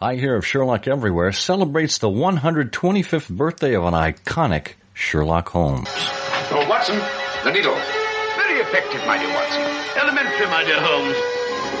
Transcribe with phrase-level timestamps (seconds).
[0.00, 5.88] I Hear of Sherlock Everywhere celebrates the 125th birthday of an iconic Sherlock Holmes.
[5.90, 6.94] Oh, Watson,
[7.42, 7.74] the needle.
[7.74, 9.62] Very effective, my dear Watson.
[10.00, 11.16] Elementary, my dear Holmes.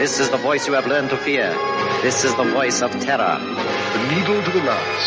[0.00, 1.54] This is the voice you have learned to fear.
[2.02, 3.38] This is the voice of terror.
[3.38, 5.06] The needle to the lance.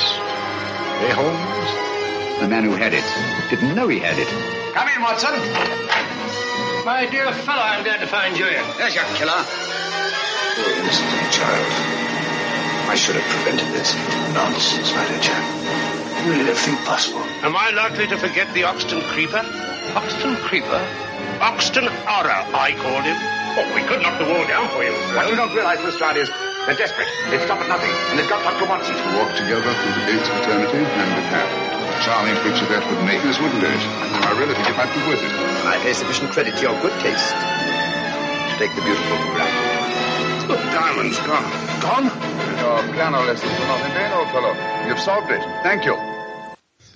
[1.04, 2.40] Hey, Holmes?
[2.40, 3.04] The man who had it
[3.50, 4.30] didn't know he had it.
[4.74, 5.36] Come in, Watson.
[6.86, 8.64] My dear fellow, I'm glad to find you here.
[8.78, 9.44] There's your killer.
[10.56, 12.01] Poor innocent child.
[12.92, 13.96] I should have prevented this.
[14.36, 15.40] Nonsense, my dear chap.
[16.28, 17.24] You did everything possible.
[17.40, 19.40] Am I likely to forget the Hoxton Creeper?
[19.96, 20.84] Hoxton Creeper?
[21.40, 23.16] Hoxton Horror, I called him.
[23.16, 24.92] Oh, we could knock the wall down for you.
[25.16, 26.04] What you don't realize, Mr.
[26.04, 26.28] Stride, is
[26.68, 27.08] they're desperate.
[27.32, 28.68] They've stopped at nothing, and they've got Dr.
[28.68, 28.92] Watson.
[28.92, 31.52] To walk together through the gates of eternity, hand in hand.
[32.04, 33.82] Charming picture that would make us, wouldn't it?
[34.20, 35.32] I really think it might be worth it.
[35.64, 39.61] I pay sufficient credit to your good taste to take the beautiful for granted.
[40.52, 41.82] The diamond's gone.
[41.82, 42.04] Gone?
[42.04, 44.54] Your piano lessons were not in vain, old fellow.
[44.86, 45.42] You've solved it.
[45.64, 45.96] Thank you.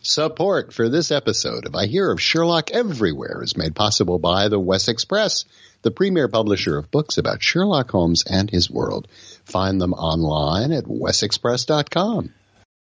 [0.01, 4.59] Support for this episode of I Hear of Sherlock Everywhere is made possible by the
[4.59, 5.45] Wessex Press,
[5.83, 9.07] the premier publisher of books about Sherlock Holmes and his world.
[9.45, 12.33] Find them online at wessexpress.com.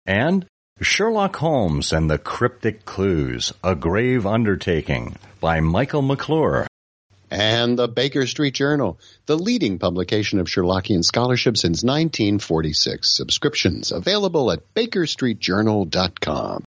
[0.06, 0.46] And
[0.80, 6.66] Sherlock Holmes and the Cryptic Clues, A Grave Undertaking by Michael McClure.
[7.32, 13.08] And the Baker Street Journal, the leading publication of Sherlockian scholarship since 1946.
[13.08, 16.62] Subscriptions available at bakerstreetjournal.com.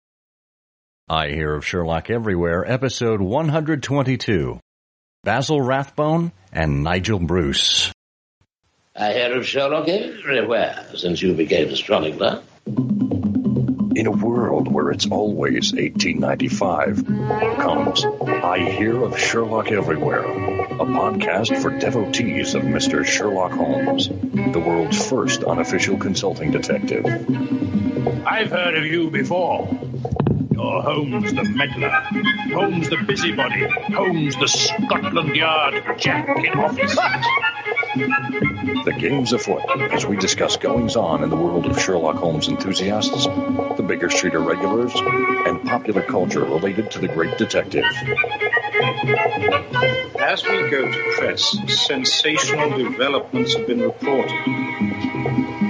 [1.10, 4.58] I Hear of Sherlock Everywhere, episode 122.
[5.26, 7.92] Basil Rathbone and Nigel Bruce.
[8.96, 12.42] I hear of Sherlock everywhere since you became a chronicler.
[13.96, 17.06] In a world where it's always 1895,
[17.60, 23.06] comes I Hear of Sherlock Everywhere, a podcast for devotees of Mr.
[23.06, 27.06] Sherlock Holmes, the world's first unofficial consulting detective.
[28.26, 29.68] I've heard of you before.
[30.54, 31.90] You're Holmes the meddler,
[32.54, 36.96] Holmes the busybody, Holmes the Scotland Yard jack in office.
[38.86, 43.26] The game's afoot as we discuss goings on in the world of Sherlock Holmes enthusiasts,
[43.26, 47.86] the Baker Street irregulars, and popular culture related to the great detective.
[50.20, 55.63] As we go to press, sensational developments have been reported.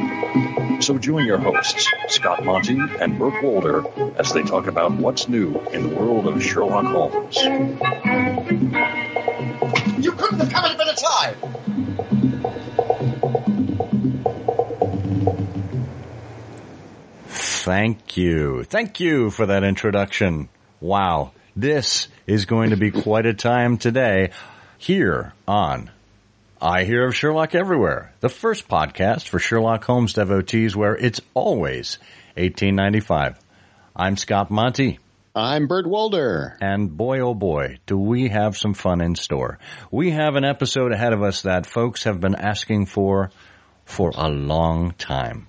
[0.83, 3.85] So join your hosts, Scott Monty and Burt Wolder,
[4.17, 7.37] as they talk about what's new in the world of Sherlock Holmes.
[10.03, 11.35] You couldn't have come at a better time.
[17.29, 18.65] Thank you.
[18.65, 20.49] Thank you for that introduction.
[20.81, 21.31] Wow.
[21.55, 24.31] This is going to be quite a time today
[24.77, 25.91] here on
[26.65, 31.97] I Hear of Sherlock Everywhere, the first podcast for Sherlock Holmes devotees where it's always
[32.35, 33.37] 1895.
[33.93, 34.99] I'm Scott Monty.
[35.35, 36.57] I'm Burt Wolder.
[36.61, 39.59] And boy, oh boy, do we have some fun in store.
[39.91, 43.31] We have an episode ahead of us that folks have been asking for
[43.83, 45.47] for a long time.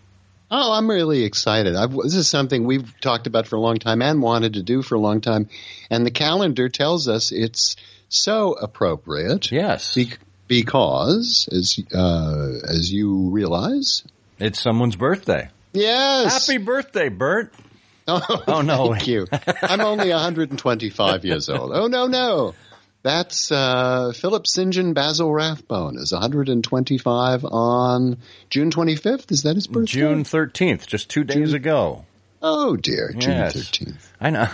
[0.50, 1.76] Oh, I'm really excited.
[1.76, 4.82] I've, this is something we've talked about for a long time and wanted to do
[4.82, 5.48] for a long time.
[5.90, 7.76] And the calendar tells us it's
[8.08, 9.52] so appropriate.
[9.52, 9.94] Yes.
[9.94, 10.12] Be-
[10.48, 14.04] because, as, uh, as you realize,
[14.38, 15.48] it's someone's birthday.
[15.72, 16.46] Yes.
[16.46, 17.52] Happy birthday, Burt.
[18.06, 18.92] Oh, oh no.
[18.92, 19.26] Thank you.
[19.62, 21.70] I'm only 125 years old.
[21.72, 22.54] Oh, no, no.
[23.02, 24.74] That's uh, Philip St.
[24.74, 28.18] John Basil Rathbone is 125 on
[28.50, 29.32] June 25th.
[29.32, 29.92] Is that his birthday?
[29.92, 32.04] June 13th, just two days June- ago.
[32.42, 33.56] Oh dear, June Yes.
[33.56, 34.06] 13th.
[34.20, 34.48] I know.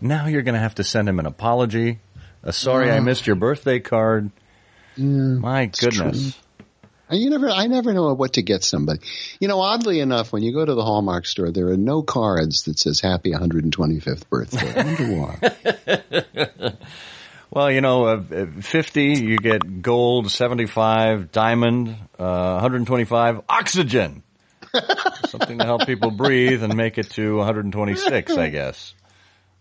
[0.00, 2.00] Now you're going to have to send him an apology.
[2.42, 3.02] A sorry I Oh.
[3.02, 4.32] missed your birthday card.
[4.96, 6.36] My goodness.
[7.08, 9.00] You never, I never know what to get somebody.
[9.38, 12.64] You know, oddly enough, when you go to the Hallmark store, there are no cards
[12.64, 16.72] that says "Happy 125th birthday." I wonder why.
[17.56, 24.22] Well, you know, uh, uh, 50, you get gold, 75, diamond, uh, 125, oxygen.
[25.28, 28.94] Something to help people breathe and make it to 126, I guess.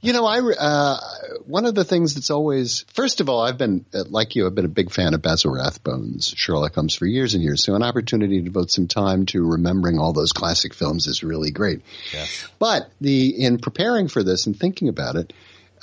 [0.02, 1.00] You know, I uh,
[1.46, 4.46] one of the things that's always first of all, I've been uh, like you.
[4.46, 7.64] I've been a big fan of Basil Rathbone's Sherlock Holmes for years and years.
[7.64, 11.50] So an opportunity to devote some time to remembering all those classic films is really
[11.50, 11.82] great.
[12.14, 12.48] Yes.
[12.60, 15.34] But the in preparing for this and thinking about it,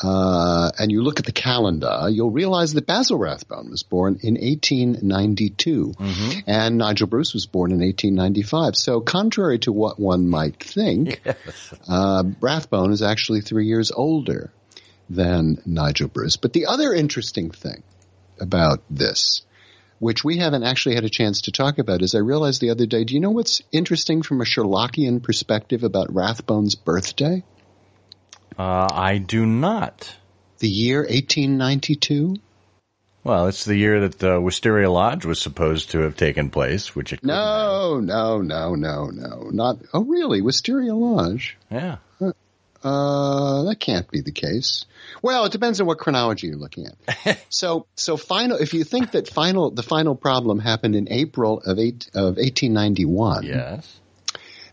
[0.03, 4.35] uh, and you look at the calendar, you'll realize that Basil Rathbone was born in
[4.35, 5.95] 1892,
[6.47, 8.77] and Nigel Bruce was born in 1895.
[8.77, 11.23] So, contrary to what one might think,
[11.89, 14.53] uh, Rathbone is actually three years older
[15.09, 16.37] than Nigel Bruce.
[16.37, 17.83] But the other interesting thing
[18.41, 19.43] about this
[20.03, 22.87] which we haven't actually had a chance to talk about, is I realized the other
[22.87, 23.05] day.
[23.05, 27.45] Do you know what's interesting from a Sherlockian perspective about Rathbone's birthday?
[28.59, 30.17] Uh, I do not.
[30.59, 32.37] The year 1892.
[33.25, 37.13] Well, it's the year that the Wisteria Lodge was supposed to have taken place, which
[37.13, 39.79] it No, no, no, no, no, not.
[39.93, 40.41] Oh, really?
[40.41, 41.57] Wisteria Lodge?
[41.71, 41.99] Yeah.
[42.83, 44.87] Uh, that can't be the case.
[45.23, 47.45] Well, it depends on what chronology you're looking at.
[47.49, 48.57] so, so final.
[48.57, 53.45] If you think that final, the final problem happened in April of eight of 1891.
[53.45, 54.01] Yes.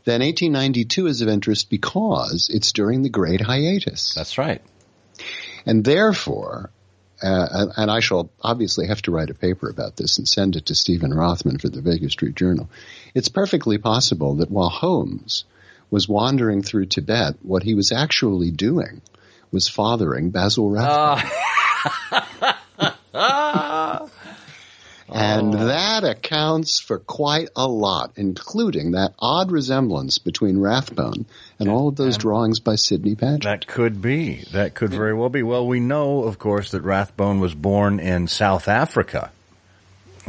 [0.09, 4.15] Then 1892 is of interest because it's during the Great Hiatus.
[4.15, 4.59] That's right.
[5.67, 6.71] And therefore,
[7.21, 10.65] uh, and I shall obviously have to write a paper about this and send it
[10.65, 12.71] to Steven Rothman for the Baker Street Journal.
[13.13, 15.43] It's perfectly possible that while Holmes
[15.91, 19.03] was wandering through Tibet, what he was actually doing
[19.51, 21.29] was fathering Basil Rathbone.
[25.11, 31.25] And that accounts for quite a lot, including that odd resemblance between Rathbone
[31.57, 33.43] and all of those drawings by Sidney Paget.
[33.43, 34.45] That could be.
[34.51, 35.41] That could very well be.
[35.41, 39.31] Well, we know, of course, that Rathbone was born in South Africa.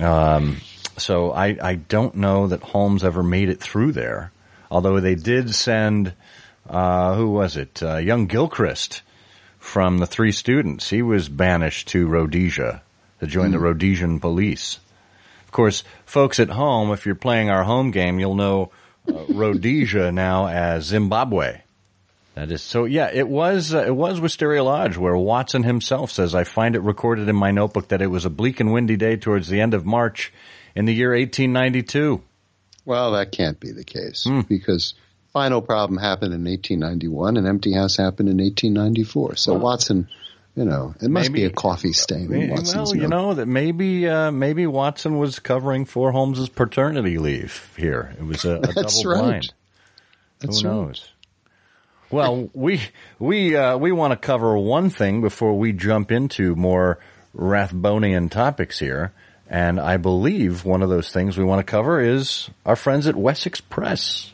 [0.01, 0.59] Um,
[0.97, 4.33] so I, I don't know that Holmes ever made it through there.
[4.71, 6.15] Although they did send,
[6.69, 7.83] uh, who was it?
[7.83, 9.03] Uh, young Gilchrist
[9.59, 10.89] from the Three Students.
[10.89, 12.83] He was banished to Rhodesia
[13.21, 14.79] to join the Rhodesian police.
[15.45, 18.71] Of course, folks at home, if you're playing our home game, you'll know
[19.09, 21.61] uh, Rhodesia now as Zimbabwe.
[22.35, 22.85] That is so.
[22.85, 23.75] Yeah, it was.
[23.75, 27.51] Uh, it was Wisteria Lodge where Watson himself says, "I find it recorded in my
[27.51, 30.33] notebook that it was a bleak and windy day towards the end of March
[30.75, 32.23] in the year 1892."
[32.85, 34.95] Well, that can't be the case because
[35.33, 39.37] final problem happened in 1891 and Empty House happened in 1894.
[39.37, 40.09] So Watson,
[40.57, 44.09] you know, it must be a coffee stain in Watson's Well, you know that maybe
[44.09, 48.15] uh, maybe Watson was covering for Holmes's paternity leave here.
[48.19, 49.23] It was a, a That's double right.
[49.23, 49.55] blind.
[50.41, 50.75] That's Who right.
[50.75, 51.11] knows?
[52.11, 52.81] Well, we
[53.21, 56.99] we uh, we want to cover one thing before we jump into more
[57.37, 59.13] Rathbonian topics here,
[59.49, 63.15] and I believe one of those things we want to cover is our friends at
[63.15, 64.33] Wessex Press.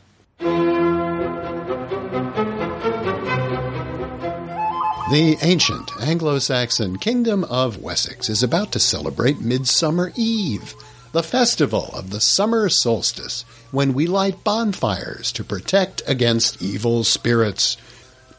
[5.08, 10.74] The ancient Anglo-Saxon kingdom of Wessex is about to celebrate Midsummer Eve,
[11.12, 17.76] the festival of the summer solstice, when we light bonfires to protect against evil spirits.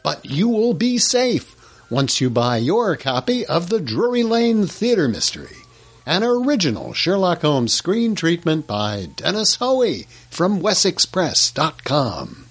[0.02, 1.56] But you will be safe
[1.88, 5.56] once you buy your copy of the Drury Lane Theater Mystery,
[6.04, 12.47] an original Sherlock Holmes screen treatment by Dennis Hoey from WessexPress.com.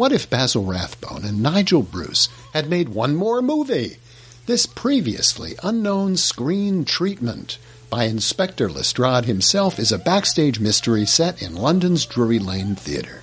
[0.00, 3.98] What if Basil Rathbone and Nigel Bruce had made one more movie?
[4.46, 7.58] This previously unknown screen treatment
[7.90, 13.20] by Inspector Lestrade himself is a backstage mystery set in London's Drury Lane Theatre.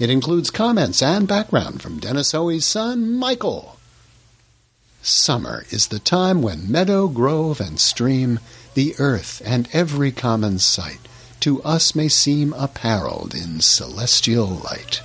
[0.00, 3.76] It includes comments and background from Dennis Hoey's son, Michael.
[5.02, 8.40] Summer is the time when meadow, grove, and stream,
[8.74, 11.06] the earth, and every common sight,
[11.38, 15.02] to us may seem apparelled in celestial light.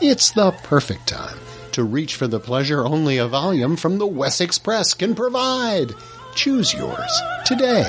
[0.00, 1.38] It's the perfect time
[1.72, 5.92] to reach for the pleasure only a volume from the Wessex Press can provide.
[6.36, 7.82] Choose yours today.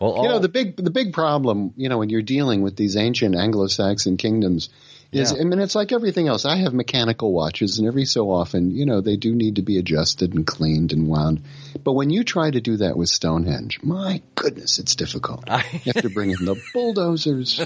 [0.00, 2.96] Well, you know the big the big problem, you know, when you're dealing with these
[2.96, 4.68] ancient Anglo-Saxon kingdoms
[5.16, 5.40] is Yeah.
[5.40, 6.44] I mean it's like everything else.
[6.44, 9.78] I have mechanical watches and every so often, you know, they do need to be
[9.78, 11.42] adjusted and cleaned and wound.
[11.82, 15.48] But when you try to do that with Stonehenge, my goodness, it's difficult.
[15.72, 17.60] you have to bring in the bulldozers.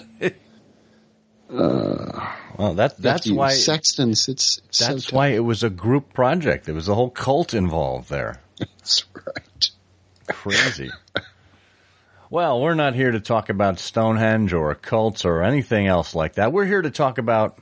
[1.53, 4.29] Uh, well, that that's why sextants.
[4.29, 5.13] It's so that's tough.
[5.13, 6.67] why it was a group project.
[6.67, 8.41] There was a whole cult involved there.
[8.59, 9.71] That's right.
[10.29, 10.91] Crazy.
[12.31, 16.53] Well, we're not here to talk about Stonehenge or cults or anything else like that.
[16.53, 17.59] We're here to talk about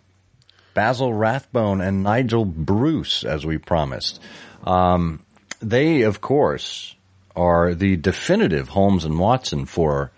[0.74, 4.20] Basil Rathbone and Nigel Bruce, as we promised.
[4.64, 5.24] Um,
[5.60, 6.94] they, of course,
[7.34, 10.12] are the definitive Holmes and Watson for,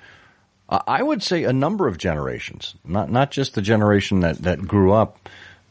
[0.68, 2.74] I would say, a number of generations.
[2.84, 5.28] Not not just the generation that that grew up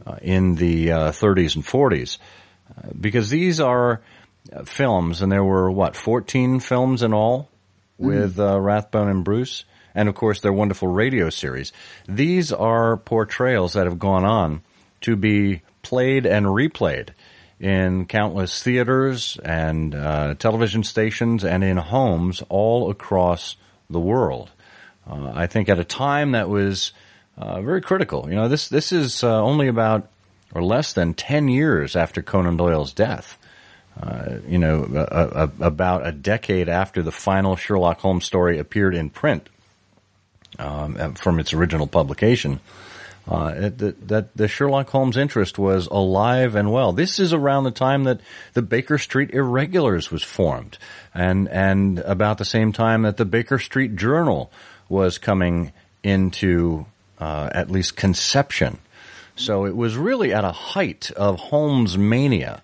[0.07, 2.17] uh, in the uh, 30s and 40s,
[2.69, 4.01] uh, because these are
[4.53, 7.49] uh, films, and there were what 14 films in all
[7.99, 11.71] with uh, Rathbone and Bruce, and of course their wonderful radio series.
[12.07, 14.61] These are portrayals that have gone on
[15.01, 17.09] to be played and replayed
[17.59, 23.57] in countless theaters and uh, television stations and in homes all across
[23.89, 24.49] the world.
[25.09, 26.93] Uh, I think at a time that was
[27.37, 28.29] uh, very critical.
[28.29, 30.07] You know, this this is uh, only about
[30.53, 33.37] or less than ten years after Conan Doyle's death.
[34.01, 38.95] Uh, you know, a, a, about a decade after the final Sherlock Holmes story appeared
[38.95, 39.49] in print
[40.57, 42.59] um, from its original publication.
[43.27, 46.93] Uh, that, that the Sherlock Holmes interest was alive and well.
[46.93, 48.21] This is around the time that
[48.53, 50.79] the Baker Street Irregulars was formed,
[51.13, 54.51] and and about the same time that the Baker Street Journal
[54.87, 56.87] was coming into
[57.19, 58.79] uh, at least conception.
[59.35, 62.63] So it was really at a height of Holmes mania,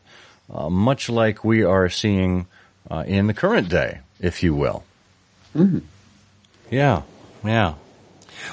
[0.53, 2.47] uh, much like we are seeing
[2.89, 4.83] uh, in the current day, if you will.
[5.55, 5.79] Mm-hmm.
[6.69, 7.03] Yeah,
[7.43, 7.75] yeah.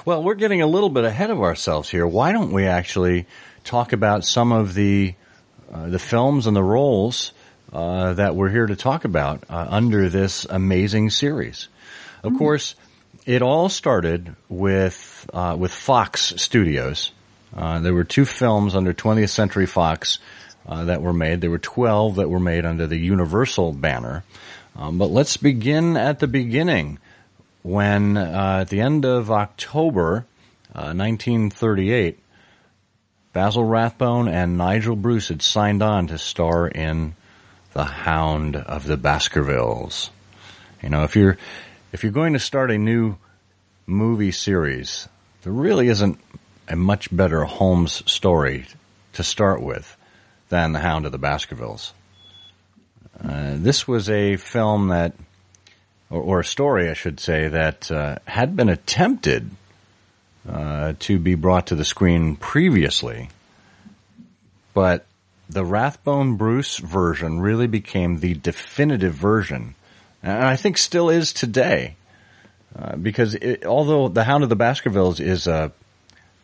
[0.05, 2.07] Well, we're getting a little bit ahead of ourselves here.
[2.07, 3.27] Why don't we actually
[3.65, 5.15] talk about some of the
[5.73, 7.33] uh, the films and the roles
[7.73, 11.69] uh, that we're here to talk about uh, under this amazing series?
[12.23, 12.39] Of mm-hmm.
[12.39, 12.75] course,
[13.27, 17.13] it all started with uh, with Fox Studios.
[17.55, 20.19] Uh, there were two films under 20th Century Fox
[20.67, 21.41] uh, that were made.
[21.41, 24.25] There were 12 that were made under the Universal banner.
[24.77, 26.99] Um, but let's begin at the beginning
[27.63, 30.27] when uh, at the end of October
[30.75, 32.19] uh, 1938,
[33.33, 37.15] Basil Rathbone and Nigel Bruce had signed on to star in
[37.73, 40.11] The Hound of the Baskervilles.
[40.83, 41.39] You know, if you're
[41.93, 43.17] if you're going to start a new
[43.87, 45.09] movie series,
[45.43, 46.19] there really isn't
[46.69, 48.67] a much better Holmes story
[49.15, 49.97] to start with
[50.53, 51.95] than The Hound of the Baskervilles.
[53.19, 55.15] Uh, this was a film that
[56.11, 59.51] or, or a story, I should say, that uh, had been attempted
[60.47, 63.31] uh, to be brought to the screen previously,
[64.75, 65.07] but
[65.49, 69.75] the Rathbone Bruce version really became the definitive version,
[70.23, 71.97] and I think still is today,
[72.79, 75.73] uh, because it, although The Hound of the Baskervilles is a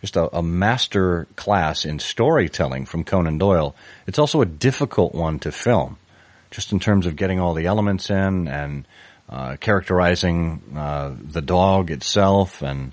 [0.00, 3.74] just a, a, master class in storytelling from Conan Doyle,
[4.06, 5.98] it's also a difficult one to film,
[6.50, 8.86] just in terms of getting all the elements in and
[9.28, 12.92] uh, characterizing uh, the dog itself, and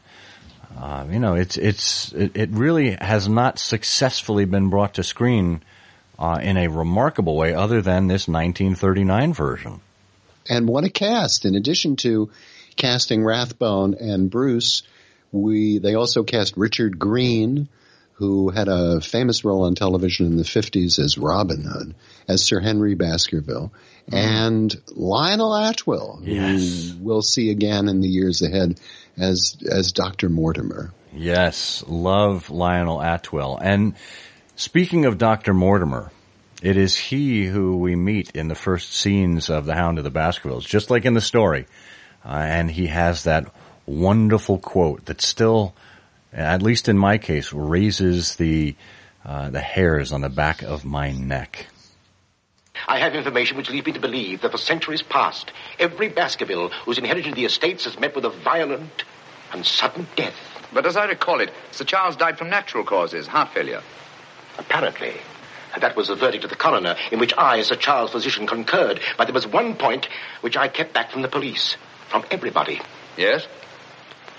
[0.78, 5.64] uh, you know, it's it's it, it, really has not successfully been brought to screen
[6.20, 9.80] uh, in a remarkable way, other than this 1939 version.
[10.50, 11.46] And what a cast!
[11.46, 12.30] In addition to
[12.76, 14.84] casting Rathbone and Bruce,
[15.36, 17.68] we they also cast Richard Greene
[18.16, 21.96] who had a famous role on television in the 50s as Robin Hood,
[22.30, 23.74] as Sir Henry Baskerville,
[24.10, 24.18] mm.
[24.18, 26.92] and Lionel Atwill, yes.
[26.92, 28.80] who we'll see again in the years ahead
[29.18, 30.30] as as Dr.
[30.30, 30.94] Mortimer.
[31.14, 33.58] Yes, love Lionel Atwill.
[33.62, 33.96] And
[34.56, 35.54] speaking of Dr.
[35.54, 36.12] Mortimer,
[36.62, 40.10] it is he who we meet in the first scenes of The Hound of the
[40.10, 41.68] Baskervilles, just like in the story.
[42.24, 43.54] Uh, and he has that
[43.86, 45.74] wonderful quote that still
[46.36, 48.76] at least in my case, raises the
[49.26, 51.68] uh, the hairs on the back of my neck.
[52.88, 57.00] I have information which leads me to believe that for centuries past, every Baskerville who's
[57.00, 59.04] inherited the estates has met with a violent
[59.52, 60.36] and sudden death.
[60.72, 63.82] But as I recall it, Sir Charles died from natural causes, heart failure.
[64.60, 65.14] Apparently.
[65.74, 68.46] And that was the verdict of the coroner, in which I, as Sir Charles' physician,
[68.46, 69.00] concurred.
[69.18, 70.08] But there was one point
[70.42, 71.78] which I kept back from the police,
[72.10, 72.80] from everybody.
[73.18, 73.48] Yes?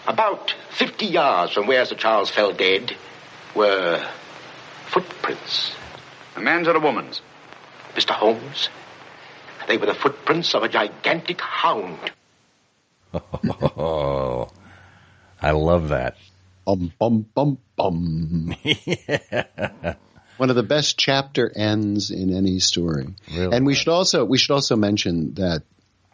[0.06, 2.94] About 50 yards from where Sir Charles fell dead
[3.54, 4.06] were
[4.86, 5.74] footprints.
[6.36, 7.20] A man's or a woman's?
[7.94, 8.10] Mr.
[8.10, 8.68] Holmes,
[9.66, 11.98] they were the footprints of a gigantic hound.
[13.14, 14.48] Oh,
[15.42, 16.16] I love that.
[16.64, 18.54] Bum, bum, bum, bum.
[18.62, 19.94] yeah.
[20.36, 23.06] One of the best chapter ends in any story.
[23.34, 25.62] Really and we should also, we should also mention that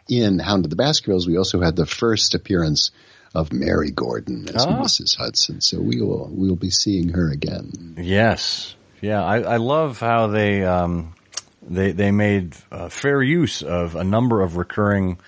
[0.07, 2.91] in Hound of the Baskervilles, we also had the first appearance
[3.33, 4.69] of Mary Gordon as oh.
[4.69, 5.17] Mrs.
[5.17, 5.61] Hudson.
[5.61, 7.95] So we will we will be seeing her again.
[7.97, 9.23] Yes, yeah.
[9.23, 11.15] I, I love how they um,
[11.61, 15.19] they they made uh, fair use of a number of recurring,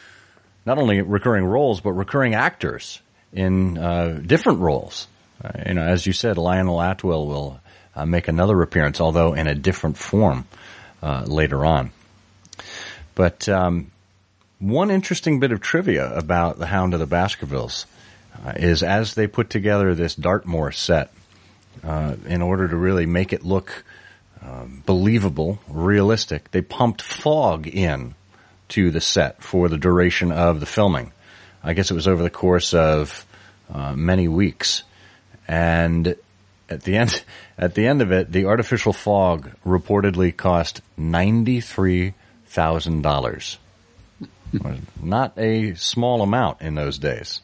[0.66, 3.02] not only recurring roles but recurring actors
[3.34, 5.08] in uh, different roles.
[5.44, 7.60] Uh, you know, as you said, Lionel Atwill will
[7.96, 10.48] uh, make another appearance, although in a different form
[11.02, 11.92] uh, later on.
[13.16, 13.92] But um,
[14.60, 17.86] one interesting bit of trivia about the Hound of the Baskervilles
[18.56, 21.12] is as they put together this Dartmoor set
[21.84, 23.84] uh, in order to really make it look
[24.44, 28.16] uh, believable, realistic, they pumped fog in
[28.70, 31.12] to the set for the duration of the filming.
[31.64, 33.26] I guess it was over the course of
[33.74, 34.84] uh, many weeks,
[35.48, 36.16] and
[36.70, 37.24] at the end,
[37.58, 42.14] at the end of it, the artificial fog reportedly cost ninety three
[42.46, 43.58] thousand dollars.
[45.02, 47.42] Not a small amount in those days.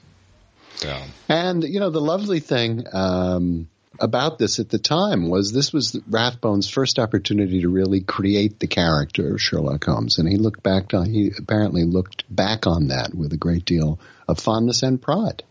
[1.30, 3.70] And you know the lovely thing um,
[4.00, 8.68] about this at the time was this was Rathbone's first opportunity to really create the
[8.68, 13.14] character of Sherlock Holmes, and he looked back on he apparently looked back on that
[13.14, 15.44] with a great deal of fondness and pride.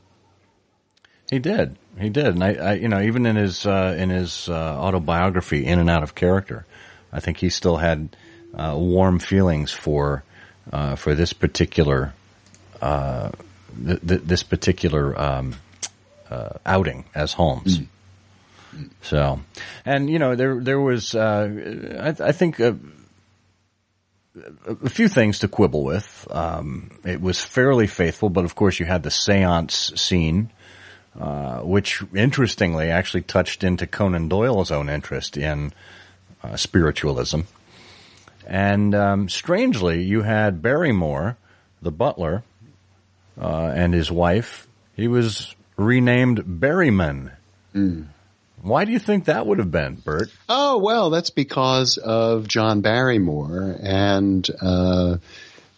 [1.31, 4.49] He did, he did, and I, I you know, even in his uh, in his
[4.49, 6.67] uh, autobiography, In and Out of Character,
[7.13, 8.17] I think he still had
[8.53, 10.25] uh, warm feelings for
[10.73, 12.15] uh, for this particular
[12.83, 13.31] uh,
[13.85, 15.55] th- th- this particular um,
[16.31, 17.79] uh, outing as Holmes.
[17.79, 17.87] Mm.
[19.03, 19.41] So,
[19.85, 21.49] and you know, there there was, uh,
[22.01, 22.77] I, I, think, a,
[24.67, 26.27] a, few things to quibble with.
[26.31, 30.51] Um, it was fairly faithful, but of course, you had the séance scene,
[31.19, 35.73] uh, which interestingly actually touched into Conan Doyle's own interest in
[36.45, 37.41] uh, spiritualism.
[38.47, 41.37] And um, strangely, you had Barrymore,
[41.83, 42.45] the butler,
[43.41, 44.67] uh, and his wife.
[44.95, 47.33] He was renamed Berryman.
[47.75, 48.07] Mm.
[48.63, 50.31] Why do you think that would have been, Burt?
[50.49, 53.77] Oh, well, that's because of John Barrymore.
[53.81, 55.17] And uh,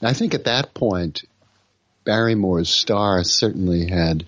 [0.03, 1.23] I think at that point,
[2.05, 4.25] Barrymore's star certainly had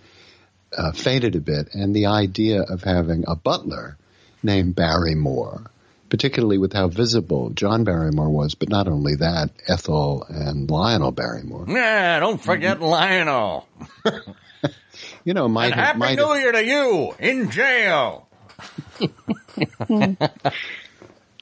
[0.76, 1.74] uh, faded a bit.
[1.74, 3.96] And the idea of having a butler
[4.42, 5.70] named Barrymore,
[6.08, 11.66] particularly with how visible John Barrymore was, but not only that, Ethel and Lionel Barrymore.
[11.68, 12.86] Yeah, don't forget mm-hmm.
[12.86, 13.68] Lionel.
[15.24, 18.28] you know, might and Happy might New have, Year to you in jail.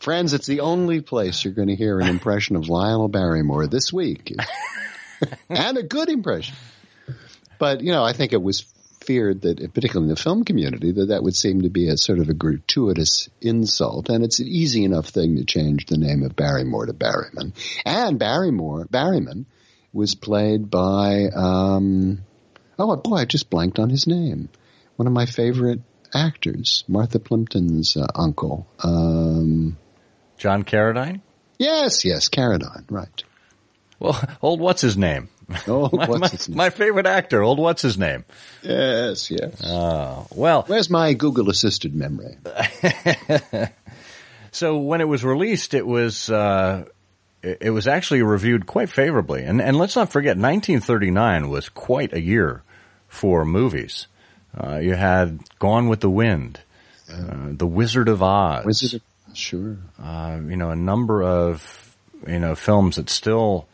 [0.00, 3.92] Friends, it's the only place you're going to hear an impression of Lionel Barrymore this
[3.92, 4.34] week.
[5.48, 6.56] and a good impression.
[7.58, 8.64] But, you know, I think it was
[9.02, 12.18] feared that, particularly in the film community, that that would seem to be a sort
[12.18, 14.08] of a gratuitous insult.
[14.08, 17.52] And it's an easy enough thing to change the name of Barrymore to Barryman.
[17.84, 19.46] And Barrymore, Barryman
[19.92, 22.22] was played by, um,
[22.78, 24.48] oh boy, I just blanked on his name.
[24.96, 25.80] One of my favorite
[26.14, 28.66] actors, Martha Plimpton's uh, uncle.
[28.82, 29.76] Um,
[30.38, 31.20] John Carradine?
[31.58, 33.24] Yes, yes, Carradine, right.
[33.98, 35.28] Well, old what's his name?
[35.68, 38.24] Oh, my, my, my favorite actor, old what's his name?
[38.62, 39.60] Yes, yes.
[39.64, 40.64] Oh, well.
[40.66, 42.36] Where's my Google assisted memory?
[44.52, 46.84] so when it was released, it was, uh,
[47.42, 49.42] it was actually reviewed quite favorably.
[49.44, 52.62] And, and let's not forget, 1939 was quite a year
[53.08, 54.06] for movies.
[54.56, 56.60] Uh, you had Gone with the Wind,
[57.10, 58.64] uh, The Wizard of Oz.
[58.64, 59.78] Wizard of, sure.
[60.02, 63.66] Uh, you know, a number of, you know, films that still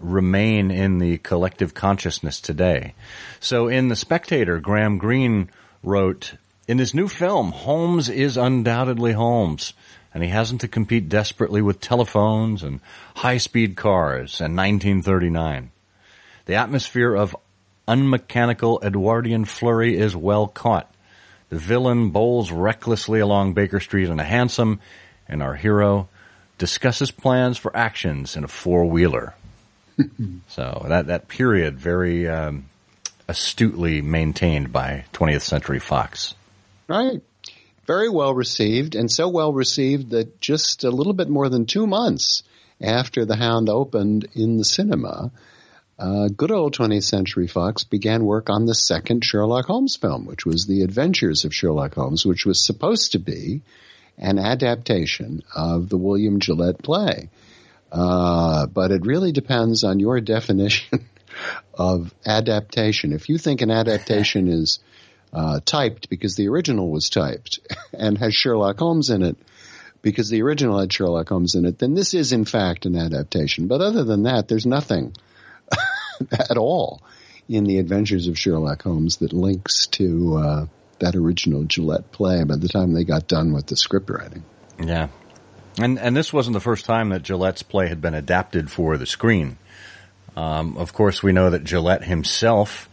[0.00, 2.94] remain in the collective consciousness today.
[3.38, 5.50] So in The Spectator, Graham Greene
[5.82, 6.34] wrote,
[6.66, 9.72] in his new film, Holmes is undoubtedly Holmes,
[10.14, 12.80] and he hasn't to compete desperately with telephones and
[13.16, 15.70] high-speed cars and 1939.
[16.46, 17.36] The atmosphere of
[17.86, 20.92] unmechanical Edwardian flurry is well caught.
[21.48, 24.80] The villain bowls recklessly along Baker Street in a hansom,
[25.28, 26.08] and our hero
[26.58, 29.34] discusses plans for actions in a four-wheeler.
[30.48, 32.68] so that that period very um,
[33.28, 36.34] astutely maintained by 20th Century Fox.
[36.88, 37.22] Right.
[37.86, 41.86] Very well received, and so well received that just a little bit more than two
[41.86, 42.42] months
[42.80, 45.30] after The Hound opened in the cinema,
[45.98, 50.46] uh, good old 20th Century Fox began work on the second Sherlock Holmes film, which
[50.46, 53.60] was The Adventures of Sherlock Holmes, which was supposed to be
[54.16, 57.28] an adaptation of the William Gillette play.
[57.90, 61.06] Uh, but it really depends on your definition
[61.74, 63.12] of adaptation.
[63.12, 64.80] If you think an adaptation is
[65.32, 67.60] uh, typed because the original was typed
[67.92, 69.36] and has Sherlock Holmes in it
[70.02, 73.66] because the original had Sherlock Holmes in it, then this is in fact an adaptation.
[73.66, 75.14] But other than that, there's nothing
[76.32, 77.02] at all
[77.48, 80.66] in the Adventures of Sherlock Holmes that links to uh,
[81.00, 84.44] that original Gillette play by the time they got done with the script writing.
[84.78, 85.08] Yeah.
[85.78, 89.06] And and this wasn't the first time that Gillette's play had been adapted for the
[89.06, 89.56] screen.
[90.36, 92.88] Um, of course, we know that Gillette himself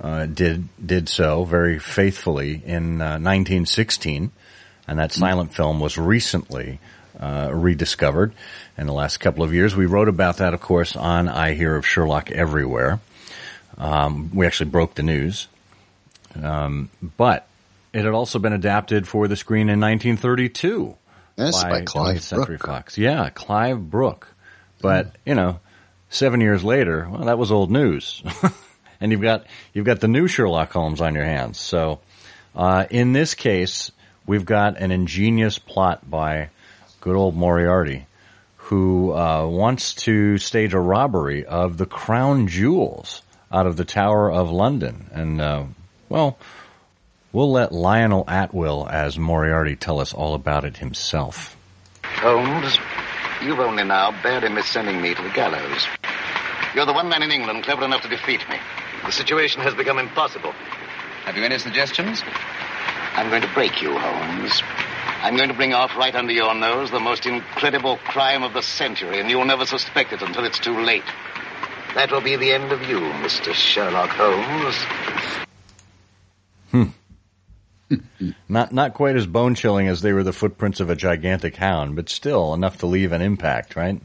[0.00, 4.30] uh, did did so very faithfully in uh, 1916,
[4.88, 6.80] and that silent film was recently
[7.18, 8.32] uh, rediscovered
[8.78, 9.76] in the last couple of years.
[9.76, 13.00] We wrote about that, of course, on I Hear of Sherlock Everywhere.
[13.78, 15.48] Um, we actually broke the news.
[16.42, 17.46] Um, but
[17.92, 20.96] it had also been adapted for the screen in 1932
[21.36, 22.66] Yes, by, by Clive Century Brook.
[22.66, 22.98] Fox.
[22.98, 24.28] Yeah, Clive Brook.
[24.80, 25.16] But, mm.
[25.26, 25.60] you know,
[26.10, 28.22] seven years later, well, that was old news.
[29.00, 31.58] and you've got, you've got the new Sherlock Holmes on your hands.
[31.58, 32.00] So,
[32.54, 33.90] uh, in this case,
[34.26, 36.50] we've got an ingenious plot by
[37.00, 38.06] good old Moriarty
[38.56, 44.30] who uh, wants to stage a robbery of the crown jewels out of the Tower
[44.30, 45.10] of London.
[45.12, 45.64] And, uh,
[46.08, 46.38] well,
[47.32, 51.56] We'll let Lionel Atwill as Moriarty tell us all about it himself.
[52.04, 52.78] Holmes,
[53.42, 55.86] you've only now barely missed sending me to the gallows.
[56.74, 58.56] You're the one man in England clever enough to defeat me.
[59.06, 60.52] The situation has become impossible.
[61.24, 62.22] Have you any suggestions?
[63.14, 64.62] I'm going to break you, Holmes.
[65.22, 68.62] I'm going to bring off right under your nose the most incredible crime of the
[68.62, 71.04] century, and you'll never suspect it until it's too late.
[71.94, 73.54] That will be the end of you, Mr.
[73.54, 74.76] Sherlock Holmes.
[76.70, 76.92] Hmm.
[78.48, 81.96] Not not quite as bone chilling as they were the footprints of a gigantic hound,
[81.96, 84.00] but still enough to leave an impact, right?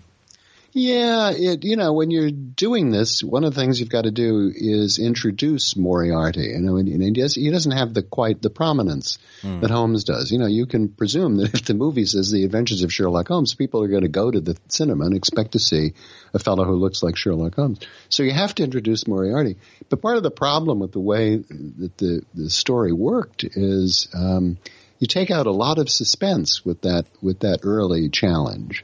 [0.80, 4.12] Yeah, it, you know, when you're doing this, one of the things you've got to
[4.12, 6.50] do is introduce Moriarty.
[6.54, 9.60] You know, and, and he, does, he doesn't have the quite the prominence Hmm.
[9.62, 10.32] that Holmes does.
[10.32, 13.54] You know, you can presume that if the movie says The Adventures of Sherlock Holmes,
[13.56, 15.94] people are going to go to the cinema and expect to see
[16.34, 17.80] a fellow who looks like Sherlock Holmes.
[18.10, 19.58] So you have to introduce Moriarty.
[19.90, 24.58] But part of the problem with the way that the, the story worked is um,
[25.00, 28.84] you take out a lot of suspense with that with that early challenge,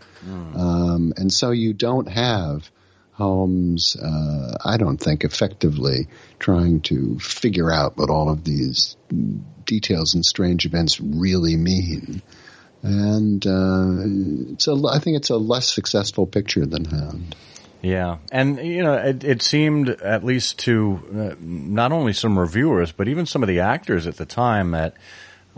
[0.55, 2.69] um, and so you don't have
[3.13, 3.95] Holmes.
[3.95, 6.07] Uh, I don't think effectively
[6.39, 8.95] trying to figure out what all of these
[9.65, 12.21] details and strange events really mean.
[12.81, 17.35] And uh, I think it's a less successful picture than Hound.
[17.81, 22.91] Yeah, and you know, it, it seemed at least to uh, not only some reviewers,
[22.93, 24.95] but even some of the actors at the time that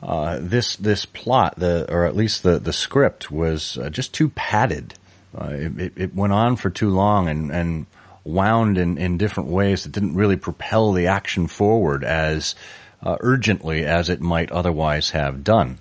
[0.01, 4.29] uh, this this plot, the or at least the the script, was uh, just too
[4.29, 4.93] padded.
[5.37, 7.85] Uh, it, it, went on for too long and and
[8.23, 12.55] wound in in different ways that didn't really propel the action forward as
[13.03, 15.77] uh, urgently as it might otherwise have done.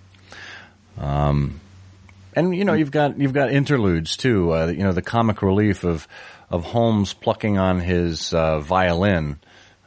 [0.99, 1.61] Um,
[2.35, 4.53] and you know you've got you've got interludes too.
[4.53, 6.07] Uh, you know the comic relief of
[6.51, 9.39] of Holmes plucking on his uh, violin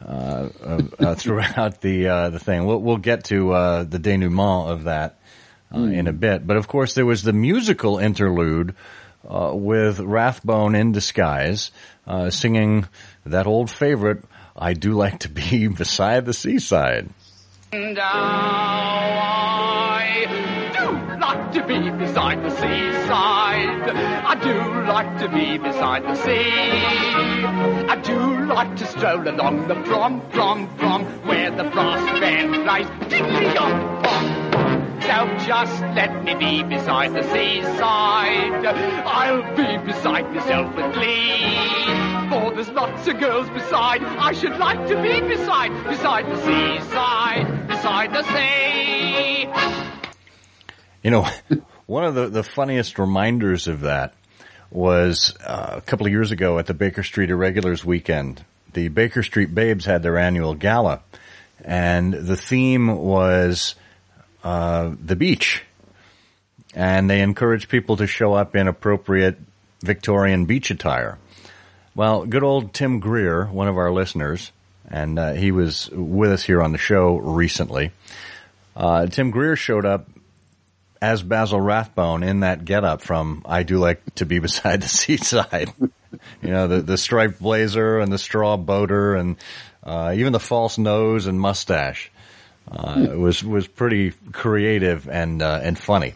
[0.04, 2.66] uh, uh, uh, throughout the uh, the thing.
[2.66, 5.20] We'll we'll get to uh, the denouement of that
[5.74, 6.46] uh, in a bit.
[6.46, 8.76] But of course, there was the musical interlude
[9.28, 11.72] uh, with Rathbone in disguise
[12.06, 12.88] uh, singing
[13.26, 14.24] that old favorite.
[14.56, 17.10] I do like to be beside the seaside.
[17.74, 19.18] And I
[20.80, 23.90] do like to be beside the seaside.
[23.90, 24.54] I do
[24.88, 26.62] like to be beside the sea.
[27.90, 32.88] I do like to stroll along the prom, prom, prom, where the brass band plays
[33.12, 34.48] tickety-yom, bom.
[35.02, 38.66] So just let me be beside the seaside.
[38.66, 42.30] I'll be beside myself with glee.
[42.30, 44.04] For there's lots of girls beside.
[44.04, 49.50] I should like to be beside, beside the seaside, beside the sea.
[51.04, 51.28] You know,
[51.86, 54.14] one of the, the funniest reminders of that
[54.72, 58.44] was uh, a couple of years ago at the Baker Street Irregulars weekend.
[58.74, 61.02] The Baker Street Babes had their annual gala,
[61.64, 63.76] and the theme was
[64.44, 65.64] uh, the beach.
[66.76, 69.38] And they encouraged people to show up in appropriate
[69.82, 71.18] Victorian beach attire.
[71.96, 74.52] Well, good old Tim Greer, one of our listeners,
[74.88, 77.92] and uh, he was with us here on the show recently.
[78.76, 80.08] Uh, Tim Greer showed up
[81.02, 85.72] as Basil Rathbone in that getup from I Do Like to Be Beside the Seaside.
[85.80, 89.38] you know, the, the striped blazer and the straw boater and
[89.84, 92.12] uh, even the false nose and mustache.
[92.70, 96.16] Uh, was was pretty creative and uh, and funny.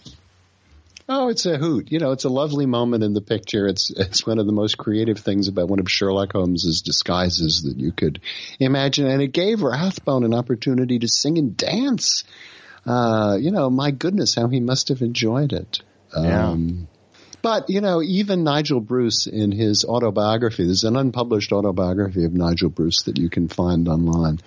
[1.14, 1.92] Oh, it's a hoot.
[1.92, 3.68] You know, it's a lovely moment in the picture.
[3.68, 7.78] It's it's one of the most creative things about one of Sherlock Holmes's disguises that
[7.78, 8.22] you could
[8.60, 12.24] imagine, and it gave Rathbone an opportunity to sing and dance.
[12.86, 15.82] Uh, you know, my goodness, how he must have enjoyed it.
[16.16, 16.88] Um,
[17.42, 22.70] But you know, even Nigel Bruce in his autobiography, there's an unpublished autobiography of Nigel
[22.70, 24.40] Bruce that you can find online.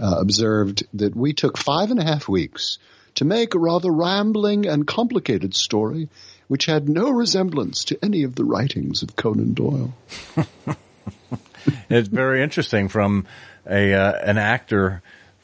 [0.00, 2.78] Uh, observed that we took five and a half weeks
[3.14, 6.08] to make a rather rambling and complicated story
[6.52, 9.94] which had no resemblance to any of the writings of Conan Doyle.
[11.88, 13.26] it's very interesting from
[13.66, 15.02] a uh, an actor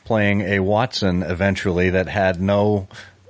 [0.09, 2.88] playing a Watson eventually that had no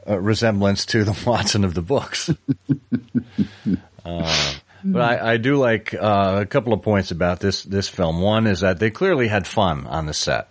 [0.09, 2.31] uh, resemblance to the Watson of the books.
[4.05, 8.23] uh, but I, I do like uh, a couple of points about this this film.
[8.23, 10.49] One is that they clearly had fun on the set.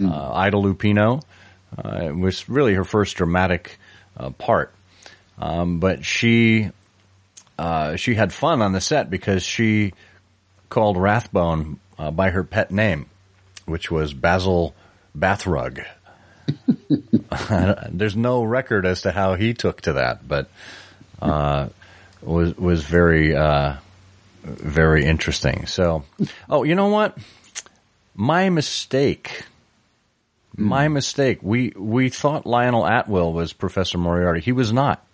[0.00, 1.22] Uh, Ida Lupino
[1.76, 3.78] uh, it was really her first dramatic
[4.16, 4.74] uh, part,
[5.38, 6.70] um, but she
[7.58, 9.94] uh, she had fun on the set because she
[10.68, 13.06] called Rathbone uh, by her pet name,
[13.64, 14.74] which was Basil
[15.16, 15.84] Bathrug.
[17.90, 20.48] There's no record as to how he took to that, but
[21.20, 21.68] uh,
[22.20, 23.76] was was very uh,
[24.42, 25.66] very interesting.
[25.66, 26.04] So,
[26.48, 27.16] oh, you know what?
[28.14, 29.44] My mistake.
[30.54, 31.38] My mistake.
[31.42, 34.40] We we thought Lionel Atwill was Professor Moriarty.
[34.40, 35.04] He was not.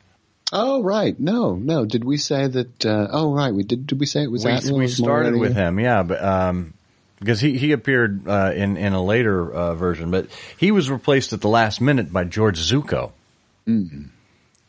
[0.50, 1.84] Oh right, no, no.
[1.84, 2.84] Did we say that?
[2.84, 3.86] Uh, oh right, we did.
[3.86, 5.40] Did we say it was we, Atwill we started Moriarty?
[5.40, 6.74] with him, yeah, but um,
[7.18, 11.32] because he he appeared uh, in in a later uh, version, but he was replaced
[11.32, 13.12] at the last minute by George Zucco.
[13.66, 14.08] Mm.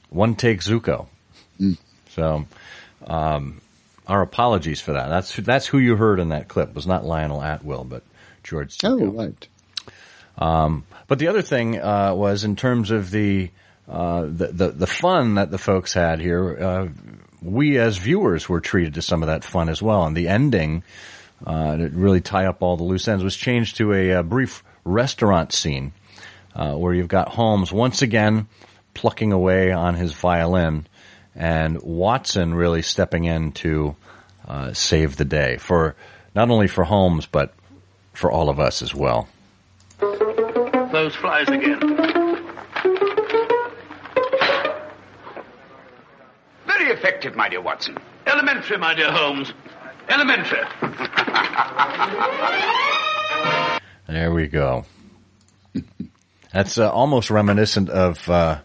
[0.10, 1.08] One take Zucco.
[2.10, 2.46] So,
[3.06, 3.62] um,
[4.08, 5.10] our apologies for that.
[5.10, 6.70] That's that's who you heard in that clip.
[6.70, 8.04] It was not Lionel Atwill, but
[8.44, 8.78] George.
[8.78, 9.02] Zucco.
[9.02, 9.48] Oh right.
[10.38, 13.52] Um, but the other thing uh, was in terms of the,
[13.88, 16.58] uh, the the the fun that the folks had here.
[16.60, 16.88] Uh,
[17.42, 20.84] we as viewers were treated to some of that fun as well, and the ending
[21.46, 24.64] uh, to really tie up all the loose ends was changed to a, uh brief
[24.86, 25.94] restaurant scene
[26.56, 28.48] uh, where you've got Holmes once again
[28.94, 30.86] plucking away on his violin,
[31.36, 33.96] and Watson really stepping in to
[34.48, 35.96] uh, save the day for
[36.36, 37.54] not only for Holmes but
[38.14, 39.28] for all of us as well.
[40.92, 41.80] Those flies again.
[46.66, 47.98] Very effective, my dear Watson.
[48.26, 49.54] Elementary, my dear Holmes.
[50.10, 50.60] Elementary.
[54.08, 54.86] There we go.
[56.52, 58.62] That's uh, almost reminiscent of uh,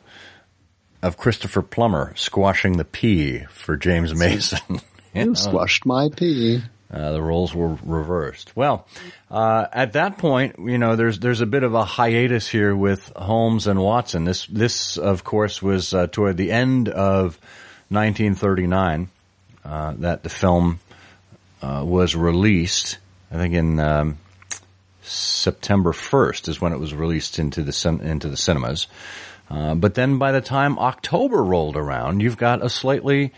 [1.03, 4.59] of Christopher Plummer squashing the pea for James Mason.
[5.15, 6.61] You squashed my pea.
[6.93, 8.57] Uh, the roles were reversed.
[8.57, 8.85] Well,
[9.31, 13.13] uh, at that point, you know, there's there's a bit of a hiatus here with
[13.15, 14.25] Holmes and Watson.
[14.25, 17.39] This this, of course, was uh, toward the end of
[17.91, 19.09] 1939
[19.65, 20.81] uh, that the film
[21.65, 22.99] uh, was released.
[23.31, 24.19] I think in um,
[25.03, 28.87] September 1st is when it was released into the into the cinemas.
[29.49, 33.33] Uh, but then by the time October rolled around, you've got a slightly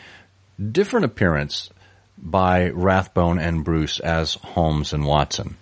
[0.72, 1.70] different appearance
[2.18, 5.56] by Rathbone and Bruce as Holmes and Watson.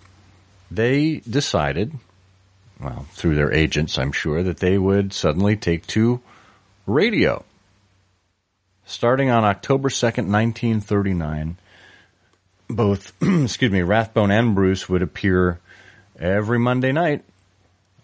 [0.71, 1.93] They decided,
[2.79, 6.21] well, through their agents, I'm sure, that they would suddenly take to
[6.87, 7.43] radio.
[8.85, 11.57] Starting on October 2nd, 1939,
[12.69, 15.59] both, excuse me, Rathbone and Bruce would appear
[16.19, 17.23] every Monday night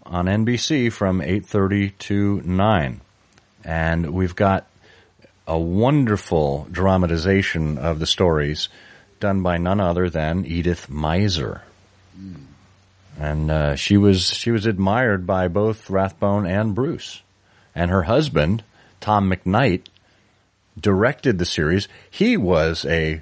[0.05, 3.01] on NBC from 8:30 to 9.
[3.63, 4.67] And we've got
[5.47, 8.69] a wonderful dramatization of the stories
[9.19, 11.61] done by none other than Edith Meiser.
[13.19, 17.21] And uh, she was she was admired by both Rathbone and Bruce.
[17.75, 18.63] And her husband,
[18.99, 19.85] Tom McKnight,
[20.79, 21.87] directed the series.
[22.09, 23.21] He was a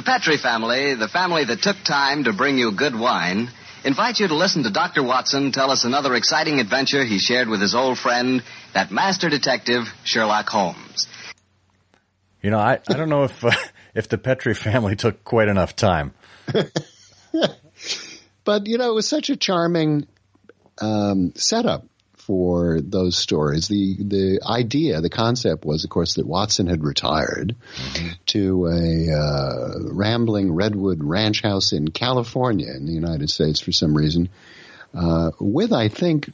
[0.00, 3.50] The Petri family, the family that took time to bring you good wine,
[3.84, 5.02] invite you to listen to Dr.
[5.02, 9.92] Watson tell us another exciting adventure he shared with his old friend, that master detective,
[10.04, 11.06] Sherlock Holmes.
[12.40, 13.50] You know, I, I don't know if uh,
[13.94, 16.14] if the Petri family took quite enough time.
[18.42, 20.06] But you know, it was such a charming
[20.78, 21.84] um, setup
[22.30, 23.66] for those stories.
[23.66, 27.56] The the idea, the concept was, of course, that Watson had retired
[28.26, 33.94] to a uh, rambling redwood ranch house in California, in the United States, for some
[33.96, 34.28] reason,
[34.94, 36.32] uh, with I think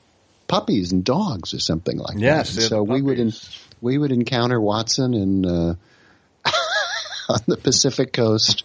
[0.48, 2.60] puppies and dogs or something like Yes, that.
[2.60, 3.32] had So we would in,
[3.80, 5.74] we would encounter Watson in uh,
[7.30, 8.64] on the Pacific coast.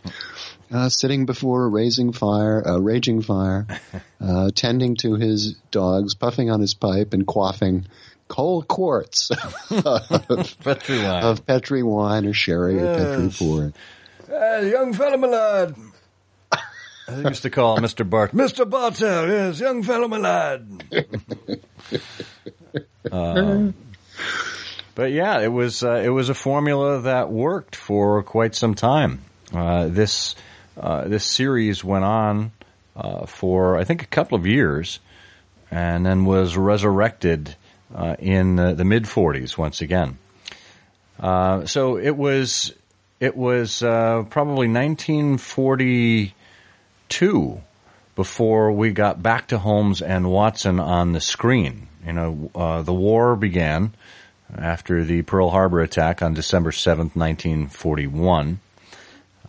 [0.71, 3.67] Uh, sitting before a raising fire, a raging fire,
[4.21, 7.85] uh, tending to his dogs, puffing on his pipe and quaffing
[8.29, 9.29] cold quarts
[9.69, 11.23] of, Petri wine.
[11.23, 13.37] of Petri wine or sherry or Petri Yes.
[13.39, 13.73] port.
[14.31, 15.75] Uh, young fellow, my lad.
[16.53, 18.09] I used to call Mr.
[18.09, 18.69] Bart, Mr.
[18.69, 20.83] Bartell, yes, young fellow, my lad.
[23.11, 23.71] Uh,
[24.95, 29.21] but yeah, it was uh, it was a formula that worked for quite some time.
[29.53, 30.35] Uh, this
[30.81, 32.51] uh, this series went on
[32.95, 34.99] uh, for I think a couple of years,
[35.69, 37.55] and then was resurrected
[37.93, 40.17] uh, in the, the mid '40s once again.
[41.19, 42.73] Uh, so it was
[43.19, 47.61] it was uh, probably 1942
[48.15, 51.89] before we got back to Holmes and Watson on the screen.
[52.05, 53.93] You know, the war began
[54.57, 58.59] after the Pearl Harbor attack on December 7th, 1941.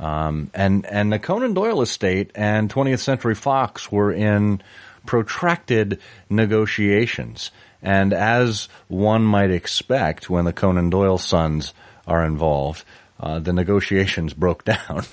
[0.03, 4.61] Um, and, and the Conan Doyle estate and 20th Century Fox were in
[5.07, 7.53] protracted negotiations.
[7.83, 11.73] And as one might expect when the Conan Doyle sons
[12.07, 12.85] are involved,
[13.21, 15.05] uh, the negotiations broke down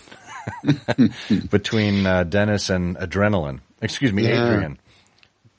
[1.52, 3.60] between uh, Dennis and Adrenaline.
[3.82, 4.54] Excuse me, Yeah.
[4.54, 4.80] Adrian.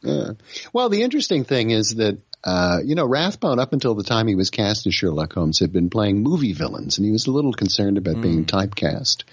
[0.02, 0.30] Yeah.
[0.72, 4.34] Well, the interesting thing is that uh, you know Rathbone, up until the time he
[4.34, 7.52] was cast as Sherlock Holmes, had been playing movie villains, and he was a little
[7.52, 9.24] concerned about being typecast,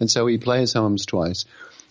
[0.00, 1.44] and so he plays Holmes twice.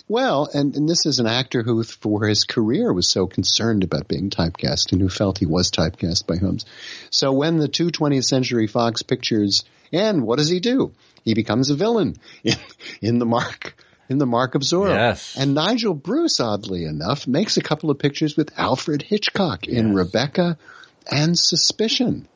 [0.10, 4.08] Well, and, and this is an actor who, for his career, was so concerned about
[4.08, 6.65] being typecast and who felt he was typecast by Holmes.
[7.10, 10.93] So when the two 20th Century Fox pictures end, what does he do?
[11.23, 12.56] He becomes a villain in,
[13.01, 13.75] in the mark
[14.10, 14.93] in the Mark of Zorro.
[14.93, 15.36] Yes.
[15.38, 20.58] And Nigel Bruce, oddly enough, makes a couple of pictures with Alfred Hitchcock in Rebecca
[21.10, 22.28] and Suspicion.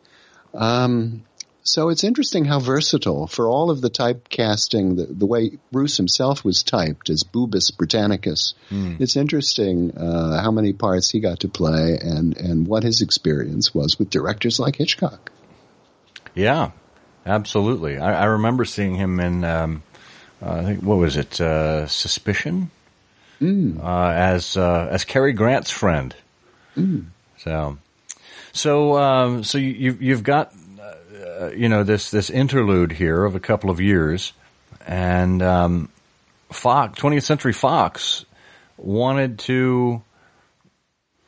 [0.53, 1.23] Um,
[1.63, 6.43] so it's interesting how versatile for all of the typecasting, the, the way Bruce himself
[6.43, 8.55] was typed as Boobus Britannicus.
[8.99, 13.75] It's interesting uh, how many parts he got to play and, and what his experience
[13.75, 15.31] was with directors like Hitchcock.
[16.33, 16.71] Yeah,
[17.25, 17.97] absolutely.
[17.97, 19.83] I, I remember seeing him in, um,
[20.41, 22.71] uh, I think, what was it, uh, Suspicion?
[23.81, 26.15] Uh, as, uh, as Cary Grant's friend.
[27.37, 27.77] So,
[28.53, 30.53] so, um, so you, you've, you've got,
[31.39, 34.33] uh, you know, this, this interlude here of a couple of years.
[34.85, 35.89] And, um,
[36.51, 38.25] Fox, 20th Century Fox
[38.77, 40.01] wanted to,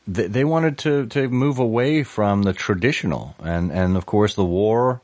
[0.08, 3.36] they, they wanted to, to move away from the traditional.
[3.42, 5.02] And, and of course the war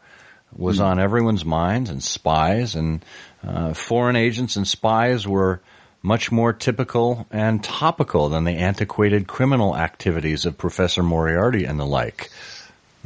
[0.56, 3.04] was on everyone's minds and spies and,
[3.46, 5.62] uh, foreign agents and spies were
[6.02, 11.86] much more typical and topical than the antiquated criminal activities of Professor Moriarty and the
[11.86, 12.30] like,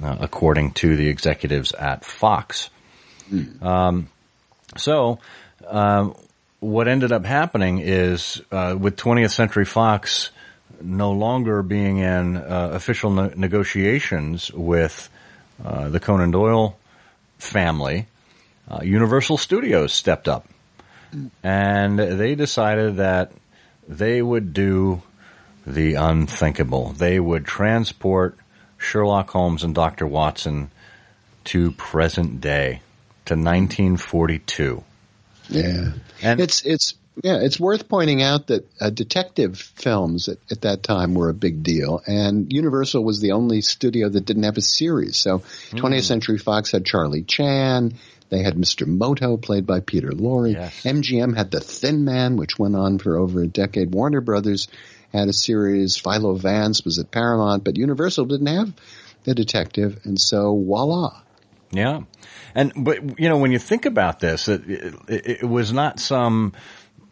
[0.02, 2.70] uh, according to the executives at Fox.
[3.62, 4.10] Um,
[4.78, 5.20] so,
[5.68, 6.16] um,
[6.60, 10.32] what ended up happening is uh, with 20th Century Fox
[10.82, 15.10] no longer being in uh, official ne- negotiations with
[15.64, 16.78] uh, the Conan Doyle
[17.38, 18.08] family,
[18.70, 20.48] uh, Universal Studios stepped up
[21.44, 23.32] and they decided that
[23.88, 25.02] they would do
[25.66, 26.90] the unthinkable.
[26.90, 28.38] They would transport
[28.78, 30.08] Sherlock Holmes and Dr.
[30.08, 30.72] Watson
[31.46, 32.82] to present day,
[33.26, 34.84] to 1942.
[35.50, 35.92] Yeah.
[36.22, 40.82] And it's it's yeah, it's worth pointing out that uh, detective films at, at that
[40.82, 44.62] time were a big deal, and Universal was the only studio that didn't have a
[44.62, 45.18] series.
[45.18, 45.40] So,
[45.74, 47.94] 20th Century Fox had Charlie Chan.
[48.34, 48.88] They had Mr.
[48.88, 50.56] Moto, played by Peter Lorre.
[50.56, 53.94] MGM had The Thin Man, which went on for over a decade.
[53.94, 54.68] Warner Brothers
[55.14, 55.98] had a series.
[55.98, 58.74] Philo Vance was at Paramount, but Universal didn't have
[59.24, 61.22] the detective, and so voila.
[61.70, 62.02] Yeah.
[62.56, 66.54] And, but, you know, when you think about this, it, it, it was not some,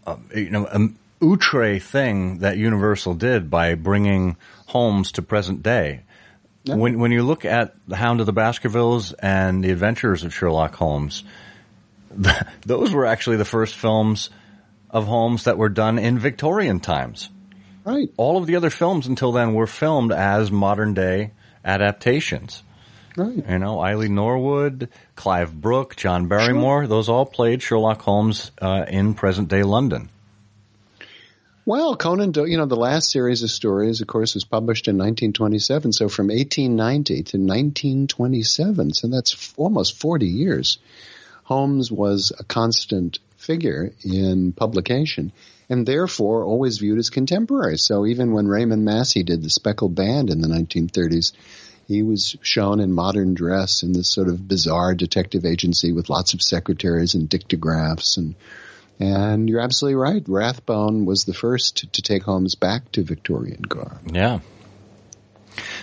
[0.07, 6.01] uh, you know, um, outre thing that Universal did by bringing Holmes to present day.
[6.65, 10.75] When, when you look at The Hound of the Baskervilles and The Adventures of Sherlock
[10.75, 11.23] Holmes,
[12.65, 14.29] those were actually the first films
[14.89, 17.29] of Holmes that were done in Victorian times.
[17.83, 18.09] Right.
[18.17, 21.31] All of the other films until then were filmed as modern day
[21.65, 22.63] adaptations.
[23.17, 23.43] Right.
[23.49, 29.15] You know, Eille Norwood, Clive Brook, John Barrymore, those all played Sherlock Holmes uh, in
[29.15, 30.09] present day London.
[31.71, 34.97] Well, Conan Doyle, you know, the last series of stories, of course, was published in
[34.97, 35.93] 1927.
[35.93, 40.79] So from 1890 to 1927, so that's f- almost 40 years,
[41.45, 45.31] Holmes was a constant figure in publication
[45.69, 47.77] and therefore always viewed as contemporary.
[47.77, 51.31] So even when Raymond Massey did the Speckled Band in the 1930s,
[51.87, 56.33] he was shown in modern dress in this sort of bizarre detective agency with lots
[56.33, 58.35] of secretaries and dictographs and
[59.01, 60.23] and you're absolutely right.
[60.27, 63.99] Rathbone was the first to take Holmes back to Victorian garb.
[64.13, 64.39] Yeah.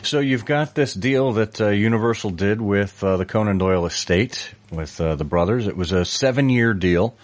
[0.02, 4.54] So you've got this deal that uh, Universal did with uh, the Conan Doyle estate
[4.70, 5.66] with uh, the brothers.
[5.66, 7.14] It was a seven-year deal,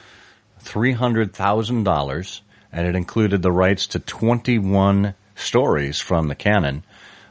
[0.59, 6.85] three hundred thousand dollars, and it included the rights to twenty-one stories from the canon.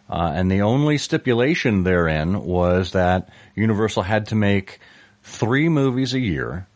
[0.09, 4.79] Uh, and the only stipulation therein was that Universal had to make
[5.23, 6.67] three movies a year,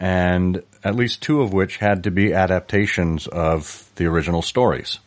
[0.00, 4.98] and at least two of which had to be adaptations of the original stories.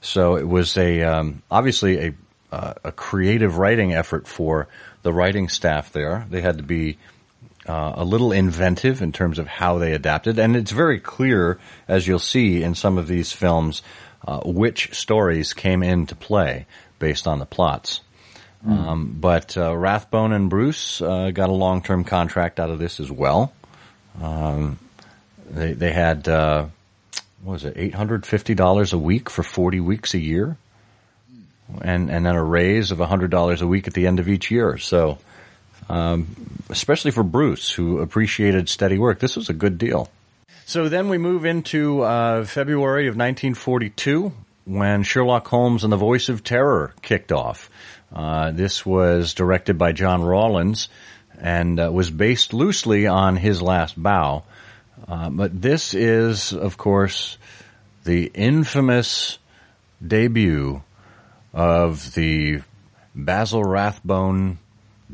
[0.00, 2.14] So it was a um, obviously a
[2.52, 4.68] uh, a creative writing effort for
[5.02, 6.26] the writing staff there.
[6.30, 6.98] They had to be
[7.66, 11.58] uh, a little inventive in terms of how they adapted, and it's very clear,
[11.88, 13.82] as you'll see in some of these films,
[14.26, 16.66] uh, which stories came into play
[16.98, 18.02] based on the plots.
[18.66, 23.10] Um, but uh, Rathbone and Bruce uh, got a long-term contract out of this as
[23.10, 23.52] well.
[24.22, 24.78] Um,
[25.50, 26.66] they they had uh,
[27.42, 30.56] what was it eight hundred fifty dollars a week for forty weeks a year,
[31.82, 34.50] and and then a raise of hundred dollars a week at the end of each
[34.50, 34.78] year.
[34.78, 35.18] So,
[35.88, 36.26] um,
[36.70, 40.10] especially for Bruce, who appreciated steady work, this was a good deal.
[40.66, 44.32] So then we move into uh, February of 1942
[44.64, 47.68] when Sherlock Holmes and the Voice of Terror kicked off.
[48.14, 50.88] Uh, this was directed by John Rawlins
[51.40, 54.44] and uh, was based loosely on his last bow.
[55.08, 57.36] Uh, but this is, of course,
[58.04, 59.38] the infamous
[60.06, 60.82] debut
[61.52, 62.60] of the
[63.14, 64.58] Basil Rathbone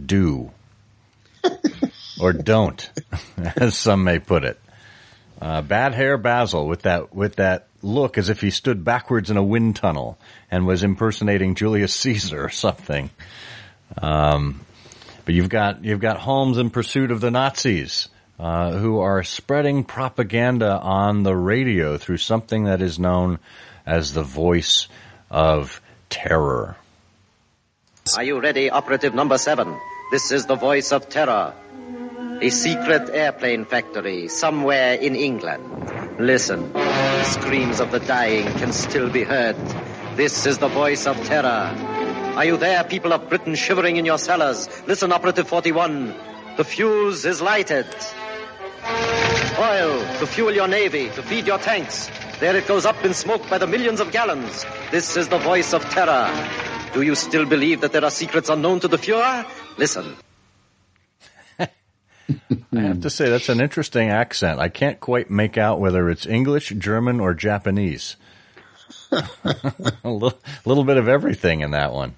[0.07, 0.51] do
[2.20, 2.90] or don't,
[3.57, 4.61] as some may put it.
[5.40, 9.36] Uh, bad hair Basil with that with that look as if he stood backwards in
[9.36, 10.18] a wind tunnel
[10.50, 13.10] and was impersonating Julius Caesar or something.
[14.00, 14.60] Um,
[15.24, 18.08] but you've got you've got Holmes in pursuit of the Nazis.
[18.38, 23.38] Uh, who are spreading propaganda on the radio through something that is known
[23.84, 24.88] as the voice
[25.30, 26.74] of terror.
[28.16, 29.78] Are you ready, operative number seven?
[30.10, 31.52] This is the voice of terror.
[32.40, 36.09] A secret airplane factory somewhere in England.
[36.20, 39.56] Listen, the screams of the dying can still be heard.
[40.16, 41.74] This is the voice of terror.
[42.36, 44.68] Are you there, people of Britain, shivering in your cellars?
[44.86, 46.14] Listen, operative 41.
[46.58, 47.86] The fuse is lighted.
[49.58, 52.10] Oil to fuel your navy, to feed your tanks.
[52.38, 54.66] There it goes up in smoke by the millions of gallons.
[54.90, 56.30] This is the voice of terror.
[56.92, 59.46] Do you still believe that there are secrets unknown to the Fuhrer?
[59.78, 60.16] Listen.
[62.74, 64.60] I have to say that's an interesting accent.
[64.60, 68.16] I can't quite make out whether it's English, German, or Japanese.
[69.12, 69.22] a
[70.04, 72.14] little, little bit of everything in that one.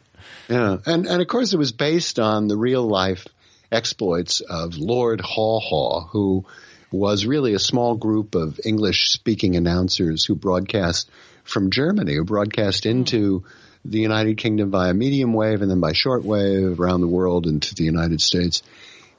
[0.48, 3.26] Yeah, and and of course it was based on the real life
[3.70, 6.44] exploits of Lord Haw Haw, who
[6.90, 11.10] was really a small group of English speaking announcers who broadcast
[11.44, 13.44] from Germany, who broadcast into
[13.84, 17.74] the United Kingdom via medium wave and then by short wave around the world into
[17.74, 18.62] the United States.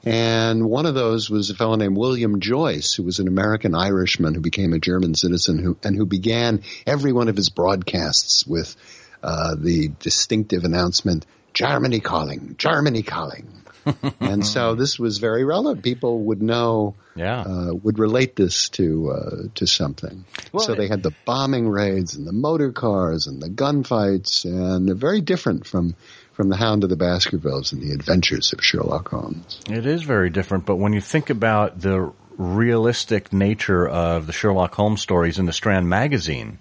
[0.04, 4.34] And one of those was a fellow named William Joyce, who was an American Irishman
[4.34, 8.76] who became a German citizen who, and who began every one of his broadcasts with
[9.22, 11.24] uh, the distinctive announcement,
[11.54, 13.46] Germany calling, Germany calling.
[14.20, 15.82] and so this was very relevant.
[15.82, 20.24] People would know, yeah, uh, would relate this to uh, to something.
[20.52, 24.88] Well, so they had the bombing raids and the motor cars and the gunfights, and
[24.88, 25.96] they're very different from
[26.34, 29.60] from the Hound of the Baskervilles and the Adventures of Sherlock Holmes.
[29.70, 34.74] It is very different, but when you think about the realistic nature of the Sherlock
[34.74, 36.58] Holmes stories in the Strand magazine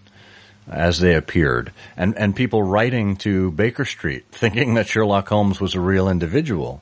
[0.68, 5.76] as they appeared, and and people writing to Baker Street thinking that Sherlock Holmes was
[5.76, 6.82] a real individual.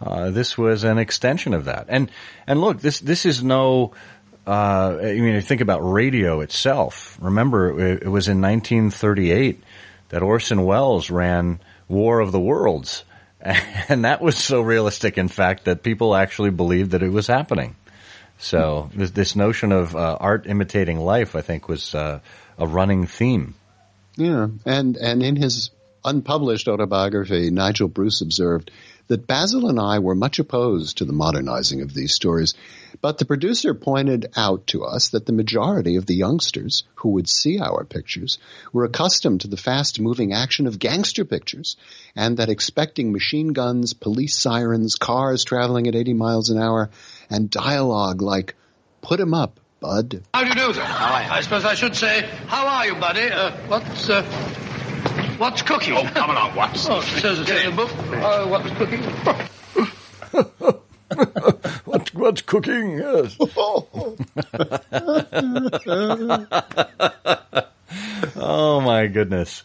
[0.00, 1.86] Uh, this was an extension of that.
[1.88, 2.10] And
[2.46, 3.92] and look, this this is no.
[4.46, 7.18] Uh, I mean, think about radio itself.
[7.20, 9.62] Remember, it, it, was in 1938
[10.08, 11.60] that Orson Welles ran
[11.90, 13.04] War of the Worlds,
[13.40, 17.76] and that was so realistic, in fact, that people actually believed that it was happening.
[18.38, 22.20] So this, this notion of uh, art imitating life, I think, was uh,
[22.56, 23.54] a running theme.
[24.16, 25.70] Yeah, and and in his
[26.04, 28.70] unpublished autobiography, Nigel Bruce observed
[29.10, 32.54] that Basil and I were much opposed to the modernizing of these stories,
[33.00, 37.28] but the producer pointed out to us that the majority of the youngsters who would
[37.28, 38.38] see our pictures
[38.72, 41.76] were accustomed to the fast moving action of gangster pictures,
[42.14, 46.88] and that expecting machine guns, police sirens, cars traveling at 80 miles an hour,
[47.28, 48.54] and dialogue like,
[49.02, 50.22] put 'em up, bud.
[50.32, 50.82] How do you do, sir?
[50.82, 51.30] How are you?
[51.30, 53.28] I suppose I should say, how are you, buddy?
[53.28, 54.22] Uh, what's, uh,
[55.40, 55.94] what's cooking?
[55.94, 56.92] Oh, come along, Watson.
[56.92, 57.90] Oh, it says it in the book.
[58.12, 59.02] Uh, what's cooking?
[61.84, 62.98] what, what's cooking?
[62.98, 63.36] Yes.
[68.36, 69.62] oh my goodness.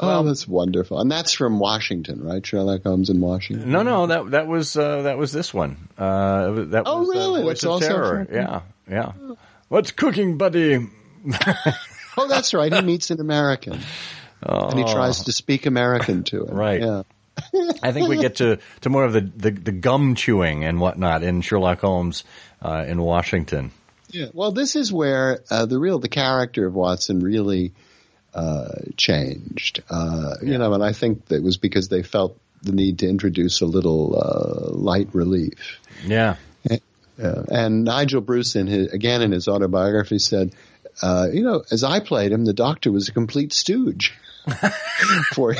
[0.00, 2.44] oh, that's wonderful, and that's from Washington, right?
[2.44, 3.70] Sherlock Holmes in Washington.
[3.70, 5.88] No, no, that that was uh, that was this one.
[5.96, 7.40] Uh, that oh, was, really?
[7.40, 8.28] Uh, Voice also Terror.
[8.30, 9.12] Yeah, yeah.
[9.68, 10.86] What's cooking, buddy?
[12.16, 12.72] Oh, that's right.
[12.72, 13.80] He meets an American,
[14.44, 16.54] and he tries to speak American to him.
[16.54, 16.80] Right.
[16.80, 17.02] Yeah.
[17.82, 21.22] I think we get to, to more of the, the, the gum chewing and whatnot
[21.22, 22.24] in Sherlock Holmes
[22.62, 23.72] uh, in Washington.
[24.10, 24.26] Yeah.
[24.32, 27.72] Well, this is where uh, the real the character of Watson really
[28.32, 29.82] uh, changed.
[29.90, 33.60] Uh, You know, and I think that was because they felt the need to introduce
[33.60, 35.80] a little uh, light relief.
[36.04, 36.36] Yeah.
[37.16, 40.52] And Nigel Bruce, in his, again in his autobiography, said,
[41.00, 44.14] uh, "You know, as I played him, the Doctor was a complete stooge."
[45.32, 45.54] for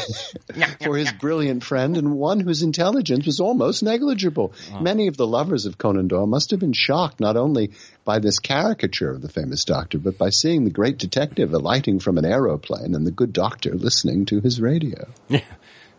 [0.82, 4.52] for his brilliant friend and one whose intelligence was almost negligible.
[4.80, 7.72] Many of the lovers of Conan Doyle must have been shocked not only
[8.04, 12.18] by this caricature of the famous doctor, but by seeing the great detective alighting from
[12.18, 15.08] an aeroplane and the good doctor listening to his radio.
[15.28, 15.40] Yeah.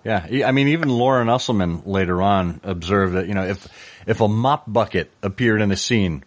[0.04, 3.68] Yeah, I mean, even Loren Estleman later on observed that you know if
[4.06, 6.24] if a mop bucket appeared in a scene,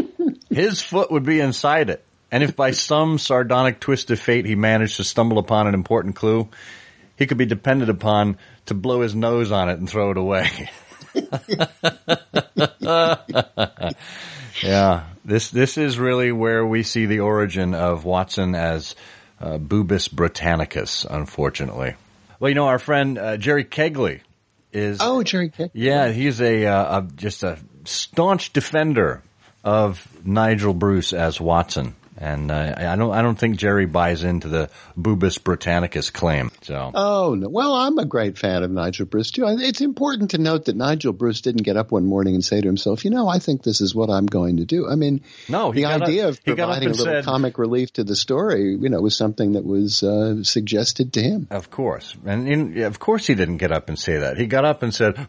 [0.50, 4.56] his foot would be inside it, and if by some sardonic twist of fate he
[4.56, 6.48] managed to stumble upon an important clue,
[7.16, 10.70] he could be depended upon to blow his nose on it and throw it away.
[14.62, 18.96] yeah, this this is really where we see the origin of Watson as
[19.38, 21.94] uh, Boobus Britannicus, unfortunately.
[22.40, 24.20] Well, you know, our friend uh, Jerry Kegley
[24.72, 24.98] is.
[25.02, 25.70] Oh, Jerry Kegley.
[25.74, 29.22] Yeah, he's a, uh, a just a staunch defender
[29.62, 31.94] of Nigel Bruce as Watson.
[32.18, 36.50] And uh, I don't, I don't think Jerry buys into the Boobus Britannicus claim.
[36.60, 39.46] So, oh no, well, I'm a great fan of Nigel Bruce too.
[39.46, 42.66] It's important to note that Nigel Bruce didn't get up one morning and say to
[42.66, 45.72] himself, "You know, I think this is what I'm going to do." I mean, no,
[45.72, 49.00] the idea up, of providing a little said, comic relief to the story, you know,
[49.00, 51.46] was something that was uh, suggested to him.
[51.50, 54.36] Of course, and in, of course, he didn't get up and say that.
[54.36, 55.16] He got up and said,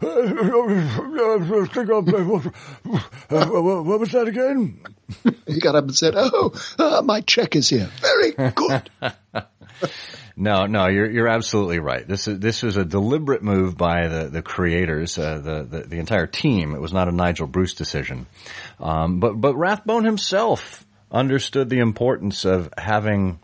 [4.00, 4.80] was that again?"
[5.46, 7.90] he got up and said, "Oh, uh, my check is here.
[8.00, 8.90] Very good."
[10.36, 12.06] no, no, you're you're absolutely right.
[12.06, 15.98] This is this was a deliberate move by the the creators, uh, the, the, the
[15.98, 16.74] entire team.
[16.74, 18.26] It was not a Nigel Bruce decision,
[18.80, 23.40] um, but but Rathbone himself understood the importance of having.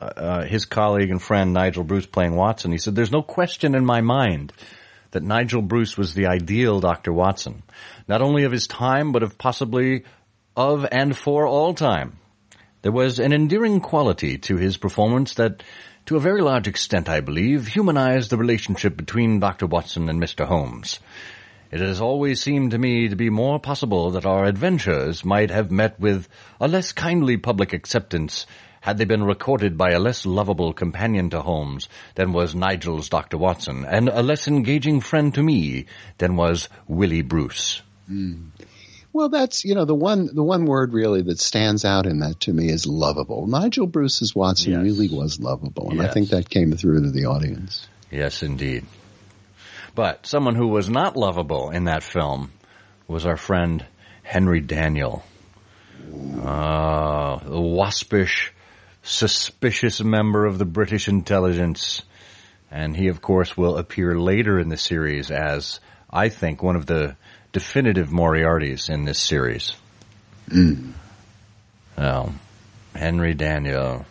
[0.00, 2.72] Uh, his colleague and friend Nigel Bruce playing Watson.
[2.72, 4.52] He said, "There's no question in my mind
[5.12, 7.12] that Nigel Bruce was the ideal Dr.
[7.12, 7.62] Watson,
[8.06, 10.04] not only of his time, but of possibly
[10.56, 12.18] of and for all time.
[12.82, 15.62] There was an endearing quality to his performance that,
[16.06, 19.66] to a very large extent, I believe, humanized the relationship between Dr.
[19.66, 20.44] Watson and Mr.
[20.46, 21.00] Holmes.
[21.70, 25.70] It has always seemed to me to be more possible that our adventures might have
[25.70, 26.28] met with
[26.60, 28.46] a less kindly public acceptance
[28.80, 33.38] had they been recorded by a less lovable companion to Holmes than was Nigel's Dr.
[33.38, 35.86] Watson, and a less engaging friend to me
[36.18, 37.80] than was Willie Bruce.
[38.10, 38.50] Mm.
[39.14, 42.40] Well, that's you know the one the one word really that stands out in that
[42.40, 43.46] to me is lovable.
[43.46, 44.82] Nigel Bruce's Watson yes.
[44.82, 46.10] really was lovable, and yes.
[46.10, 47.86] I think that came through to the audience.
[48.10, 48.84] Yes, indeed.
[49.94, 52.50] But someone who was not lovable in that film
[53.06, 53.86] was our friend
[54.24, 55.22] Henry Daniell.
[56.42, 58.52] Uh, the waspish,
[59.04, 62.02] suspicious member of the British intelligence.
[62.68, 65.78] And he, of course, will appear later in the series as,
[66.10, 67.16] I think, one of the
[67.54, 69.74] definitive Moriartys in this series.
[70.48, 70.92] Mm.
[71.96, 72.34] Well,
[72.94, 74.04] Henry Daniell.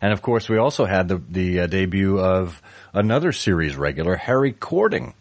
[0.00, 2.60] And of course, we also had the, the uh, debut of
[2.94, 5.14] another series regular, Harry Cording.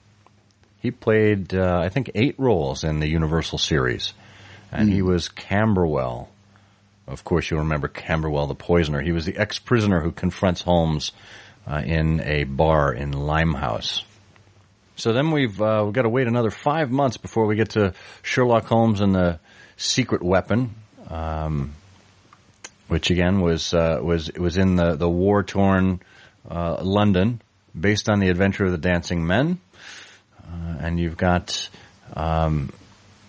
[0.80, 4.14] He played, uh, I think, eight roles in the Universal series.
[4.72, 4.94] And mm.
[4.94, 6.30] he was Camberwell.
[7.06, 9.02] Of course, you'll remember Camberwell the Poisoner.
[9.02, 11.12] He was the ex-prisoner who confronts Holmes
[11.68, 14.06] uh, in a bar in Limehouse.
[15.02, 17.96] So then we've uh, we've got to wait another five months before we get to
[18.22, 19.40] Sherlock Holmes and the
[19.76, 20.76] Secret Weapon,
[21.10, 21.74] um,
[22.88, 26.02] which again was uh, was was in the the war torn
[26.48, 27.42] uh, London,
[27.78, 29.60] based on the Adventure of the Dancing Men,
[30.38, 31.68] uh, and you've got
[32.14, 32.72] um,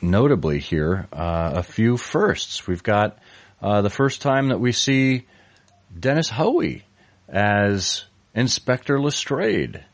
[0.02, 2.66] notably here uh, a few firsts.
[2.66, 3.18] We've got
[3.62, 5.26] uh, the first time that we see
[5.98, 6.84] Dennis Hoey
[7.30, 8.04] as
[8.34, 9.84] Inspector Lestrade.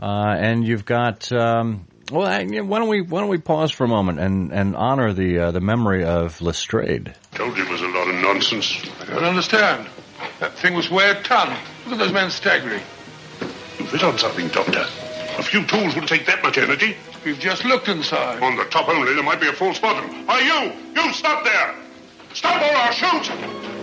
[0.00, 3.88] Uh, and you've got um, well, why don't we why don't we pause for a
[3.88, 7.14] moment and, and honor the uh, the memory of Lestrade?
[7.32, 8.84] Told you it was a lot of nonsense.
[9.02, 9.88] I don't understand.
[10.40, 11.56] That thing was way a ton.
[11.84, 12.82] Look at those men staggering.
[13.78, 14.86] You've hit on something, Doctor.
[15.38, 16.96] A few tools wouldn't take that much energy.
[17.24, 18.42] We've just looked inside.
[18.42, 20.28] On the top only, there might be a false bottom.
[20.28, 20.72] Are you?
[20.94, 21.74] You stop there!
[22.34, 23.73] Stop or I'll shoot!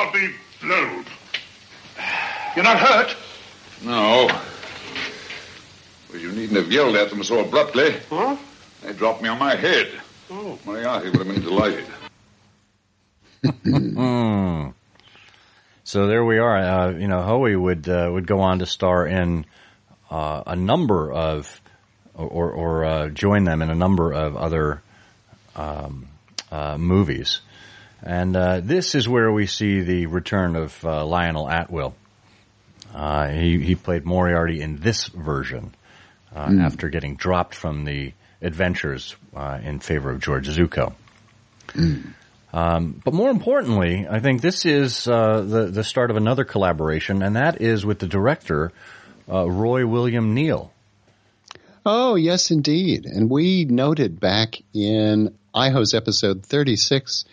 [0.00, 0.30] I'll be
[0.62, 1.04] blowed.
[2.56, 3.14] You're not hurt?
[3.84, 4.30] No.
[6.08, 7.96] Well, you needn't have yelled at them so abruptly.
[8.08, 8.38] Huh?
[8.82, 9.90] They dropped me on my head.
[10.30, 10.58] Oh.
[10.64, 11.84] Moriarty would have been delighted.
[13.72, 14.68] Hmm.
[15.84, 16.56] so there we are.
[16.56, 19.46] Uh, you know, Hoey would uh, would go on to star in
[20.10, 21.60] uh, a number of,
[22.14, 24.82] or or uh, join them in a number of other
[25.56, 26.08] um,
[26.50, 27.40] uh, movies.
[28.02, 31.94] And uh, this is where we see the return of uh, Lionel Atwill.
[32.94, 35.74] Uh, he he played Moriarty in this version
[36.34, 36.64] uh, Mm.
[36.64, 40.94] after getting dropped from the Adventures uh, in favor of George Zucco.
[42.52, 47.22] Um, but more importantly, I think this is uh, the the start of another collaboration,
[47.22, 48.72] and that is with the director
[49.30, 50.72] uh, Roy William Neill.
[51.86, 53.06] Oh, yes, indeed.
[53.06, 57.24] And we noted back in IHOSE episode 36,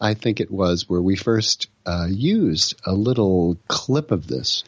[0.00, 4.64] I think it was, where we first uh, used a little clip of this,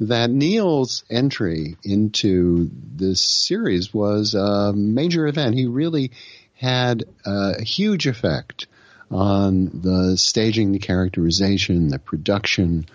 [0.00, 5.54] that Neill's entry into this series was a major event.
[5.54, 6.10] He really
[6.54, 8.66] had a huge effect
[9.10, 12.86] on the staging, the characterization, the production.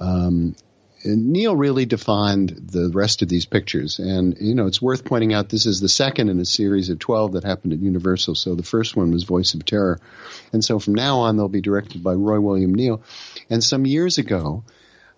[0.00, 0.56] Um,
[1.04, 3.98] Neill really defined the rest of these pictures.
[3.98, 6.98] And, you know, it's worth pointing out this is the second in a series of
[6.98, 8.34] 12 that happened at Universal.
[8.34, 10.00] So the first one was Voice of Terror.
[10.52, 13.02] And so from now on, they'll be directed by Roy William Neill.
[13.48, 14.64] And some years ago,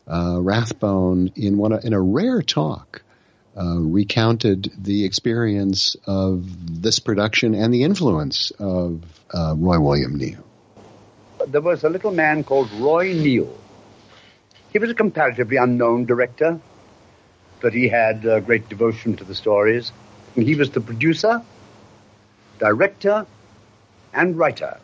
[0.07, 3.03] uh, Rathbone, in one, in a rare talk,
[3.57, 9.03] uh, recounted the experience of this production and the influence of
[9.33, 10.45] uh, Roy William Neill.
[11.47, 13.57] There was a little man called Roy Neill.
[14.73, 16.61] He was a comparatively unknown director,
[17.61, 19.93] but he had uh, great devotion to the stories.
[20.37, 21.43] And he was the producer,
[22.59, 23.27] director,
[24.13, 24.79] and writer,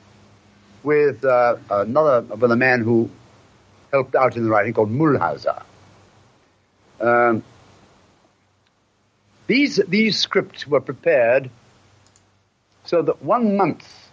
[0.83, 3.11] with uh, another with a man who
[3.93, 5.63] helped out in the writing called Millhauser.
[7.01, 7.45] Um,
[9.47, 11.51] these these scripts were prepared
[12.85, 14.11] so that one month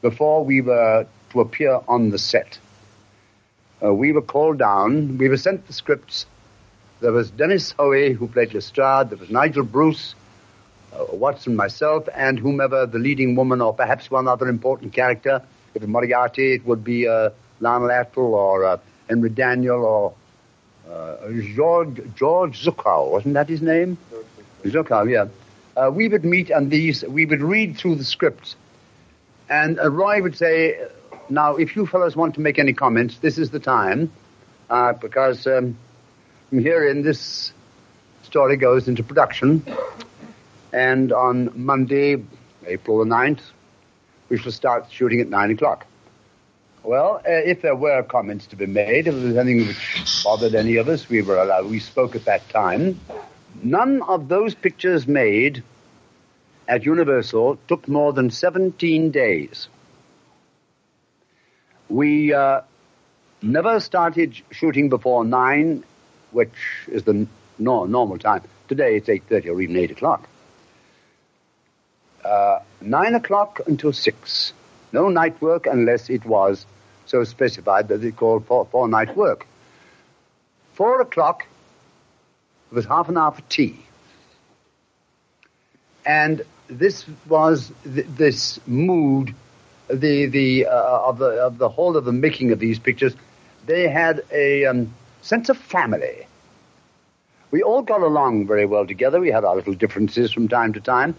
[0.00, 2.58] before we were to appear on the set,
[3.84, 5.18] uh, we were called down.
[5.18, 6.26] We were sent the scripts.
[7.00, 9.10] There was Dennis Hoey, who played Lestrade.
[9.10, 10.14] There was Nigel Bruce,
[10.92, 15.42] uh, Watson, myself, and whomever the leading woman, or perhaps one other important character.
[15.74, 17.30] If it Moriarty, it would be uh,
[17.60, 18.78] Lionel Atwill or uh,
[19.08, 20.14] Henry Daniell or
[20.88, 21.16] uh,
[21.54, 23.10] George George Zucco.
[23.10, 23.98] Wasn't that his name?
[24.64, 25.26] Zucco, yeah.
[25.76, 28.54] Uh, we would meet and these we would read through the scripts,
[29.48, 30.86] and Roy would say,
[31.28, 34.12] "Now, if you fellows want to make any comments, this is the time,
[34.68, 35.76] uh, because um,
[36.48, 37.52] from here in this
[38.22, 39.64] story goes into production,
[40.72, 42.22] and on Monday,
[42.66, 43.40] April the 9th,
[44.28, 45.86] we shall start shooting at nine o'clock."
[46.84, 50.56] Well, uh, if there were comments to be made, if there was anything which bothered
[50.56, 51.66] any of us, we were allowed.
[51.66, 53.00] We spoke at that time.
[53.62, 55.62] None of those pictures made
[56.66, 59.68] at Universal took more than 17 days.
[61.92, 62.62] We uh,
[63.42, 65.84] never started shooting before nine,
[66.30, 66.54] which
[66.88, 67.26] is the
[67.58, 68.42] no, normal time.
[68.66, 70.26] Today it's 8.30 or even 8 o'clock.
[72.24, 74.52] Uh, 9 o'clock until 6.
[74.92, 76.64] No night work unless it was
[77.04, 79.46] so specified that it called for, for night work.
[80.72, 81.44] 4 o'clock
[82.70, 83.84] was half an hour for tea.
[86.06, 89.34] And this was th- this mood,
[89.92, 93.14] the the uh, of the of the whole of the making of these pictures.
[93.66, 96.26] They had a um, sense of family.
[97.50, 99.20] We all got along very well together.
[99.20, 101.14] We had our little differences from time to time,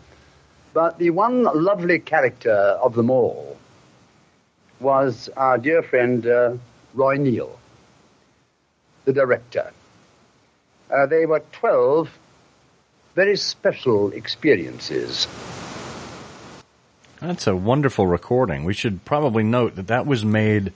[0.74, 3.58] but the one lovely character of them all
[4.80, 6.56] was our dear friend uh,
[6.94, 7.58] Roy Neill,
[9.06, 9.72] the director.
[10.90, 12.10] Uh, they were 12
[13.16, 15.28] very special experiences.
[17.24, 18.66] That's a wonderful recording.
[18.66, 20.74] We should probably note that that was made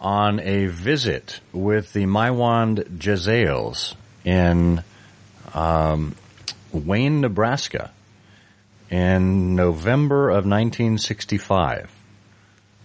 [0.00, 4.84] on a visit with the Maiwand Jezzails in
[5.52, 6.14] um,
[6.70, 7.90] Wayne, Nebraska
[8.88, 11.90] in November of 1965.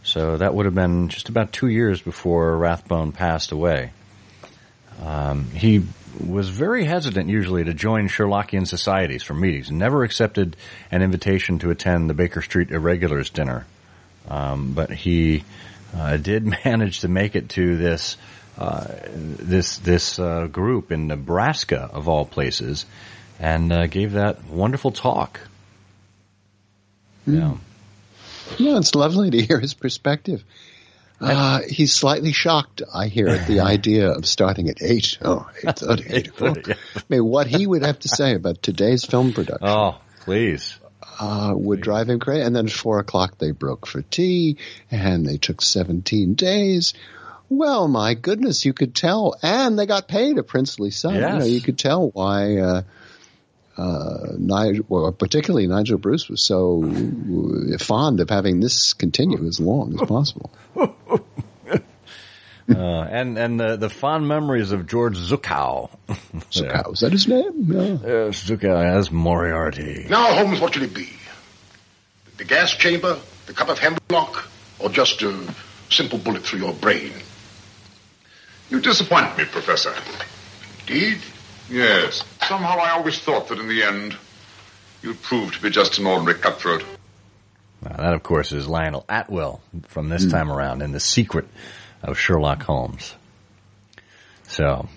[0.01, 3.91] So that would have been just about two years before Rathbone passed away.
[5.03, 5.85] Um, he
[6.25, 9.71] was very hesitant usually to join Sherlockian societies for meetings.
[9.71, 10.55] Never accepted
[10.91, 13.65] an invitation to attend the Baker Street Irregulars dinner.
[14.27, 15.43] Um, but he
[15.95, 18.17] uh, did manage to make it to this
[18.57, 22.85] uh, this this uh, group in Nebraska of all places,
[23.39, 25.39] and uh, gave that wonderful talk.
[27.25, 27.55] Yeah.
[28.59, 30.43] No, it's lovely to hear his perspective.
[31.21, 35.17] Uh, he's slightly shocked, I hear, at the idea of starting at 8.
[35.21, 36.69] Oh, 8.30, 8 o'clock.
[36.95, 39.67] I mean, what he would have to say about today's film production.
[39.67, 40.77] Oh, please.
[41.19, 42.43] Uh, would drive him crazy.
[42.43, 44.57] And then at 4 o'clock they broke for tea,
[44.89, 46.93] and they took 17 days.
[47.49, 49.35] Well, my goodness, you could tell.
[49.41, 51.15] And they got paid a princely sum.
[51.15, 52.81] You, know, you could tell why uh,
[53.79, 56.83] uh, Nigel, well, particularly Nigel Bruce, was so
[57.79, 60.51] fond of having this continue as long as possible.
[62.69, 65.89] Uh, and and the the fond memories of George Zucco.
[66.51, 67.65] Zucco, is that his name?
[67.67, 67.97] Yeah.
[68.27, 70.05] Yes, Zucco as Moriarty.
[70.07, 71.09] Now, Holmes, what should it be?
[72.37, 75.35] The gas chamber, the cup of hemlock, or just a
[75.89, 77.11] simple bullet through your brain?
[78.69, 79.95] You disappoint me, Professor.
[80.81, 81.17] Indeed?
[81.69, 82.23] Yes.
[82.47, 84.15] Somehow I always thought that in the end,
[85.01, 86.83] you'd prove to be just an ordinary cutthroat.
[87.81, 91.47] Now, that, of course, is Lionel Atwill from this time around in The Secret
[92.03, 93.15] of Sherlock Holmes.
[94.47, 94.89] So,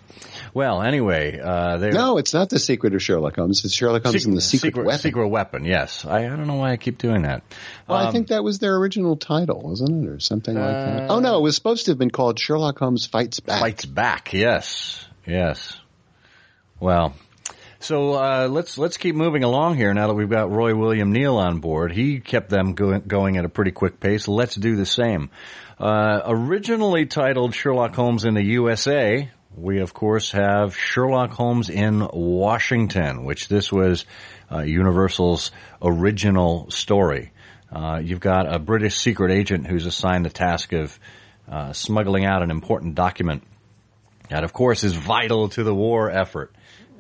[0.55, 3.65] well, anyway, uh, No, it's not the secret of Sherlock Holmes.
[3.65, 5.01] It's Sherlock Holmes and the secret, secret weapon.
[5.01, 6.05] Secret weapon, yes.
[6.05, 7.43] I, I don't know why I keep doing that.
[7.87, 11.03] Well, I Um, think that was their original title, wasn't it, or something like that?
[11.11, 13.61] Uh, Oh no, it was supposed to have been called Sherlock Holmes Fights Back.
[13.61, 15.79] Fights back, yes, yes.
[16.83, 17.15] Well,
[17.79, 19.95] so uh, let's let's keep moving along here.
[19.95, 23.45] Now that we've got Roy William Neill on board, he kept them go- going at
[23.45, 24.27] a pretty quick pace.
[24.27, 25.31] Let's do the same.
[25.79, 32.05] Uh, originally titled Sherlock Holmes in the USA, we of course have Sherlock Holmes in
[32.13, 34.05] Washington, which this was
[34.51, 37.31] uh, Universal's original story.
[37.71, 40.99] Uh, you've got a British secret agent who's assigned the task of
[41.49, 43.45] uh, smuggling out an important document
[44.33, 46.55] that, of course, is vital to the war effort.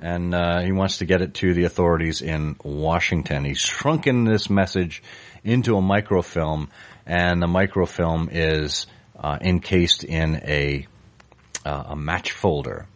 [0.05, 3.45] And uh, he wants to get it to the authorities in Washington.
[3.45, 5.01] He's shrunken this message
[5.45, 6.71] into a microfilm,
[7.07, 10.89] and the microfilm is uh, encased in a
[11.65, 12.87] uh, a match folder.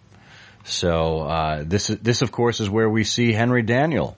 [0.65, 4.17] So uh, this this, of course, is where we see Henry Daniell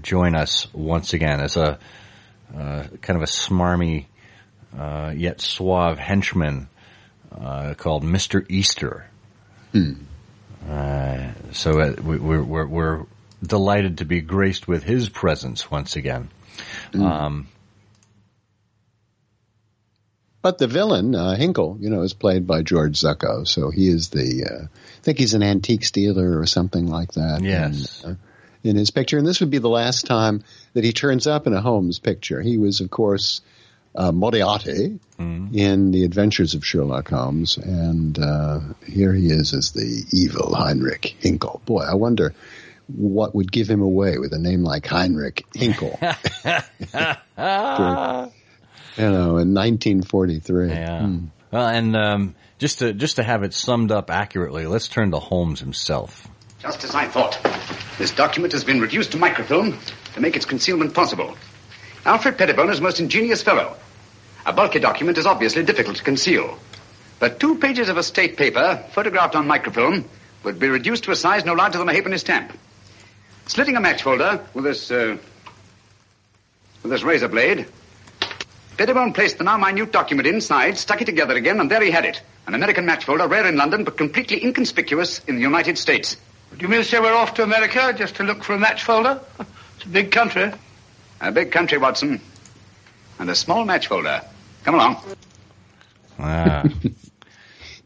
[0.00, 1.78] join us once again as a
[2.56, 4.06] uh, kind of a smarmy
[4.78, 6.68] uh, yet suave henchman
[7.76, 9.04] called Mister Easter.
[10.68, 13.06] Uh, so uh, we, we're, we're we're
[13.42, 16.30] delighted to be graced with his presence once again.
[16.94, 17.48] Um,
[20.44, 24.10] But the villain, uh, Hinkle, you know, is played by George Zucco, so he is
[24.10, 27.40] the, uh, I think he's an antique dealer or something like that.
[27.42, 28.04] Yes.
[28.04, 28.14] In, uh,
[28.62, 30.44] in his picture, and this would be the last time
[30.74, 32.42] that he turns up in a Holmes picture.
[32.42, 33.40] He was, of course,
[33.94, 40.04] uh, Moriarty in The Adventures of Sherlock Holmes, and uh, here he is as the
[40.12, 41.62] evil Heinrich Hinkle.
[41.64, 42.34] Boy, I wonder
[42.88, 45.96] what would give him away with a name like Heinrich Hinkle.
[46.02, 46.10] you
[48.98, 50.68] know, in 1943.
[50.68, 51.06] Yeah.
[51.06, 51.26] Hmm.
[51.52, 55.20] Well, and um, just to just to have it summed up accurately, let's turn to
[55.20, 56.26] Holmes himself.
[56.58, 57.38] Just as I thought.
[57.96, 59.78] This document has been reduced to microfilm
[60.14, 61.36] to make its concealment possible.
[62.04, 63.76] Alfred Pettibone is a most ingenious fellow.
[64.46, 66.58] A bulky document is obviously difficult to conceal.
[67.18, 70.04] But two pages of estate paper, photographed on microfilm,
[70.42, 72.52] would be reduced to a size no larger than a halfpenny stamp.
[73.46, 75.16] Slitting a match folder with this, uh,
[76.82, 77.66] with this razor blade,
[78.76, 82.04] Pettibone placed the now minute document inside, stuck it together again, and there he had
[82.04, 82.20] it.
[82.46, 86.16] An American match folder, rare in London, but completely inconspicuous in the United States.
[86.56, 88.82] Do you mean to say we're off to America just to look for a match
[88.82, 89.20] folder?
[89.76, 90.52] It's a big country.
[91.20, 92.20] A big country, Watson.
[93.18, 94.22] And a small match folder.
[94.64, 95.02] Come along.
[96.18, 96.64] Ah.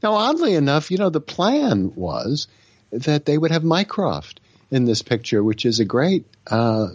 [0.03, 2.47] Now, oddly enough, you know, the plan was
[2.93, 6.89] that they would have Mycroft in this picture, which is a great uh,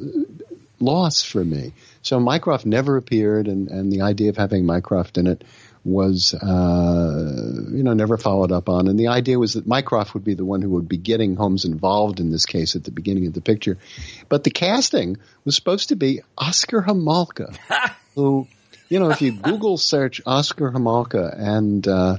[0.79, 1.73] loss for me.
[2.01, 5.43] So Mycroft never appeared, and, and the idea of having Mycroft in it
[5.85, 8.87] was, uh, you know, never followed up on.
[8.87, 11.65] And the idea was that Mycroft would be the one who would be getting Holmes
[11.65, 13.77] involved in this case at the beginning of the picture.
[14.29, 17.57] But the casting was supposed to be Oscar Homolka,
[18.15, 18.47] who,
[18.93, 22.17] you know, if you Google search Oscar Homolka and uh,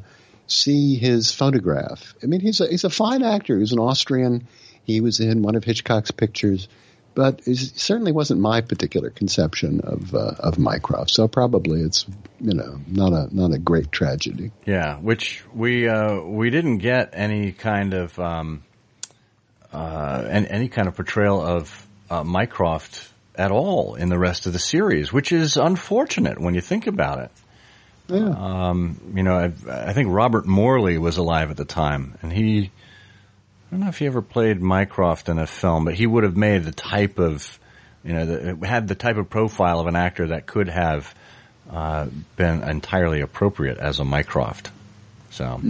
[0.48, 3.60] see his photograph, I mean, he's a, he's a fine actor.
[3.60, 4.48] He's an Austrian.
[4.82, 6.68] He was in one of Hitchcock's pictures
[7.14, 11.10] but it certainly wasn't my particular conception of uh, of Mycroft.
[11.10, 12.06] So probably it's
[12.40, 14.50] you know not a not a great tragedy.
[14.66, 18.64] Yeah, which we uh, we didn't get any kind of um,
[19.72, 24.52] uh, any, any kind of portrayal of uh, Mycroft at all in the rest of
[24.52, 27.30] the series, which is unfortunate when you think about it.
[28.08, 28.28] Yeah.
[28.28, 29.52] Um, you know, I,
[29.88, 32.70] I think Robert Morley was alive at the time, and he.
[33.66, 36.36] I don't know if he ever played Mycroft in a film, but he would have
[36.36, 37.58] made the type of,
[38.04, 41.12] you know, the, had the type of profile of an actor that could have
[41.68, 42.06] uh,
[42.36, 44.70] been entirely appropriate as a Mycroft.
[45.30, 45.60] So,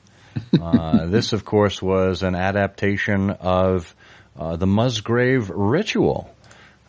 [0.58, 3.94] Uh, this, of course, was an adaptation of
[4.38, 6.34] uh, the Musgrave Ritual.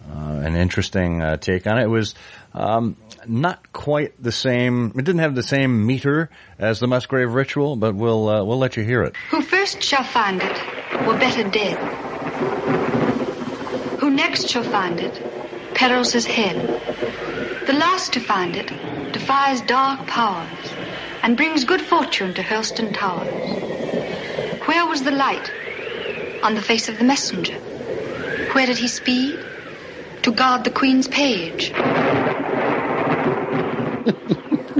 [0.09, 1.83] Uh, an interesting uh, take on it.
[1.83, 2.15] It was
[2.53, 2.95] um,
[3.27, 4.93] not quite the same.
[4.95, 8.77] It didn't have the same meter as the Musgrave Ritual, but we'll uh, we'll let
[8.77, 9.15] you hear it.
[9.29, 11.77] Who first shall find it were better dead.
[13.99, 15.30] Who next shall find it
[15.81, 16.55] his head.
[17.65, 18.67] The last to find it
[19.11, 20.71] defies dark powers
[21.23, 24.61] and brings good fortune to Hurlstone Towers.
[24.67, 25.51] Where was the light?
[26.43, 27.55] On the face of the messenger.
[28.53, 29.39] Where did he speed?
[30.21, 31.69] To guard the Queen's page.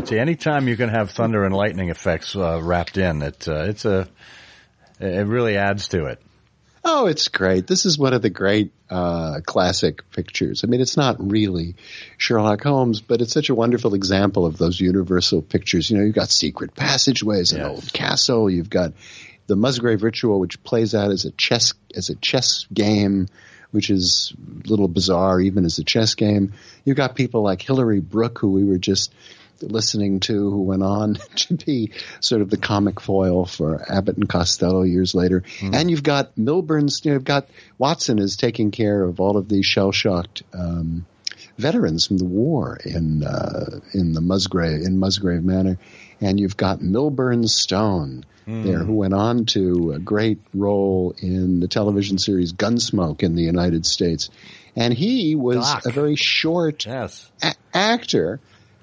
[0.07, 3.85] See, anytime you can have thunder and lightning effects uh, wrapped in, it uh, it's
[3.85, 4.07] a
[4.99, 6.21] it really adds to it.
[6.84, 7.67] Oh, it's great.
[7.67, 10.63] This is one of the great uh, classic pictures.
[10.63, 11.75] I mean, it's not really
[12.17, 15.89] Sherlock Holmes, but it's such a wonderful example of those universal pictures.
[15.89, 18.49] You know, you've got secret passageways, an old castle.
[18.49, 18.93] You've got
[19.45, 23.27] the Musgrave Ritual, which plays out as a chess as a chess game,
[23.69, 24.34] which is
[24.65, 26.53] a little bizarre even as a chess game.
[26.84, 29.13] You've got people like Hilary Brooke, who we were just
[29.62, 34.30] listening to who went on to be sort of the comic foil for Abbott and
[34.30, 35.43] Costello years later.
[35.62, 37.47] And you've got Milburn's, you know, you've got
[37.78, 41.05] Watson is taking care of all of these shell shocked, um,
[41.57, 45.78] veterans from the war in, uh, in the Musgrave, in Musgrave Manor.
[46.20, 48.26] And you've got Milburn Stone
[48.64, 53.43] there who went on to a great role in the television series Gunsmoke in the
[53.43, 54.30] United States.
[54.76, 55.86] And he was Doc.
[55.86, 57.30] a very short yes.
[57.41, 58.39] a- actor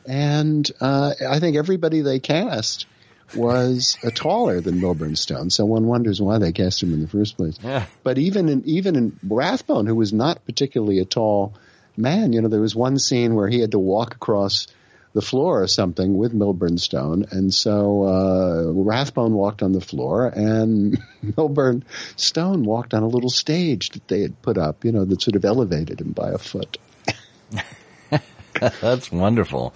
[0.08, 2.86] and uh, I think everybody they cast
[3.34, 5.50] was uh, taller than Milburn Stone.
[5.50, 7.58] So one wonders why they cast him in the first place.
[7.62, 7.84] Yeah.
[8.02, 11.54] But even in even in Rathbone, who was not particularly a tall
[11.96, 14.66] man, you know, there was one scene where he had to walk across
[15.14, 20.26] the floor or something with Milburn Stone, and so uh, Rathbone walked on the floor,
[20.26, 20.98] and
[21.36, 21.84] Milburn
[22.16, 25.34] Stone walked on a little stage that they had put up, you know, that sort
[25.34, 26.78] of elevated him by a foot.
[28.80, 29.74] That's wonderful.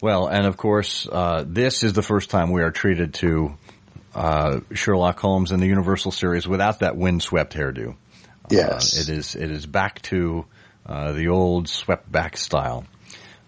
[0.00, 3.54] Well, and of course, uh, this is the first time we are treated to
[4.14, 7.96] uh, Sherlock Holmes in the Universal series without that windswept hairdo.
[8.50, 8.96] Yes.
[8.96, 9.34] Uh, it is.
[9.34, 10.46] It is back to
[10.86, 12.84] uh, the old swept back style.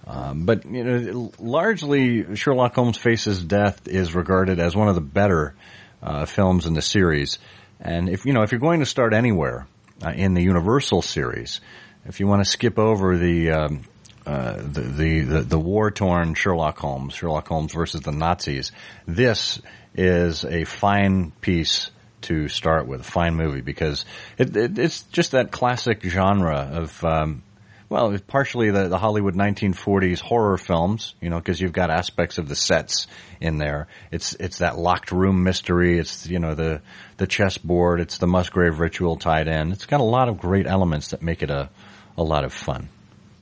[0.06, 5.00] Um, but you know, largely Sherlock Holmes Faces Death is regarded as one of the
[5.00, 5.54] better
[6.02, 7.38] uh, films in the series.
[7.80, 9.66] And if you know, if you're going to start anywhere
[10.04, 11.60] uh, in the Universal series,
[12.04, 13.82] if you want to skip over the um,
[14.26, 18.72] uh, the, the the the war torn Sherlock Holmes, Sherlock Holmes versus the Nazis,
[19.06, 19.60] this
[19.94, 21.90] is a fine piece
[22.22, 24.04] to start with, a fine movie because
[24.38, 27.04] it, it, it's just that classic genre of.
[27.04, 27.42] Um,
[27.88, 32.48] well, partially the, the Hollywood 1940s horror films, you know, because you've got aspects of
[32.48, 33.08] the sets
[33.40, 33.88] in there.
[34.12, 35.98] It's it's that locked room mystery.
[35.98, 36.82] It's you know the
[37.16, 38.00] the chessboard.
[38.00, 39.72] It's the Musgrave ritual tied in.
[39.72, 41.68] It's got a lot of great elements that make it a
[42.16, 42.90] a lot of fun.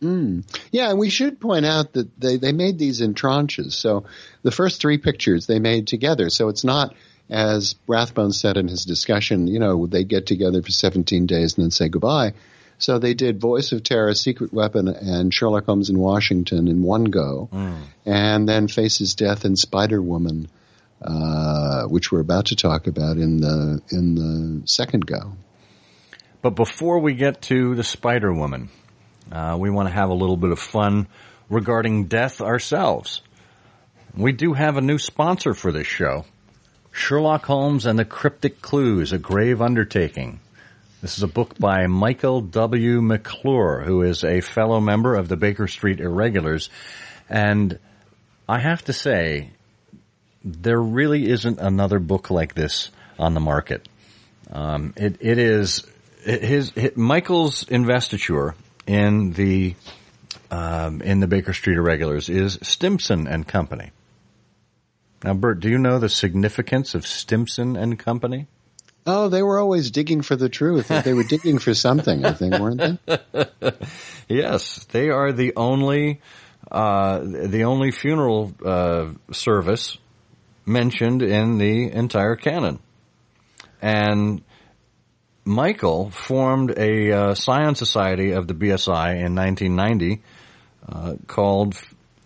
[0.01, 0.45] Mm.
[0.73, 3.73] Yeah, and we should point out that they, they made these in tranches.
[3.73, 4.05] So
[4.43, 6.31] the first three pictures they made together.
[6.31, 6.95] So it's not,
[7.29, 11.65] as Rathbone said in his discussion, you know, they get together for 17 days and
[11.65, 12.35] then say goodbye.
[12.79, 17.05] So they did Voice of Terror, Secret Weapon, and Sherlock Holmes in Washington in one
[17.05, 17.49] go,
[18.07, 20.49] and then Faces Death and Spider Woman,
[21.03, 25.33] uh, which we're about to talk about in the in the second go.
[26.41, 28.69] But before we get to the Spider Woman,
[29.33, 31.07] uh, we want to have a little bit of fun
[31.49, 33.23] regarding death ourselves.
[34.15, 36.25] we do have a new sponsor for this show.
[36.93, 40.41] Sherlock Holmes and the Cryptic Clues, A Grave Undertaking.
[41.01, 43.01] This is a book by Michael W.
[43.01, 46.71] McClure, who is a fellow member of the Baker Street Irregulars.
[47.29, 47.79] And
[48.49, 49.51] I have to say,
[50.45, 53.89] there really isn't another book like this on the market.
[54.51, 55.87] Um, it, it is
[56.25, 58.55] his, his, Michael's investiture
[58.89, 59.77] in the
[60.51, 63.91] um, in the Baker Street Irregulars is Stimson and Company.
[65.23, 68.47] Now, Burt, do you know the significance of Stimson and Company?
[69.07, 70.89] Oh, they were always digging for the truth.
[70.89, 73.73] They were digging for something, I think, weren't they?
[74.29, 76.21] yes, they are the only
[76.71, 79.99] uh, the only funeral uh, service
[80.65, 82.79] mentioned in the entire canon.
[83.81, 84.43] And
[85.49, 90.23] Michael formed a uh, scion society of the BSI in 1990
[90.87, 91.75] uh, called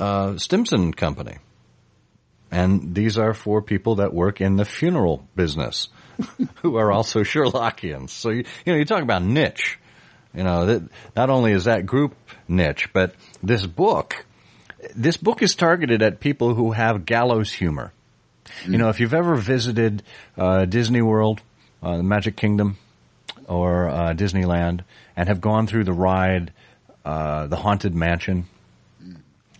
[0.00, 1.36] uh, Stimson Company.
[2.50, 5.88] And these are for people that work in the funeral business
[6.62, 8.10] who are also Sherlockians.
[8.10, 9.78] So, you, you know, you talk about niche.
[10.34, 10.82] You know, that
[11.14, 12.16] not only is that group
[12.48, 14.26] niche, but this book,
[14.96, 17.92] this book is targeted at people who have gallows humor.
[18.66, 20.02] You know, if you've ever visited
[20.36, 21.40] uh, Disney World,
[21.82, 22.76] uh, the Magic Kingdom,
[23.48, 24.80] or uh, Disneyland,
[25.16, 26.52] and have gone through the ride,
[27.04, 28.46] uh, the Haunted Mansion,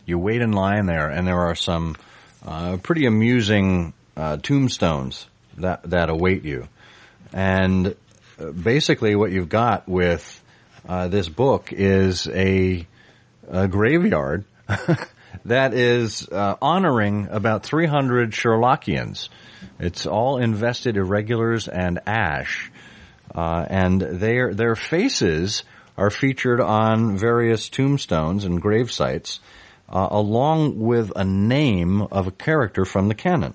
[0.06, 1.96] you wait in line there, and there are some
[2.44, 5.26] uh, pretty amusing uh, tombstones
[5.58, 6.68] that that await you.
[7.32, 7.94] And
[8.62, 10.42] basically, what you've got with
[10.86, 12.86] this book is a,
[13.48, 14.44] a graveyard
[15.44, 19.28] that is uh, honoring about 300 Sherlockians.
[19.78, 22.70] It's all invested irregulars and ASH,
[23.34, 25.62] uh, and their their faces
[25.96, 29.40] are featured on various tombstones and grave sites,
[29.88, 33.54] uh, along with a name of a character from the canon.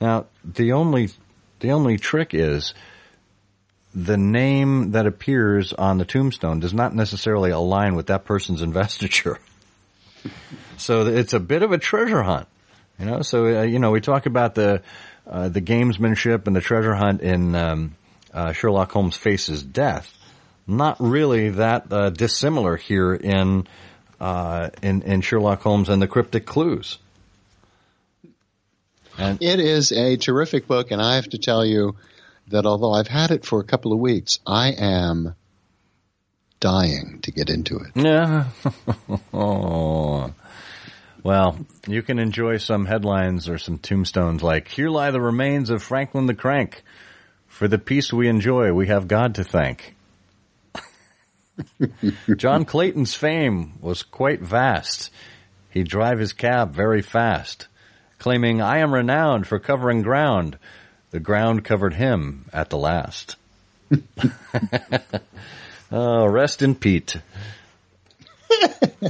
[0.00, 1.10] Now, the only
[1.60, 2.74] the only trick is
[3.94, 9.38] the name that appears on the tombstone does not necessarily align with that person's investiture.
[10.76, 12.48] so it's a bit of a treasure hunt,
[12.98, 13.22] you know.
[13.22, 14.82] So uh, you know, we talk about the
[15.26, 17.94] uh, the gamesmanship and the treasure hunt in um,
[18.32, 20.12] uh, Sherlock Holmes faces death.
[20.66, 23.66] Not really that uh, dissimilar here in
[24.20, 26.98] uh, in in Sherlock Holmes and the Cryptic Clues.
[29.18, 31.96] And it is a terrific book, and I have to tell you
[32.48, 35.34] that although I've had it for a couple of weeks, I am
[36.60, 37.90] dying to get into it.
[37.94, 38.48] Yeah.
[39.34, 40.32] oh.
[41.22, 45.82] Well, you can enjoy some headlines or some tombstones like, Here lie the remains of
[45.82, 46.82] Franklin the Crank.
[47.50, 49.94] For the peace we enjoy, we have God to thank.
[52.36, 55.10] John Clayton's fame was quite vast.
[55.68, 57.68] He'd drive his cab very fast,
[58.18, 60.56] claiming, I am renowned for covering ground.
[61.10, 63.36] The ground covered him at the last.
[65.92, 67.16] oh, rest in Pete.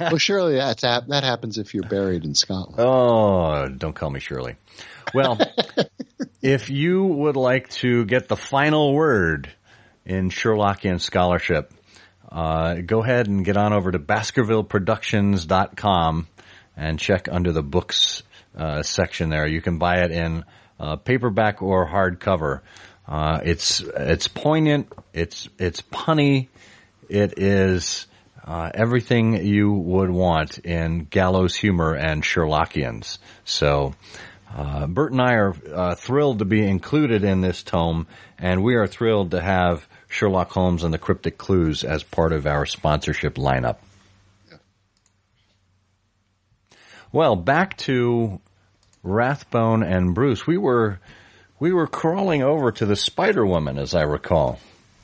[0.00, 2.80] well, surely that's that happens if you're buried in Scotland.
[2.80, 4.56] Oh, don't call me Shirley.
[5.14, 5.38] Well,
[6.46, 9.52] if you would like to get the final word
[10.04, 11.72] in Sherlockian scholarship,
[12.30, 16.28] uh, go ahead and get on over to BaskervilleProductions.com
[16.76, 18.22] and check under the books
[18.56, 19.48] uh, section there.
[19.48, 20.44] You can buy it in
[20.78, 22.60] uh, paperback or hardcover.
[23.08, 24.92] Uh, it's it's poignant.
[25.12, 26.46] It's it's punny.
[27.08, 28.06] It is
[28.44, 33.18] uh, everything you would want in gallows humor and Sherlockians.
[33.44, 33.94] So.
[34.56, 38.06] Uh, Burt and I are uh, thrilled to be included in this tome,
[38.38, 42.46] and we are thrilled to have Sherlock Holmes and the Cryptic Clues as part of
[42.46, 43.76] our sponsorship lineup.
[47.12, 48.40] Well, back to
[49.02, 50.46] Rathbone and Bruce.
[50.46, 51.00] We were
[51.60, 54.58] we were crawling over to the Spider Woman, as I recall.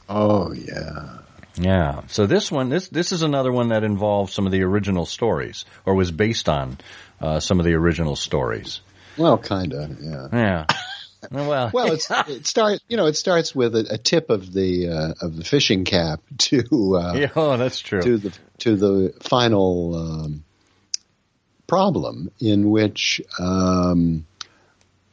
[0.09, 1.18] Oh yeah.
[1.57, 2.00] Yeah.
[2.07, 5.66] So this one, this this is another one that involves some of the original stories,
[5.84, 6.78] or was based on
[7.20, 8.80] uh, some of the original stories.
[9.17, 10.29] Well, kind of, yeah.
[10.33, 10.67] Yeah.
[11.31, 12.83] Well, well, it's, it starts.
[12.89, 16.21] You know, it starts with a, a tip of the uh, of the fishing cap
[16.39, 16.97] to.
[16.97, 18.03] Uh, yeah, oh, that's true.
[18.03, 20.45] To the to the final um,
[21.69, 24.27] problem in which um,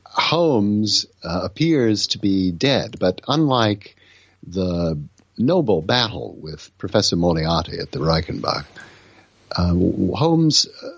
[0.03, 3.95] Holmes uh, appears to be dead, but unlike
[4.45, 4.99] the
[5.37, 8.65] noble battle with Professor Moriarty at the Reichenbach,
[9.55, 9.73] uh,
[10.17, 10.89] Holmes uh,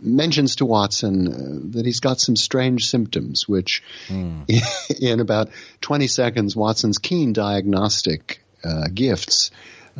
[0.00, 4.42] mentions to Watson uh, that he's got some strange symptoms, which Hmm.
[5.00, 9.50] in about 20 seconds, Watson's keen diagnostic uh, gifts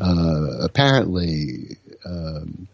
[0.00, 2.68] uh, apparently um,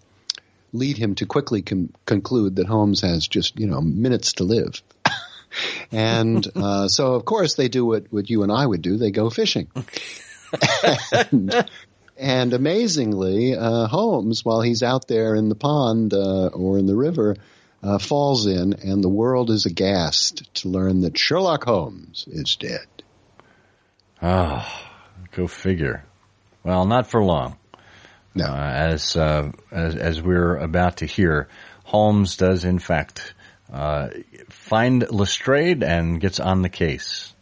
[0.73, 4.83] lead him to quickly com- conclude that Holmes has just you know minutes to live.
[5.93, 8.97] and uh, so, of course, they do what, what you and I would do.
[8.97, 9.71] They go fishing.
[11.13, 11.69] and,
[12.17, 16.97] and amazingly, uh, Holmes, while he's out there in the pond uh, or in the
[16.97, 17.37] river,
[17.83, 22.87] uh, falls in, and the world is aghast to learn that Sherlock Holmes is dead.
[24.23, 24.91] Ah,
[25.33, 26.05] go figure.
[26.63, 27.59] Well, not for long.
[28.35, 28.47] No.
[28.47, 31.49] Uh, as, uh, as as we're about to hear,
[31.85, 33.35] Holmes does in fact
[33.73, 34.09] uh,
[34.49, 37.34] find Lestrade and gets on the case.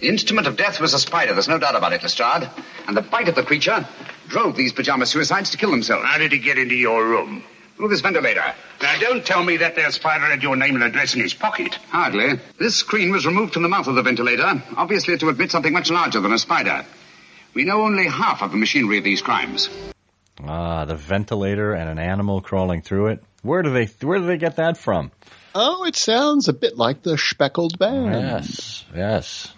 [0.00, 2.48] The instrument of death was a spider, there's no doubt about it, Lestrade.
[2.88, 3.86] And the bite of the creature
[4.28, 6.06] drove these pajama suicides to kill themselves.
[6.06, 7.44] How did he get into your room?
[7.76, 8.54] Through this ventilator.
[8.82, 11.74] Now, don't tell me that there spider had your name and address in his pocket.
[11.90, 12.38] Hardly.
[12.58, 15.90] This screen was removed from the mouth of the ventilator, obviously to admit something much
[15.90, 16.84] larger than a spider.
[17.54, 19.68] We know only half of the machinery of these crimes.
[20.46, 23.24] Ah, the ventilator and an animal crawling through it.
[23.42, 25.10] Where do they where do they get that from?
[25.54, 28.12] Oh, it sounds a bit like the speckled band.
[28.12, 29.54] Yes, yes.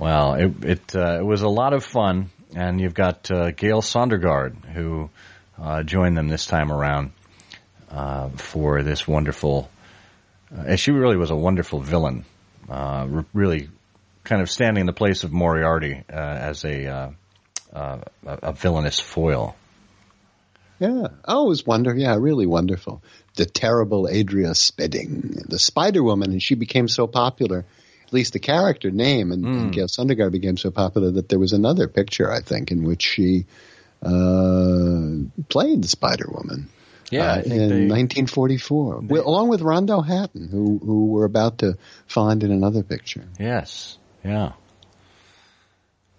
[0.00, 3.82] Well, it it, uh, it was a lot of fun, and you've got uh, Gale
[3.82, 5.10] Sondergaard who
[5.60, 7.12] uh, joined them this time around
[7.90, 9.70] uh, for this wonderful.
[10.50, 12.24] Uh, and she really was a wonderful villain,
[12.70, 13.68] uh, r- really
[14.24, 17.10] kind of standing in the place of Moriarty uh, as a, uh,
[17.74, 19.54] uh, a a villainous foil.
[20.78, 21.08] Yeah.
[21.26, 22.00] Oh, it was wonderful.
[22.00, 23.02] Yeah, really wonderful.
[23.34, 27.66] The terrible Adrea Spedding, the Spider Woman, and she became so popular.
[28.10, 31.52] At least the character name and, and Gale Sondergaard became so popular that there was
[31.52, 33.46] another picture, I think, in which she
[34.02, 36.68] uh, played the Spider Woman.
[37.12, 41.78] Yeah, uh, in they- 1944, Well, along with Rondo Hatton, who who we're about to
[42.08, 43.28] find in another picture.
[43.38, 44.54] Yes, yeah.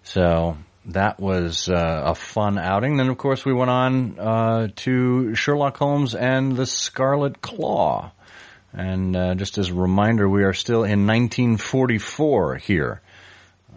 [0.02, 2.96] So that was uh, a fun outing.
[2.96, 8.12] Then, of course, we went on uh, to Sherlock Holmes and the Scarlet Claw.
[8.72, 13.00] And uh, just as a reminder, we are still in 1944 here.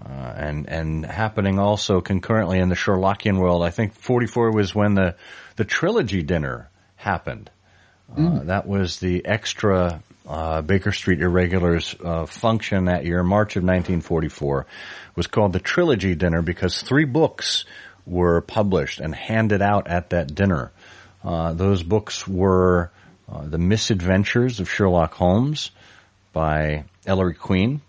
[0.04, 3.64] Uh, and and happening also concurrently in the Sherlockian world.
[3.64, 5.16] I think 44 was when the
[5.56, 7.50] the trilogy dinner happened.
[8.16, 13.64] Uh, that was the extra uh, Baker Street Irregulars uh, function that year, March of
[13.64, 14.68] 1944, it
[15.16, 17.66] was called the Trilogy Dinner because three books
[18.06, 20.72] were published and handed out at that dinner.
[21.24, 22.92] Uh, those books were
[23.32, 25.72] uh, The Misadventures of Sherlock Holmes
[26.34, 27.82] by Ellery Queen,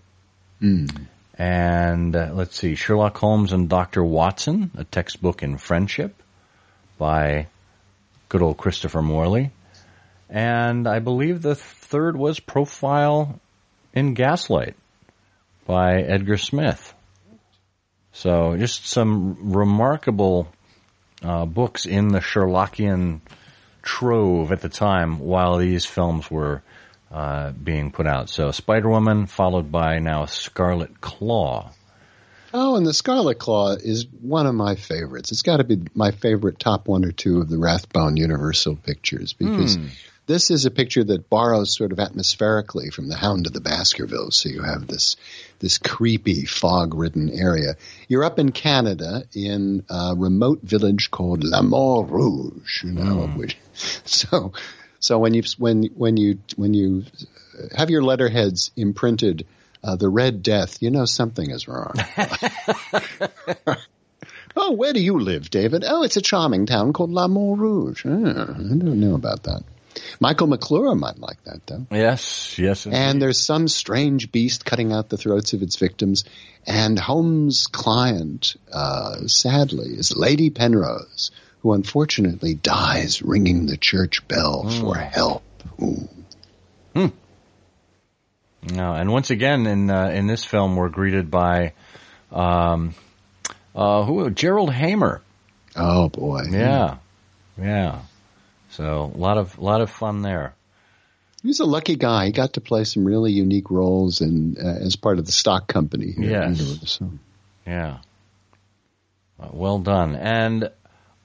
[1.38, 4.02] and uh, let's see, Sherlock Holmes and Dr.
[4.02, 6.14] Watson, a textbook in friendship
[6.98, 7.48] by
[8.28, 9.50] good old Christopher Morley.
[10.30, 13.38] And I believe the third was Profile
[13.92, 14.74] in Gaslight
[15.66, 16.94] by Edgar Smith.
[18.12, 20.48] So just some remarkable
[21.22, 23.20] uh, books in the Sherlockian
[23.86, 26.62] trove at the time while these films were
[27.10, 28.28] uh, being put out.
[28.28, 31.70] So Spider Woman followed by now Scarlet Claw.
[32.52, 35.30] Oh, and the Scarlet Claw is one of my favorites.
[35.30, 39.32] It's got to be my favorite top one or two of the Rathbone Universal pictures
[39.34, 39.86] because Hmm.
[40.26, 44.34] this is a picture that borrows sort of atmospherically from the Hound of the Baskervilles.
[44.36, 45.16] So you have this
[45.58, 47.76] this creepy fog-ridden area.
[48.08, 53.36] You're up in Canada in a remote village called La Mort Rouge, you know, of
[53.36, 53.56] which
[54.04, 54.52] so
[55.00, 57.04] so when you when when you when you
[57.76, 59.46] have your letterheads imprinted
[59.84, 61.94] uh, the Red Death, you know something is wrong.
[64.56, 65.84] oh, where do you live, David?
[65.86, 68.04] Oh, it's a charming town called La Mort Rouge.
[68.06, 69.62] Ah, I don't know about that.
[70.20, 71.86] Michael McClure might like that, though.
[71.90, 72.86] Yes, yes.
[72.86, 76.24] And there's some strange beast cutting out the throats of its victims.
[76.66, 84.68] And Holmes' client, uh, sadly, is Lady Penrose, who unfortunately dies ringing the church bell
[84.68, 85.42] for help.
[85.82, 86.08] Ooh.
[88.72, 91.72] No, and once again in uh, in this film we're greeted by
[92.32, 92.94] um,
[93.74, 95.22] uh, who Gerald Hamer.
[95.76, 96.42] Oh boy.
[96.50, 96.96] Yeah,
[97.56, 98.00] yeah.
[98.70, 100.54] So a lot of lot of fun there.
[101.42, 102.26] He's a lucky guy.
[102.26, 105.68] He got to play some really unique roles in, uh, as part of the stock
[105.68, 106.10] company.
[106.10, 106.44] Here Yes.
[106.44, 107.18] Under the.
[107.66, 107.98] Yeah.
[109.38, 110.16] Uh, well done.
[110.16, 110.70] And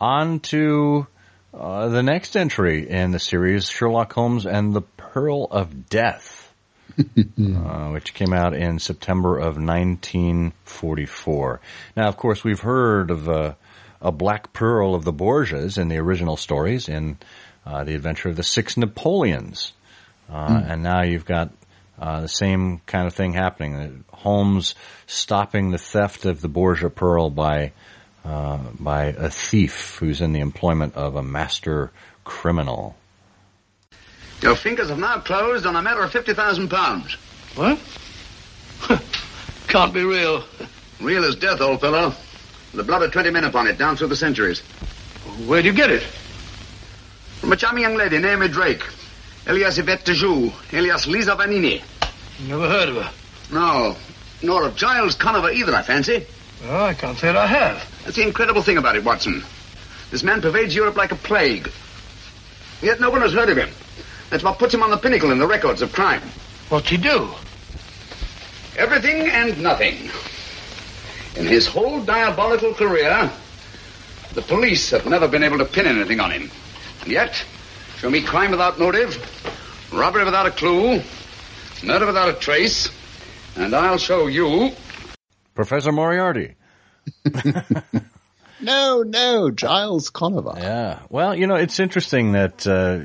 [0.02, 1.06] on to
[1.54, 6.52] uh, the next entry in the series, Sherlock Holmes and the Pearl of Death,
[6.98, 11.62] uh, which came out in September of 1944.
[11.96, 13.54] Now, of course, we've heard of uh,
[14.02, 17.18] a Black Pearl of the Borgias in the original stories in
[17.66, 19.74] uh, The Adventure of the Six Napoleons.
[20.30, 21.52] Uh, And now you've got
[22.00, 24.04] uh, the same kind of thing happening.
[24.12, 24.74] Holmes
[25.06, 27.74] stopping the theft of the Borgia pearl by
[28.26, 31.92] uh, by a thief who's in the employment of a master
[32.24, 32.96] criminal.
[34.42, 37.14] Your fingers have now closed on a matter of 50,000 pounds.
[37.56, 37.80] What?
[39.68, 40.44] Can't be real.
[41.00, 42.14] Real as death, old fellow.
[42.74, 44.62] The blood of 20 men upon it, down through the centuries.
[45.46, 46.04] Where'd you get it?
[47.40, 48.84] From a charming young lady named Drake.
[49.48, 51.82] Elias Yvette de Joux, alias Lisa Vanini.
[52.48, 53.12] Never heard of her.
[53.52, 53.96] No,
[54.42, 56.26] nor of Giles Conover either, I fancy.
[56.64, 58.04] Oh, I can't say that I have.
[58.04, 59.44] That's the incredible thing about it, Watson.
[60.12, 61.72] This man pervades Europe like a plague.
[62.82, 63.70] Yet no one has heard of him.
[64.30, 66.22] That's what puts him on the pinnacle in the records of crime.
[66.70, 67.30] What's he do?
[68.78, 70.10] Everything and nothing.
[71.36, 73.32] In his whole diabolical career,
[74.34, 76.52] the police have never been able to pin anything on him.
[77.02, 77.44] And yet,
[77.98, 79.18] show me crime without motive,
[79.92, 81.02] robbery without a clue,
[81.84, 82.90] murder without a trace,
[83.56, 84.72] and I'll show you.
[85.56, 86.56] Professor Moriarty.
[88.62, 90.54] No, no, Giles Conover.
[90.56, 91.00] Yeah.
[91.10, 93.00] Well, you know, it's interesting that uh,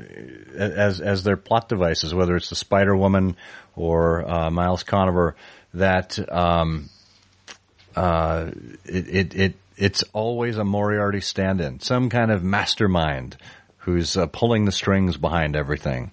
[0.55, 3.35] as as their plot devices, whether it's the Spider Woman
[3.75, 5.35] or uh, Miles Conover,
[5.73, 6.89] that um,
[7.95, 8.51] uh,
[8.85, 13.37] it, it it it's always a Moriarty stand-in, some kind of mastermind
[13.79, 16.11] who's uh, pulling the strings behind everything.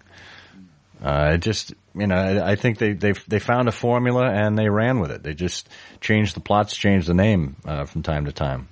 [1.05, 4.71] Uh, it just, you know, I think they they they found a formula and they
[4.71, 5.23] ran with it.
[5.23, 5.69] They just
[6.01, 8.69] changed the plots, changed the name uh, from time to time.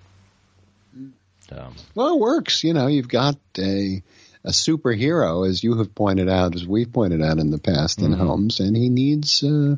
[1.49, 1.69] So.
[1.95, 2.65] Well, it works.
[2.65, 4.03] You know, you've got a
[4.45, 8.13] a superhero, as you have pointed out, as we've pointed out in the past in
[8.13, 8.17] Mhm.
[8.19, 9.77] Holmes, and he needs uh,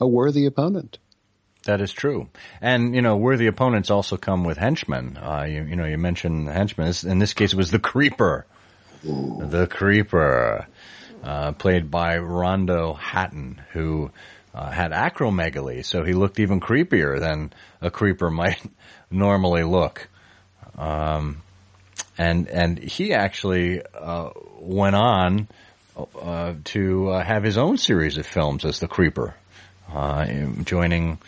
[0.00, 0.98] a worthy opponent.
[1.64, 2.28] That is true,
[2.60, 5.16] and you know, worthy opponents also come with henchmen.
[5.16, 6.92] Uh, you, you know, you mentioned henchmen.
[7.04, 8.44] In this case, it was the Creeper,
[9.04, 10.66] the Creeper,
[11.22, 14.10] uh, played by Rondo Hatton, who
[14.54, 18.60] uh, had acromegaly, so he looked even creepier than a creeper might
[19.10, 20.08] normally look.
[20.76, 21.42] Um,
[22.18, 25.48] and and he actually uh, went on
[26.20, 29.34] uh, to uh, have his own series of films as the Creeper,
[29.92, 30.26] uh,
[30.64, 31.18] joining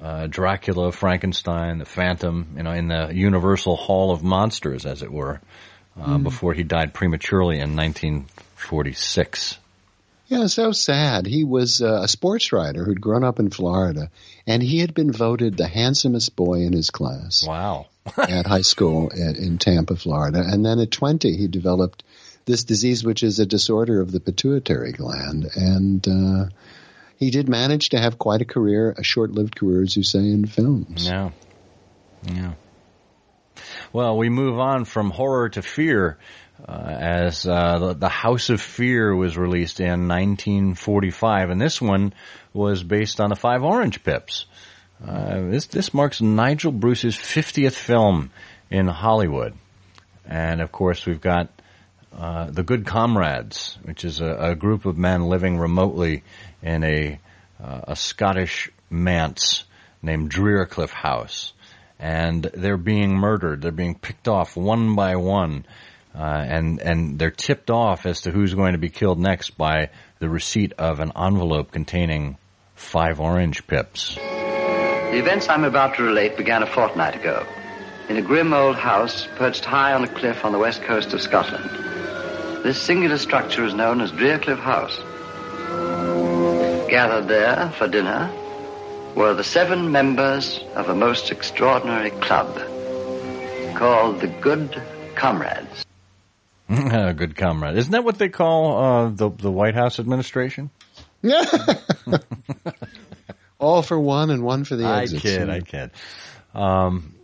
[0.00, 5.12] uh, Dracula, Frankenstein, the Phantom, you know, in the Universal Hall of Monsters, as it
[5.12, 5.40] were,
[6.00, 6.22] uh, Mm.
[6.22, 7.74] before he died prematurely in
[8.58, 9.58] 1946.
[10.26, 11.26] Yeah, so sad.
[11.26, 14.10] He was uh, a sports writer who'd grown up in Florida,
[14.46, 17.46] and he had been voted the handsomest boy in his class.
[17.46, 17.86] Wow.
[18.16, 20.42] at high school at, in Tampa, Florida.
[20.44, 22.02] And then at 20, he developed
[22.46, 25.48] this disease, which is a disorder of the pituitary gland.
[25.54, 26.48] And uh,
[27.16, 30.20] he did manage to have quite a career, a short lived career, as you say,
[30.20, 31.06] in films.
[31.06, 31.30] Yeah.
[32.24, 32.54] Yeah.
[33.92, 36.18] Well, we move on from horror to fear
[36.66, 42.12] uh, as uh, the, the House of Fear was released in 1945, and this one
[42.52, 44.46] was based on the Five Orange Pips.
[45.06, 48.30] Uh, this this marks Nigel Bruce's 50th film
[48.70, 49.54] in Hollywood,
[50.26, 51.50] and of course we've got
[52.16, 56.24] uh, the Good Comrades, which is a, a group of men living remotely
[56.62, 57.20] in a
[57.62, 59.64] uh, a Scottish manse
[60.02, 61.52] named Drearcliff House,
[61.98, 63.62] and they're being murdered.
[63.62, 65.64] They're being picked off one by one,
[66.18, 69.90] uh, and and they're tipped off as to who's going to be killed next by
[70.18, 72.36] the receipt of an envelope containing
[72.74, 74.16] five orange pips.
[74.16, 77.46] The events I'm about to relate began a fortnight ago,
[78.08, 81.20] in a grim old house perched high on a cliff on the west coast of
[81.20, 81.70] Scotland.
[82.64, 84.98] This singular structure is known as Drearcliff House.
[86.90, 88.28] Gathered there for dinner
[89.14, 92.56] were the seven members of a most extraordinary club
[93.76, 94.82] called the Good
[95.14, 95.84] Comrades.
[97.16, 100.70] Good comrade, isn't that what they call uh, the the White House administration?
[101.22, 101.44] Yeah.
[103.58, 105.90] All for one and one for the I kid, I kid.
[106.54, 107.14] Um,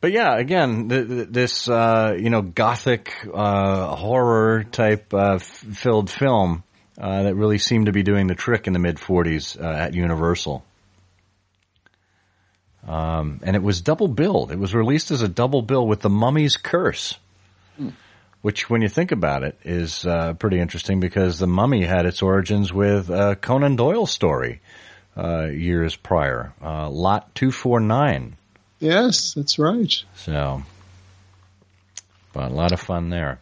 [0.00, 5.42] but yeah, again, th- th- this uh, you know gothic uh, horror type uh, f-
[5.42, 6.64] filled film
[6.98, 9.94] uh, that really seemed to be doing the trick in the mid '40s uh, at
[9.94, 10.64] Universal.
[12.86, 14.52] Um, and it was double billed.
[14.52, 17.18] It was released as a double bill with The Mummy's Curse,
[18.42, 22.22] which, when you think about it, is uh, pretty interesting because The Mummy had its
[22.22, 24.60] origins with a Conan Doyle story
[25.16, 28.36] uh, years prior, uh, Lot 249.
[28.78, 29.94] Yes, that's right.
[30.14, 30.62] So,
[32.32, 33.40] but a lot of fun there.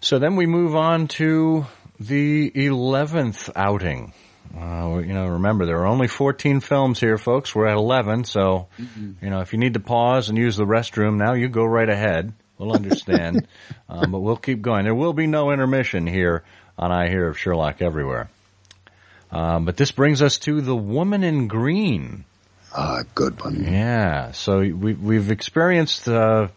[0.00, 1.66] So then we move on to
[1.98, 4.12] the 11th outing.
[4.58, 7.54] Uh, you know, remember there are only 14 films here, folks.
[7.54, 8.68] We're at 11, so,
[9.20, 11.88] you know, if you need to pause and use the restroom now, you go right
[11.88, 12.32] ahead.
[12.58, 13.46] We'll understand.
[13.88, 14.84] um, but we'll keep going.
[14.84, 16.42] There will be no intermission here
[16.78, 18.30] on I Hear of Sherlock Everywhere.
[19.30, 22.24] Um, but this brings us to The Woman in Green.
[22.74, 23.62] Ah, good one.
[23.64, 24.32] Yeah.
[24.32, 26.48] So we, we've experienced uh,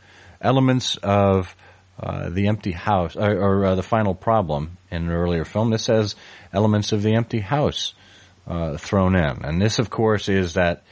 [0.41, 1.53] elements of
[2.01, 5.69] uh, the empty house or, or uh, the final problem in an earlier film.
[5.69, 6.15] This has
[6.53, 7.93] elements of the empty house
[8.47, 10.84] uh, thrown in, and this, of course, is that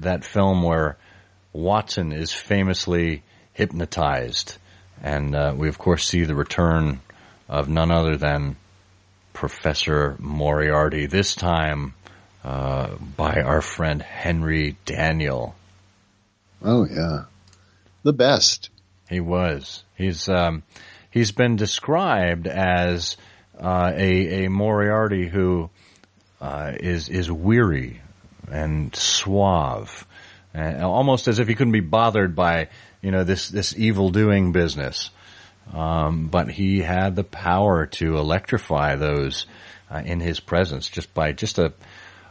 [0.00, 0.96] that film where
[1.52, 4.56] Watson is famously hypnotized,
[5.02, 7.00] and uh, we, of course, see the return
[7.48, 8.56] of none other than
[9.32, 11.06] Professor Moriarty.
[11.06, 11.94] This time
[12.44, 15.54] uh, by our friend Henry Daniell.
[16.62, 17.24] Oh yeah,
[18.02, 18.70] the best.
[19.08, 19.84] He was.
[19.94, 20.62] He's um,
[21.10, 23.16] he's been described as
[23.58, 25.70] uh, a a Moriarty who
[26.40, 28.00] uh, is is weary
[28.50, 30.06] and suave,
[30.54, 32.68] and almost as if he couldn't be bothered by
[33.02, 35.10] you know this this evil doing business.
[35.72, 39.44] Um, but he had the power to electrify those
[39.90, 41.72] uh, in his presence just by just a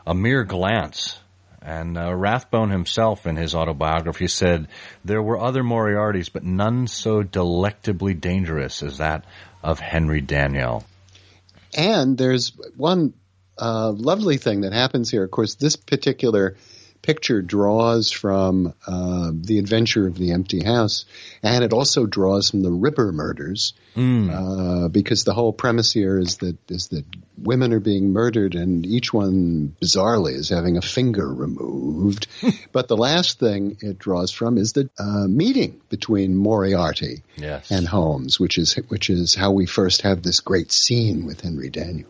[0.05, 1.19] a mere glance.
[1.61, 4.67] And uh, Rathbone himself, in his autobiography, said
[5.03, 9.25] there were other Moriartys, but none so delectably dangerous as that
[9.63, 10.83] of Henry Daniell.
[11.75, 13.13] And there's one
[13.57, 15.23] uh, lovely thing that happens here.
[15.23, 16.55] Of course, this particular
[17.01, 21.05] picture draws from uh, the adventure of the empty house,
[21.43, 24.29] and it also draws from the Ripper murders, mm.
[24.29, 27.05] uh, because the whole premise here is that is that
[27.37, 32.27] women are being murdered, and each one bizarrely is having a finger removed.
[32.71, 37.71] but the last thing it draws from is the uh, meeting between Moriarty yes.
[37.71, 41.69] and Holmes, which is which is how we first have this great scene with Henry
[41.69, 42.05] Daniell.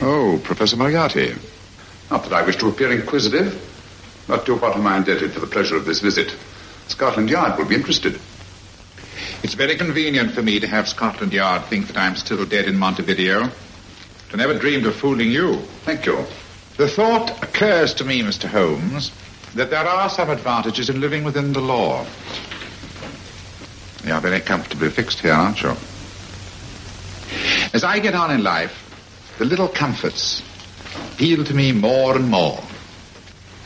[0.00, 1.34] Oh, Professor Moriarty.
[2.14, 3.60] Not that I wish to appear inquisitive,
[4.28, 6.32] but to what am I indebted for the pleasure of this visit?
[6.86, 8.20] Scotland Yard will be interested.
[9.42, 12.76] It's very convenient for me to have Scotland Yard think that I'm still dead in
[12.76, 13.50] Montevideo.
[14.32, 15.56] I never dreamed of fooling you.
[15.84, 16.24] Thank you.
[16.76, 18.44] The thought occurs to me, Mr.
[18.44, 19.10] Holmes,
[19.56, 22.06] that there are some advantages in living within the law.
[24.04, 25.74] You're very comfortably fixed here, aren't you?
[27.72, 30.44] As I get on in life, the little comforts
[31.14, 32.58] appeal to me more and more.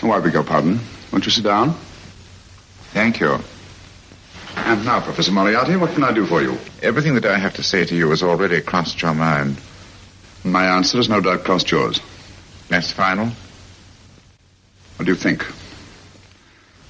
[0.02, 0.78] Oh, I beg your pardon.
[1.10, 1.74] Won't you sit down?
[2.92, 3.38] Thank you.
[4.54, 6.58] And now, Professor Moriarty, what can I do for you?
[6.82, 9.58] Everything that I have to say to you has already crossed your mind.
[10.44, 12.00] My answer has no doubt crossed yours.
[12.68, 13.26] That's final?
[14.96, 15.46] What do you think?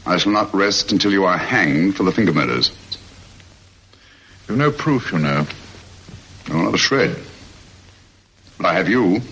[0.06, 2.72] I shall not rest until you are hanged for the finger murders.
[4.48, 5.47] You've no proof, you know.
[6.48, 7.16] No, not a shred.
[8.56, 9.22] But I have you.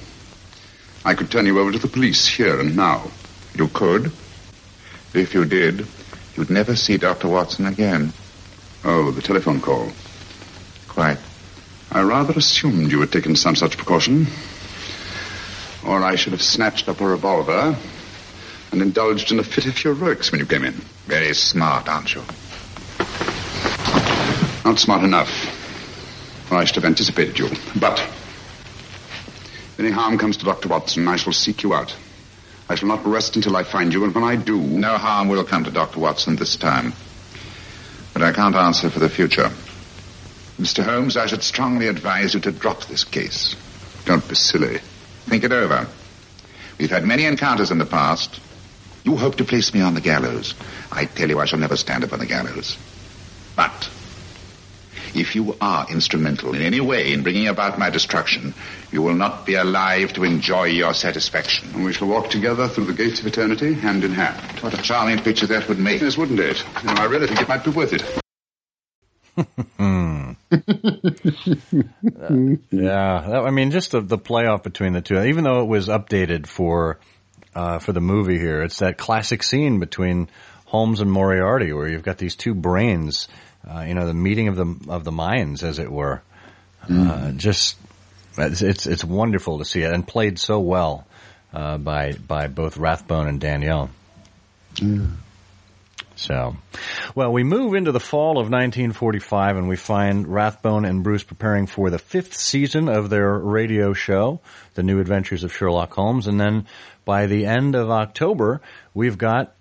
[1.06, 3.12] I could turn you over to the police here and now.
[3.54, 4.10] You could.
[5.14, 5.86] If you did,
[6.36, 7.28] you'd never see Dr.
[7.28, 8.12] Watson again.
[8.84, 9.92] Oh, the telephone call.
[10.88, 11.18] Quite.
[11.92, 14.26] I rather assumed you had taken some such precaution.
[15.86, 17.78] Or I should have snatched up a revolver
[18.72, 20.74] and indulged in a fit of heroics when you came in.
[21.06, 22.22] Very smart, aren't you?
[24.64, 25.30] Not smart enough.
[26.50, 27.48] Or I should have anticipated you.
[27.78, 28.04] But
[29.76, 30.70] if any harm comes to Dr.
[30.70, 31.94] Watson, I shall seek you out.
[32.66, 34.58] I shall not rest until I find you, and when I do.
[34.58, 36.00] No harm will come to Dr.
[36.00, 36.94] Watson this time.
[38.14, 39.50] But I can't answer for the future.
[40.58, 40.82] Mr.
[40.82, 43.54] Holmes, I should strongly advise you to drop this case.
[44.06, 44.78] Don't be silly.
[45.26, 45.86] Think it over.
[46.78, 48.40] We've had many encounters in the past.
[49.04, 50.54] You hope to place me on the gallows.
[50.90, 52.78] I tell you, I shall never stand up on the gallows.
[53.54, 53.90] But
[55.16, 58.54] if you are instrumental in any way in bringing about my destruction,
[58.92, 61.70] you will not be alive to enjoy your satisfaction.
[61.74, 64.60] And we shall walk together through the gates of eternity, hand in hand.
[64.60, 66.00] What a charming picture that would make.
[66.00, 66.62] Yes, wouldn't it?
[66.82, 68.02] You know, I really think it might be worth it.
[69.78, 70.32] Hmm.
[72.70, 75.20] yeah, that, I mean, just the, the playoff between the two.
[75.20, 76.98] Even though it was updated for
[77.54, 80.28] uh, for the movie here, it's that classic scene between
[80.66, 83.28] Holmes and Moriarty, where you've got these two brains,
[83.68, 86.22] uh, you know, the meeting of the of the minds, as it were.
[86.88, 87.08] Mm.
[87.08, 87.76] Uh, just
[88.38, 91.06] it's, it's, it's wonderful to see it, and played so well
[91.52, 93.90] uh, by by both Rathbone and Daniell.
[94.76, 95.16] Mm.
[96.18, 96.56] So,
[97.14, 101.66] well, we move into the fall of 1945 and we find Rathbone and Bruce preparing
[101.66, 104.40] for the fifth season of their radio show,
[104.74, 106.26] The New Adventures of Sherlock Holmes.
[106.26, 106.66] And then
[107.04, 108.62] by the end of October,
[108.94, 109.54] we've got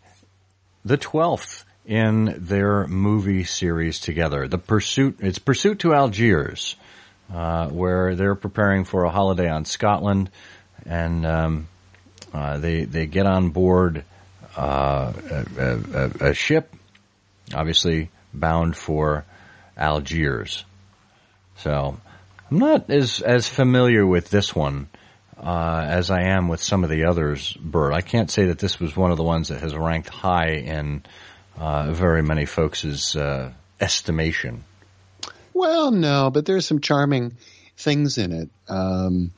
[0.85, 4.47] the 12th in their movie series together.
[4.47, 6.75] The Pursuit, it's Pursuit to Algiers,
[7.33, 10.29] uh, where they're preparing for a holiday on Scotland
[10.85, 11.67] and, um,
[12.33, 14.03] uh, they, they get on board
[14.57, 16.73] uh, a, a, a, ship,
[17.53, 19.25] obviously bound for
[19.77, 20.65] Algiers.
[21.57, 21.97] So
[22.51, 24.87] I'm not as as familiar with this one
[25.37, 27.53] uh, as I am with some of the others.
[27.53, 30.53] Burt, I can't say that this was one of the ones that has ranked high
[30.53, 31.03] in
[31.57, 34.63] uh, very many folks' uh, estimation.
[35.53, 37.37] Well, no, but there's some charming
[37.77, 38.49] things in it.
[38.67, 39.31] Um,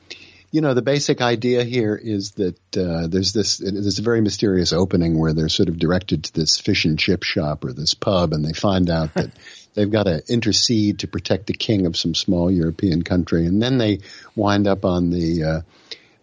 [0.50, 4.72] you know, the basic idea here is that uh, there's this there's a very mysterious
[4.72, 8.32] opening where they're sort of directed to this fish and chip shop or this pub,
[8.32, 9.30] and they find out that
[9.74, 13.76] they've got to intercede to protect the king of some small European country, and then
[13.76, 14.00] they
[14.34, 15.60] wind up on the uh,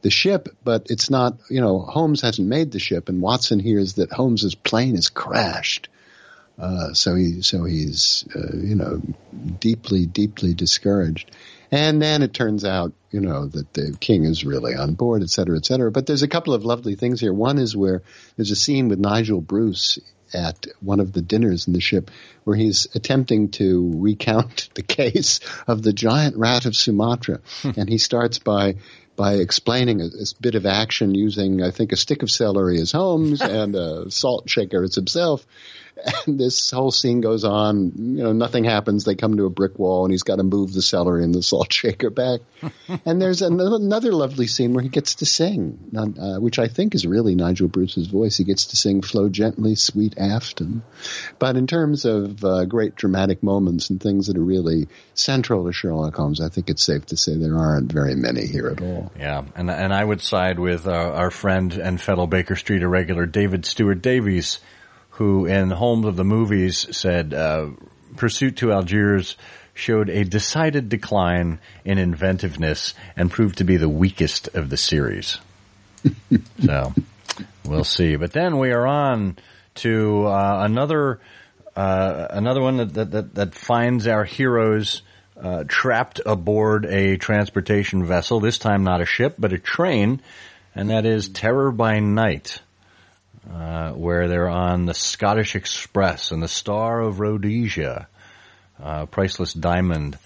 [0.05, 1.39] the ship, but it's not.
[1.49, 5.89] You know, Holmes hasn't made the ship, and Watson hears that Holmes's plane has crashed.
[6.59, 9.01] Uh, so he, so he's, uh, you know,
[9.59, 11.31] deeply, deeply discouraged.
[11.71, 15.31] And then it turns out, you know, that the king is really on board, et
[15.31, 15.91] cetera, et cetera.
[15.91, 17.33] But there's a couple of lovely things here.
[17.33, 18.03] One is where
[18.37, 19.97] there's a scene with Nigel Bruce
[20.33, 22.11] at one of the dinners in the ship
[22.43, 27.39] where he's attempting to recount the case of the giant rat of Sumatra.
[27.63, 28.75] and he starts by
[29.15, 32.91] by explaining a, a, bit of action using, I think, a stick of celery as
[32.91, 35.45] Holmes and a salt shaker as himself
[36.27, 37.93] and this whole scene goes on.
[37.95, 39.03] You know, nothing happens.
[39.03, 41.41] They come to a brick wall, and he's got to move the celery and the
[41.41, 42.41] salt shaker back.
[43.05, 46.95] and there's another, another, lovely scene where he gets to sing, uh, which I think
[46.95, 48.37] is really Nigel Bruce's voice.
[48.37, 50.83] He gets to sing "Flow Gently, Sweet Afton."
[51.39, 55.73] But in terms of uh, great dramatic moments and things that are really central to
[55.73, 59.11] Sherlock Holmes, I think it's safe to say there aren't very many here at all.
[59.17, 63.25] Yeah, and and I would side with uh, our friend and fellow Baker Street irregular
[63.25, 64.59] David Stuart Davies
[65.15, 67.69] who in Holmes of the Movies said, uh,
[68.17, 69.37] Pursuit to Algiers
[69.73, 75.37] showed a decided decline in inventiveness and proved to be the weakest of the series.
[76.63, 76.93] so
[77.65, 78.17] we'll see.
[78.17, 79.37] But then we are on
[79.75, 81.19] to uh, another
[81.75, 85.01] uh, another one that, that, that finds our heroes
[85.41, 88.39] uh, trapped aboard a transportation vessel.
[88.39, 90.21] This time not a ship, but a train,
[90.73, 92.61] and that is Terror by Night
[93.51, 98.07] uh, where they're on the Scottish Express and the Star of Rhodesia,
[98.81, 100.17] uh, priceless diamond,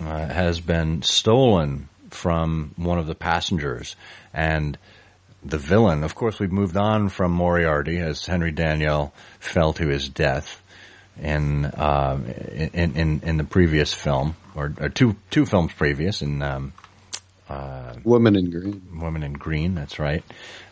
[0.00, 3.96] uh, has been stolen from one of the passengers,
[4.32, 4.78] and
[5.44, 6.04] the villain.
[6.04, 10.60] Of course, we've moved on from Moriarty as Henry Daniell fell to his death
[11.20, 12.18] in uh,
[12.72, 16.42] in, in, in the previous film, or, or, two two films previous in.
[16.42, 16.72] Um,
[17.48, 19.00] uh, Woman in Green.
[19.00, 20.24] Woman in Green, that's right.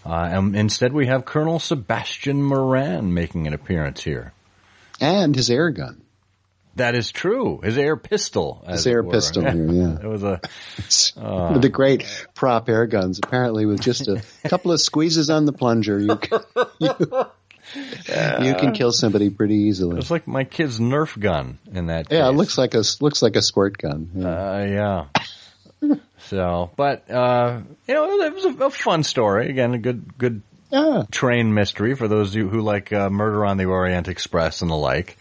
[0.05, 4.33] Uh, and instead, we have Colonel Sebastian Moran making an appearance here,
[5.01, 6.03] and his air gun.
[6.77, 7.61] That is true.
[7.63, 8.65] His air pistol.
[8.67, 9.99] His air pistol here, yeah.
[10.03, 10.41] it was a
[11.21, 12.05] uh, the great
[12.35, 13.21] prop air guns.
[13.23, 16.41] Apparently, with just a couple of squeezes on the plunger, you can,
[16.81, 16.95] you,
[17.77, 19.99] you can kill somebody pretty easily.
[19.99, 22.11] It's like my kid's Nerf gun in that.
[22.11, 22.29] Yeah, case.
[22.29, 24.11] it looks like a looks like a squirt gun.
[24.15, 24.29] Yeah.
[24.29, 25.23] Uh, yeah.
[26.27, 29.51] So, but uh, you know, it was a, a, fun story.
[29.51, 31.03] Again, a good good yeah.
[31.11, 34.77] train mystery for those who, who like uh, Murder on the Orient Express and the
[34.77, 35.19] like.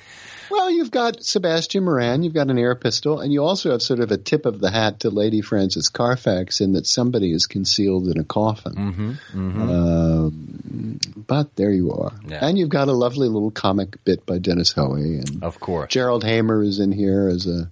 [0.52, 4.02] Well, you've got Sebastian Moran, you've got an air pistol, and you also have sort
[4.02, 8.10] of a tip of the hat to Lady Frances Carfax in that somebody is concealed
[8.10, 8.74] in a coffin.
[8.74, 11.16] Mm-hmm, mm-hmm.
[11.16, 12.12] Uh, but there you are.
[12.28, 12.46] Yeah.
[12.46, 15.20] And you've got a lovely little comic bit by Dennis Hoey.
[15.20, 15.92] And of course.
[15.92, 17.72] Gerald Hamer is in here as a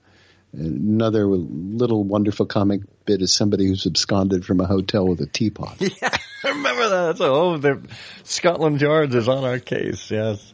[0.51, 5.77] Another little wonderful comic bit is somebody who's absconded from a hotel with a teapot.
[6.01, 7.17] Yeah, I remember that.
[7.17, 7.81] So, oh, the
[8.23, 10.09] Scotland Yard is on our case.
[10.09, 10.53] Yes.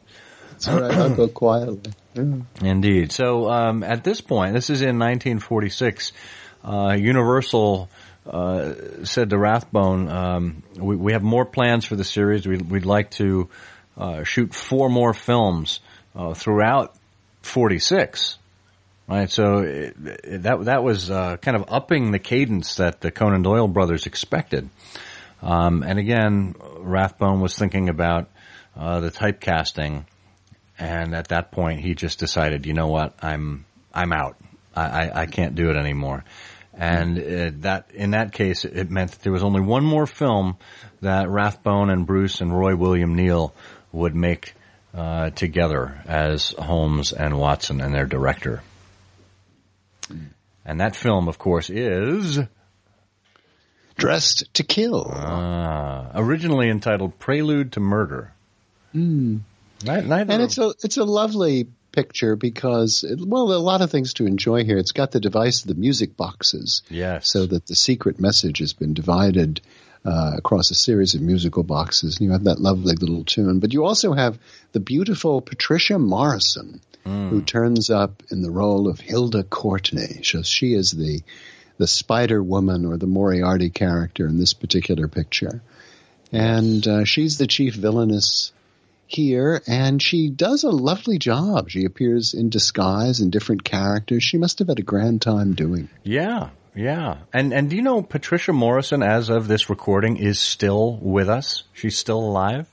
[0.52, 0.92] That's right.
[0.92, 1.94] I'll go quietly.
[2.62, 3.12] Indeed.
[3.12, 6.14] So um, at this point, this is in 1946.
[6.64, 7.90] Uh, Universal
[8.26, 8.74] uh,
[9.04, 12.48] said to Rathbone, um, we, we, have more plans for the series.
[12.48, 13.50] We'd, we'd like to
[13.98, 15.80] uh, shoot four more films
[16.16, 16.96] uh, throughout
[17.44, 18.40] 46.
[19.08, 23.12] Right, so it, it, that that was uh, kind of upping the cadence that the
[23.12, 24.68] Conan Doyle brothers expected.
[25.44, 28.30] Um, and again, Rathbone was thinking about
[28.76, 30.06] uh, the typecasting,
[30.80, 34.38] and at that point, he just decided, you know what, I'm I'm out.
[34.76, 36.26] I, I, can't do it anymore.
[36.74, 40.58] And it, that in that case, it meant that there was only one more film
[41.00, 43.54] that Rathbone and Bruce and Roy William Neill
[43.94, 44.54] would make
[44.94, 48.62] uh, together as Holmes and Watson and their director.
[50.66, 52.40] And that film, of course, is
[53.98, 55.10] Dressed to Kill.
[55.14, 58.34] Ah, originally entitled Prelude to Murder.
[58.94, 59.42] Mm.
[59.84, 63.92] Neither, neither and it's a it's a lovely picture because it, well, a lot of
[63.92, 64.78] things to enjoy here.
[64.78, 68.74] It's got the device of the music boxes, yes, so that the secret message has
[68.74, 69.62] been divided
[70.04, 72.18] uh, across a series of musical boxes.
[72.18, 74.38] And you have that lovely little tune, but you also have
[74.72, 77.30] the beautiful Patricia Morison mm.
[77.30, 80.22] who turns up in the role of Hilda Courtney.
[80.24, 81.22] So she is the
[81.78, 85.62] the Spider Woman or the Moriarty character in this particular picture,
[86.32, 88.54] and uh, she's the chief villainess
[89.08, 91.70] here, and she does a lovely job.
[91.70, 94.24] She appears in disguise in different characters.
[94.24, 95.90] She must have had a grand time doing.
[96.04, 97.18] Yeah, yeah.
[97.34, 101.64] And and do you know Patricia Morison, as of this recording, is still with us?
[101.74, 102.68] She's still alive.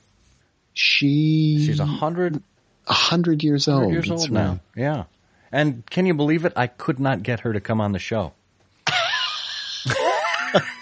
[0.73, 1.85] She she's a
[2.85, 3.91] hundred a hundred years old.
[3.91, 4.59] years old now.
[4.75, 5.03] Yeah.
[5.51, 6.53] And can you believe it?
[6.55, 8.33] I could not get her to come on the show.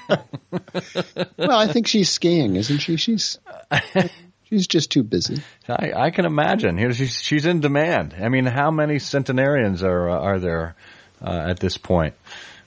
[0.10, 2.98] well, I think she's skiing, isn't she?
[2.98, 3.40] She's
[4.44, 5.42] she's just too busy.
[5.68, 6.78] I, I can imagine.
[6.78, 8.16] You know, she's she's in demand.
[8.20, 10.76] I mean, how many centenarians are uh, are there
[11.22, 12.16] uh, at this point?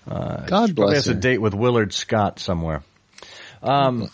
[0.06, 2.82] Uh, God bless has a date with Willard Scott somewhere.
[3.62, 4.10] Um,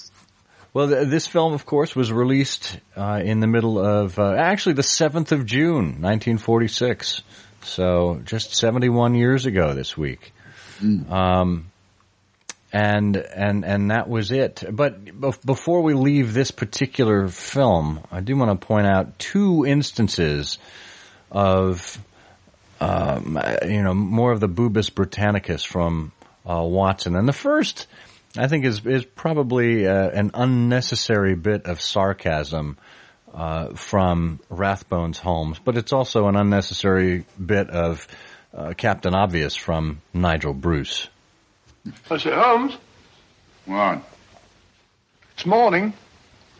[0.72, 4.74] well, th- this film, of course, was released uh, in the middle of uh, actually
[4.74, 7.22] the seventh of June, nineteen forty six.
[7.62, 10.32] So just seventy one years ago this week.
[11.12, 11.70] Um,
[12.72, 14.62] and and and that was it.
[14.70, 19.66] But bef- before we leave this particular film, I do want to point out two
[19.66, 20.58] instances
[21.30, 21.98] of
[22.80, 26.12] um, you know more of the Boobus Britannicus from
[26.48, 27.86] uh, Watson, and the first
[28.36, 32.78] I think is is probably uh, an unnecessary bit of sarcasm.
[33.32, 38.08] Uh, from Rathbones Holmes, but it's also an unnecessary bit of
[38.52, 41.06] uh, Captain Obvious from Nigel Bruce.
[42.10, 42.76] I say, Holmes,
[43.66, 44.02] What?
[45.34, 45.92] it's morning.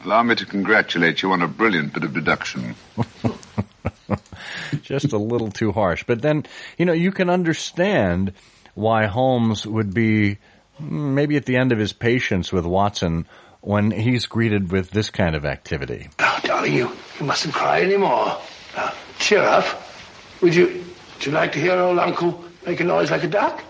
[0.04, 2.76] Allow me to congratulate you on a brilliant bit of deduction.
[4.82, 6.04] just a little too harsh.
[6.06, 6.46] But then,
[6.78, 8.32] you know, you can understand
[8.74, 10.38] why Holmes would be
[10.80, 13.26] maybe at the end of his patience with Watson
[13.60, 16.08] when he's greeted with this kind of activity.
[16.18, 18.38] Oh, darling, you, you mustn't cry anymore.
[18.76, 19.64] Now, cheer up.
[20.40, 20.84] Would you,
[21.16, 23.62] would you like to hear old Uncle make a noise like a duck?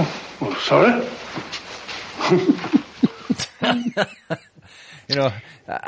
[0.00, 1.08] Oh, oh sorry?
[5.08, 5.32] You know,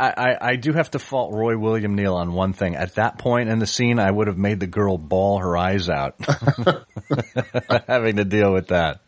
[0.00, 2.74] I, I, do have to fault Roy William Neill on one thing.
[2.74, 5.90] At that point in the scene, I would have made the girl bawl her eyes
[5.90, 6.16] out,
[7.86, 9.00] having to deal with that.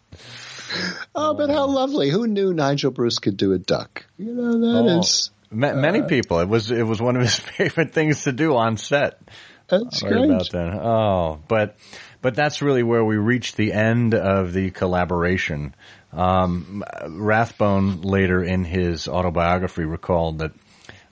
[1.14, 2.10] Oh, but how lovely!
[2.10, 4.04] Who knew Nigel Bruce could do a duck?
[4.18, 6.40] You know that is Ma- many people.
[6.40, 9.20] It was it was one of his favorite things to do on set.
[9.68, 10.24] That's great.
[10.24, 10.74] about that.
[10.74, 11.76] Oh, but
[12.20, 15.74] but that's really where we reach the end of the collaboration.
[16.12, 20.52] Um, Rathbone later in his autobiography recalled that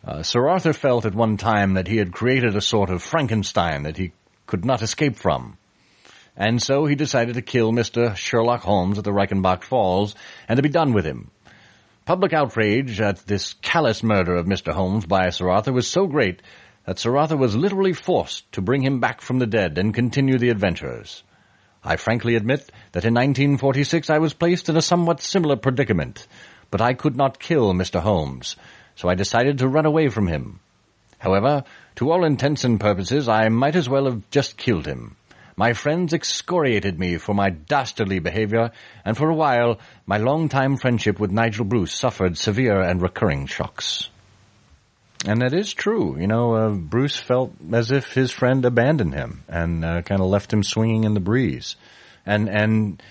[0.04, 3.82] uh, Sir Arthur felt at one time that he had created a sort of Frankenstein
[3.82, 4.12] that he
[4.46, 5.58] could not escape from.
[6.36, 8.16] And so he decided to kill Mr.
[8.16, 10.14] Sherlock Holmes at the Reichenbach Falls
[10.48, 11.30] and to be done with him.
[12.06, 14.72] Public outrage at this callous murder of Mr.
[14.72, 16.40] Holmes by Sir Arthur was so great
[16.86, 20.38] that Sir Arthur was literally forced to bring him back from the dead and continue
[20.38, 21.22] the adventures.
[21.84, 22.60] I frankly admit
[22.92, 26.26] that in 1946 I was placed in a somewhat similar predicament,
[26.70, 28.00] but I could not kill Mr.
[28.00, 28.56] Holmes,
[28.96, 30.60] so I decided to run away from him.
[31.18, 31.64] However,
[31.96, 35.16] to all intents and purposes, I might as well have just killed him.
[35.56, 38.70] My friends excoriated me for my dastardly behavior,
[39.04, 44.08] and for a while, my long-time friendship with Nigel Bruce suffered severe and recurring shocks.
[45.26, 46.18] And that is true.
[46.18, 50.28] You know, uh, Bruce felt as if his friend abandoned him and uh, kind of
[50.28, 51.76] left him swinging in the breeze.
[52.24, 53.02] And and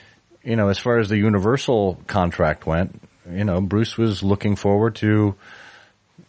[0.43, 2.99] you know, as far as the Universal contract went,
[3.31, 5.35] you know, Bruce was looking forward to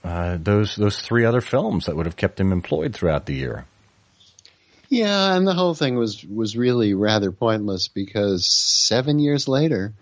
[0.05, 3.67] uh, those those three other films that would have kept him employed throughout the year.
[4.89, 9.93] Yeah, and the whole thing was was really rather pointless because seven years later,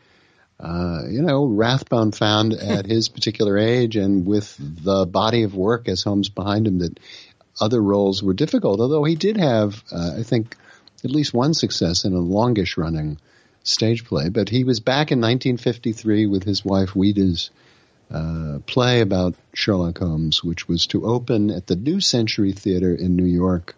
[0.60, 5.88] uh, you know, Rathbone found at his particular age and with the body of work
[5.88, 6.98] as Holmes behind him that
[7.60, 8.80] other roles were difficult.
[8.80, 10.56] Although he did have, uh, I think,
[11.04, 13.18] at least one success in a longish running
[13.62, 14.30] stage play.
[14.30, 17.50] But he was back in 1953 with his wife Ouida's
[18.10, 23.16] uh, play about Sherlock Holmes, which was to open at the New Century Theater in
[23.16, 23.74] New York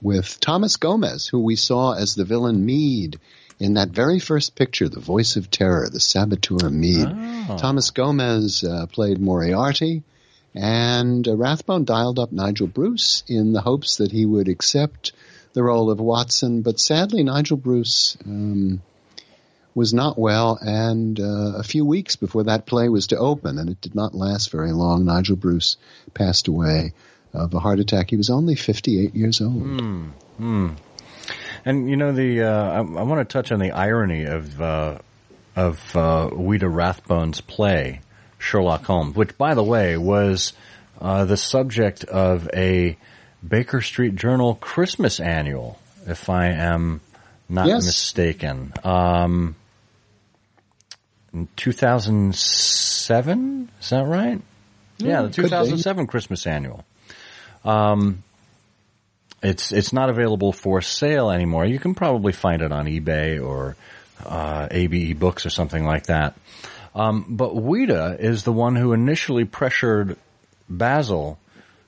[0.00, 3.18] with Thomas Gomez, who we saw as the villain Mead
[3.58, 7.08] in that very first picture, The Voice of Terror, the saboteur Mead.
[7.58, 10.02] Thomas Gomez uh, played Moriarty,
[10.54, 15.12] and uh, Rathbone dialed up Nigel Bruce in the hopes that he would accept
[15.52, 18.80] the role of Watson, but sadly, Nigel Bruce um,
[19.78, 23.70] was not well, and uh, a few weeks before that play was to open, and
[23.70, 25.76] it did not last very long, Nigel Bruce
[26.12, 26.92] passed away
[27.32, 28.10] of a heart attack.
[28.10, 29.52] He was only 58 years old.
[29.52, 30.08] Hmm.
[30.36, 30.68] Hmm.
[31.64, 34.98] And you know the uh, I, I want to touch on the irony of uh,
[35.54, 38.00] of uh, Ouida Rathbone's play
[38.38, 40.52] Sherlock Holmes, which, by the way, was
[41.00, 42.96] uh, the subject of a
[43.46, 47.00] Baker Street Journal Christmas annual, if I am
[47.48, 47.84] not Yes.
[47.86, 48.72] mistaken.
[48.84, 49.54] Um,
[51.32, 54.40] in 2007, is that right?
[54.98, 56.84] Yeah, the 2007 Christmas annual.
[57.64, 58.22] Um,
[59.42, 61.64] it's it's not available for sale anymore.
[61.64, 63.76] You can probably find it on eBay or
[64.24, 66.36] uh, ABE Books or something like that.
[66.94, 70.16] Um, but Ouida is the one who initially pressured
[70.68, 71.38] Basil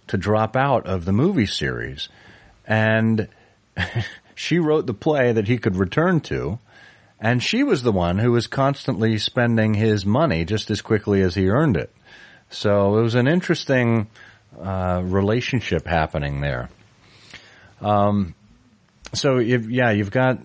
[0.09, 2.09] to drop out of the movie series,
[2.67, 3.29] and
[4.35, 6.59] she wrote the play that he could return to.
[7.21, 11.35] And she was the one who was constantly spending his money just as quickly as
[11.35, 11.95] he earned it.
[12.49, 14.09] So it was an interesting
[14.59, 16.71] uh, relationship happening there.
[17.81, 18.35] Um,
[19.13, 20.39] so yeah, you've got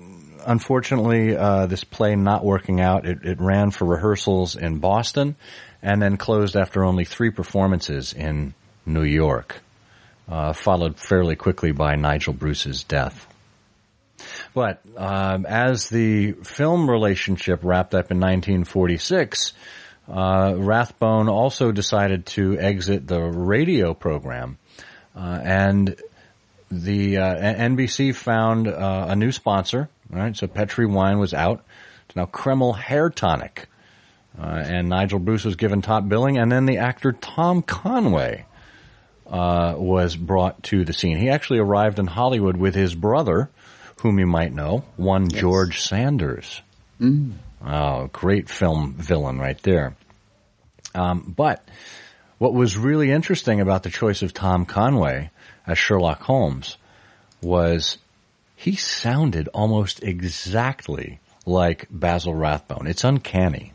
[0.45, 3.05] unfortunately uh, this play not working out.
[3.05, 5.35] It, it ran for rehearsals in Boston,
[5.81, 8.53] and then closed after only three performances in
[8.85, 9.61] New York,
[10.29, 13.27] uh, followed fairly quickly by Nigel Bruce's death.
[14.53, 19.53] But um, as the film relationship wrapped up in 1946,
[20.07, 24.57] uh, Rathbone also decided to exit the radio program,
[25.15, 25.95] uh, and
[26.69, 29.89] the uh, NBC found uh, a new sponsor.
[30.09, 31.65] Right, so Petri Wine was out.
[32.05, 33.67] It's now Kreml Hair Tonic,
[34.39, 38.45] uh, and Nigel Bruce was given top billing, and then the actor Tom Conway
[39.27, 41.17] uh, was brought to the scene.
[41.17, 43.49] He actually arrived in Hollywood with his brother,
[44.05, 46.61] whom you might know, one George Sanders.
[47.01, 47.31] Mm.
[47.65, 49.95] Oh, great film villain right there.
[50.93, 51.67] Um, but
[52.37, 55.31] what was really interesting about the choice of Tom Conway
[55.65, 56.77] as Sherlock Holmes
[57.41, 57.97] was
[58.55, 62.85] he sounded almost exactly like Basil Rathbone.
[62.85, 63.73] It's uncanny.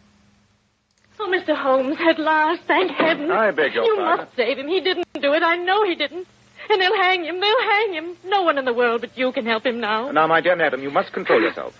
[1.18, 1.56] Oh, Mr.
[1.60, 3.32] Holmes, at last, thank heaven.
[3.32, 4.24] I beg your You pardon.
[4.26, 4.68] must save him.
[4.68, 5.42] He didn't do it.
[5.42, 6.28] I know he didn't.
[6.70, 7.40] And they'll hang him.
[7.40, 8.16] They'll hang him.
[8.24, 10.10] No one in the world but you can help him now.
[10.12, 11.74] Now, my dear madam, you must control yourself.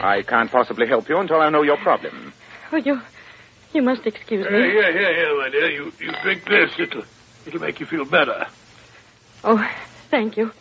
[0.00, 2.34] I can't possibly help you until I know your problem.
[2.70, 3.00] Oh, you,
[3.72, 4.58] you must excuse Uh, me.
[4.58, 5.70] here, here, here, my dear.
[5.70, 6.70] You, you drink this.
[6.78, 7.04] It'll,
[7.46, 8.46] it'll make you feel better.
[9.42, 9.66] Oh,
[10.10, 10.52] thank you.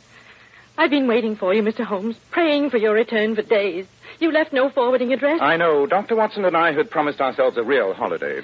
[0.77, 1.84] I've been waiting for you, Mr.
[1.84, 3.85] Holmes, praying for your return for days.
[4.19, 5.39] You left no forwarding address.
[5.41, 5.85] I know.
[5.85, 6.15] Dr.
[6.15, 8.41] Watson and I had promised ourselves a real holiday.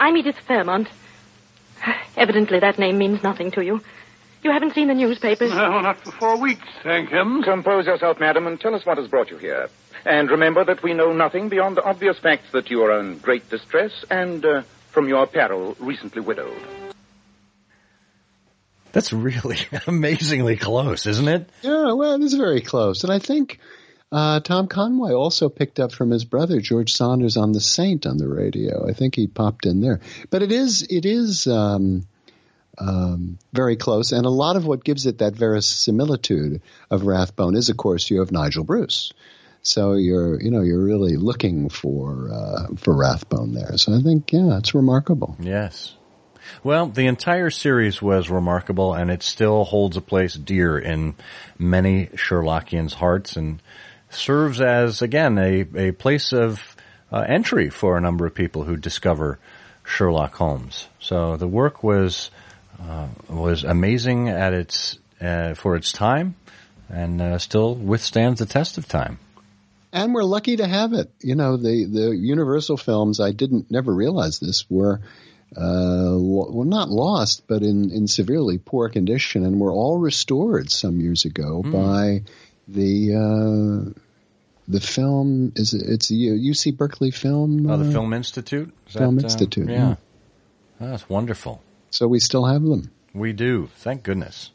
[0.00, 0.88] I'm Edith Fairmont.
[2.16, 3.80] Evidently, that name means nothing to you.
[4.46, 5.50] You haven't seen the newspapers.
[5.50, 7.42] No, not for four weeks, thank him.
[7.42, 9.68] Compose yourself, madam, and tell us what has brought you here.
[10.04, 13.50] And remember that we know nothing beyond the obvious facts that you are in great
[13.50, 14.62] distress and, uh,
[14.92, 16.56] from your peril, recently widowed.
[18.92, 19.58] That's really
[19.88, 21.50] amazingly close, isn't it?
[21.62, 23.02] Yeah, well, it is very close.
[23.02, 23.58] And I think
[24.12, 28.16] uh, Tom Conway also picked up from his brother George Sanders on the Saint on
[28.16, 28.88] the radio.
[28.88, 29.98] I think he popped in there.
[30.30, 32.06] But it is it is um,
[32.78, 37.68] um, very close, and a lot of what gives it that verisimilitude of Rathbone is,
[37.68, 39.12] of course, you have Nigel Bruce.
[39.62, 43.76] So you're you know you're really looking for uh, for Rathbone there.
[43.78, 45.36] So I think yeah, it's remarkable.
[45.40, 45.94] Yes.
[46.62, 51.16] Well, the entire series was remarkable, and it still holds a place dear in
[51.58, 53.60] many Sherlockians' hearts, and
[54.08, 56.76] serves as again a a place of
[57.10, 59.40] uh, entry for a number of people who discover
[59.84, 60.88] Sherlock Holmes.
[61.00, 62.30] So the work was
[62.80, 66.34] uh, was amazing at its uh, for its time,
[66.88, 69.18] and uh, still withstands the test of time.
[69.92, 71.10] and we're lucky to have it.
[71.20, 73.20] You know, the the Universal films.
[73.20, 75.00] I didn't never realize this were
[75.56, 81.00] uh, well not lost, but in in severely poor condition, and were all restored some
[81.00, 81.72] years ago Hmm.
[81.72, 82.22] by
[82.68, 83.14] the.
[83.14, 84.00] Uh,
[84.68, 88.74] the film is it- it's the UC Berkeley Film Oh, the uh, Film Institute.
[88.88, 89.94] Is Film that, uh, Institute, yeah, yeah.
[90.80, 91.62] Oh, that's wonderful.
[91.90, 92.90] So we still have them.
[93.14, 93.68] We do.
[93.76, 94.50] Thank goodness.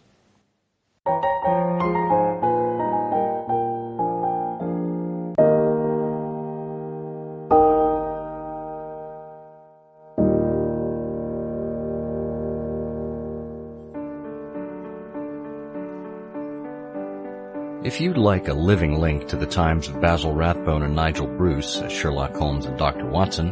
[17.84, 21.82] If you'd like a living link to the times of Basil Rathbone and Nigel Bruce
[21.82, 23.08] as Sherlock Holmes and Dr.
[23.08, 23.48] Watson,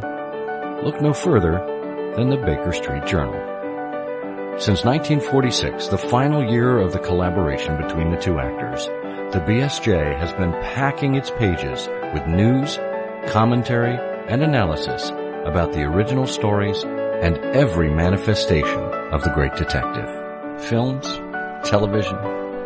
[0.82, 1.58] look no further
[2.16, 3.59] than the Baker Street Journal.
[4.60, 8.84] Since 1946, the final year of the collaboration between the two actors,
[9.32, 12.76] the BSJ has been packing its pages with news,
[13.32, 13.96] commentary,
[14.28, 15.08] and analysis
[15.46, 18.82] about the original stories and every manifestation
[19.14, 20.10] of the great detective.
[20.68, 21.06] Films,
[21.66, 22.18] television,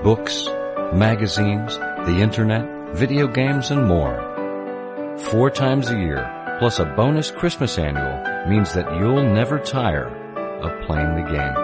[0.03, 0.49] books,
[0.93, 4.19] magazines, the internet, video games, and more.
[5.31, 10.09] Four times a year, plus a bonus Christmas annual, means that you'll never tire
[10.61, 11.64] of playing the game.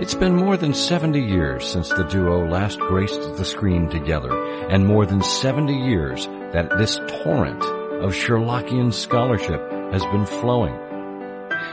[0.00, 4.32] It's been more than 70 years since the duo last graced the screen together,
[4.68, 9.60] and more than 70 years that this torrent of Sherlockian scholarship
[9.92, 10.78] has been flowing.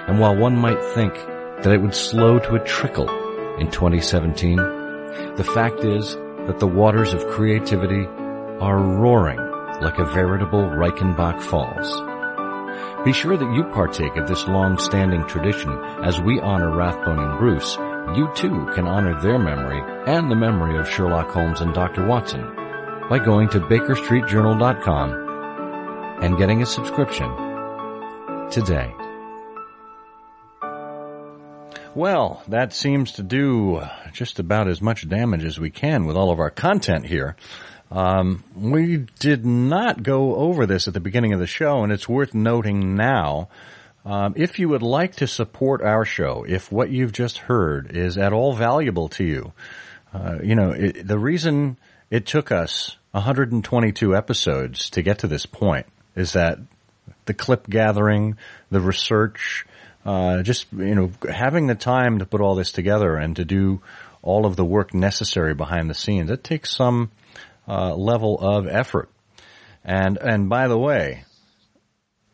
[0.07, 3.07] And while one might think that it would slow to a trickle
[3.59, 6.15] in 2017, the fact is
[6.47, 8.07] that the waters of creativity
[8.59, 9.37] are roaring
[9.81, 11.93] like a veritable Reichenbach Falls.
[13.05, 15.69] Be sure that you partake of this long-standing tradition
[16.03, 17.77] as we honor Rathbone and Bruce.
[18.13, 22.05] You too can honor their memory and the memory of Sherlock Holmes and Dr.
[22.05, 22.43] Watson
[23.09, 27.29] by going to BakerStreetJournal.com and getting a subscription
[28.51, 28.93] today.
[31.93, 33.81] Well, that seems to do
[34.13, 37.35] just about as much damage as we can with all of our content here.
[37.91, 42.07] Um, we did not go over this at the beginning of the show, and it's
[42.07, 43.49] worth noting now.
[44.05, 48.17] Um, if you would like to support our show, if what you've just heard is
[48.19, 49.53] at all valuable to you,
[50.13, 51.77] uh, you know, it, the reason
[52.11, 56.59] it took us 122 episodes to get to this point is that
[57.25, 58.37] the clip gathering,
[58.69, 59.65] the research,
[60.05, 63.81] uh, just you know having the time to put all this together and to do
[64.21, 66.29] all of the work necessary behind the scenes.
[66.29, 67.11] It takes some
[67.67, 69.09] uh, level of effort.
[69.83, 71.25] And and by the way,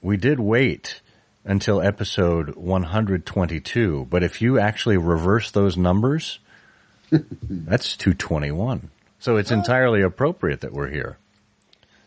[0.02, 1.01] we did wait
[1.44, 6.40] until episode 122, but if you actually reverse those numbers,
[7.12, 8.90] that's 221.
[9.20, 11.18] So it's entirely appropriate that we're here.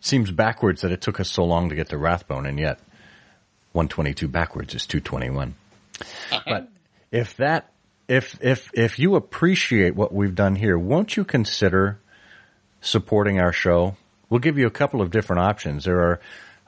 [0.00, 2.78] Seems backwards that it took us so long to get to Rathbone, and yet
[3.72, 5.54] 122 backwards is 221.
[6.00, 6.40] Uh-huh.
[6.46, 6.68] but
[7.10, 7.70] if that,
[8.08, 11.98] if, if, if you appreciate what we've done here, won't you consider
[12.80, 13.96] supporting our show?
[14.28, 15.84] We'll give you a couple of different options.
[15.84, 16.20] There are,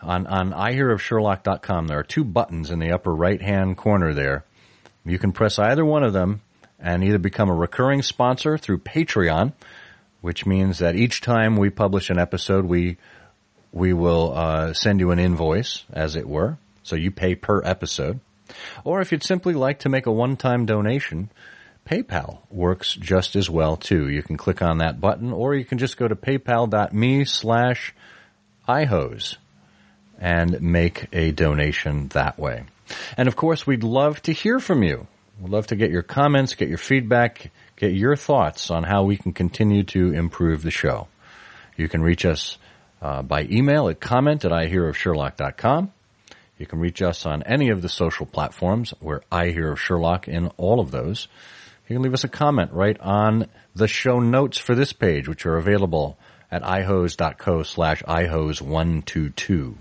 [0.02, 4.44] on, on ihearofsherlock.com, there are two buttons in the upper right hand corner there.
[5.04, 6.42] You can press either one of them
[6.78, 9.52] and either become a recurring sponsor through Patreon,
[10.20, 12.98] which means that each time we publish an episode, we,
[13.72, 16.58] we will, uh, send you an invoice, as it were.
[16.82, 18.20] So you pay per episode.
[18.84, 21.30] Or if you'd simply like to make a one-time donation,
[21.86, 24.08] PayPal works just as well too.
[24.08, 27.94] You can click on that button or you can just go to paypal.me slash
[28.68, 29.36] ihose
[30.18, 32.64] and make a donation that way.
[33.16, 35.06] And of course, we'd love to hear from you.
[35.40, 39.16] We'd love to get your comments, get your feedback, get your thoughts on how we
[39.16, 41.08] can continue to improve the show.
[41.76, 42.56] You can reach us
[43.02, 45.92] uh, by email at comment at ihearofsherlock.com.
[46.58, 50.26] You can reach us on any of the social platforms where I hear of Sherlock
[50.26, 51.28] in all of those.
[51.86, 55.44] You can leave us a comment right on the show notes for this page, which
[55.44, 56.18] are available
[56.50, 59.76] at ihose.co slash ihose122.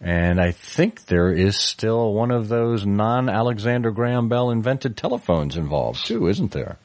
[0.00, 6.06] And I think there is still one of those non-Alexander Graham Bell invented telephones involved
[6.06, 6.78] too, isn't there?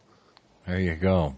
[0.66, 1.34] There you go.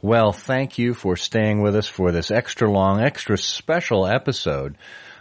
[0.00, 4.78] Well, thank you for staying with us for this extra long, extra special episode.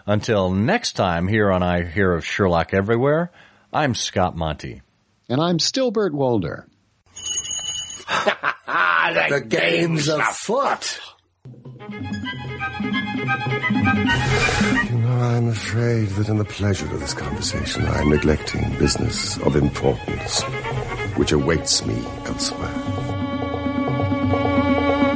[0.09, 3.29] Until next time here on I Hear of Sherlock Everywhere,
[3.73, 4.81] I'm Scott Monty.
[5.27, 6.65] And I'm still Burt Wolder.
[8.07, 11.01] the, the game's afoot.
[14.89, 19.57] You know, I'm afraid that in the pleasure of this conversation, I'm neglecting business of
[19.57, 20.41] importance,
[21.17, 22.71] which awaits me elsewhere.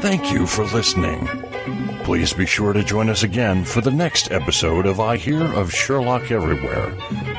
[0.01, 1.29] Thank you for listening.
[2.11, 5.73] Please be sure to join us again for the next episode of I Hear of
[5.73, 6.89] Sherlock Everywhere,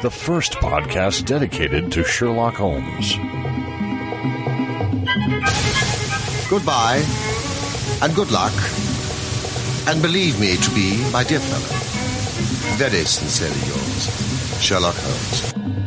[0.01, 3.13] the first podcast dedicated to Sherlock Holmes.
[6.49, 7.05] Goodbye,
[8.01, 8.55] and good luck,
[9.89, 15.82] and believe me to be, my dear fellow, very sincerely yours, Sherlock Holmes.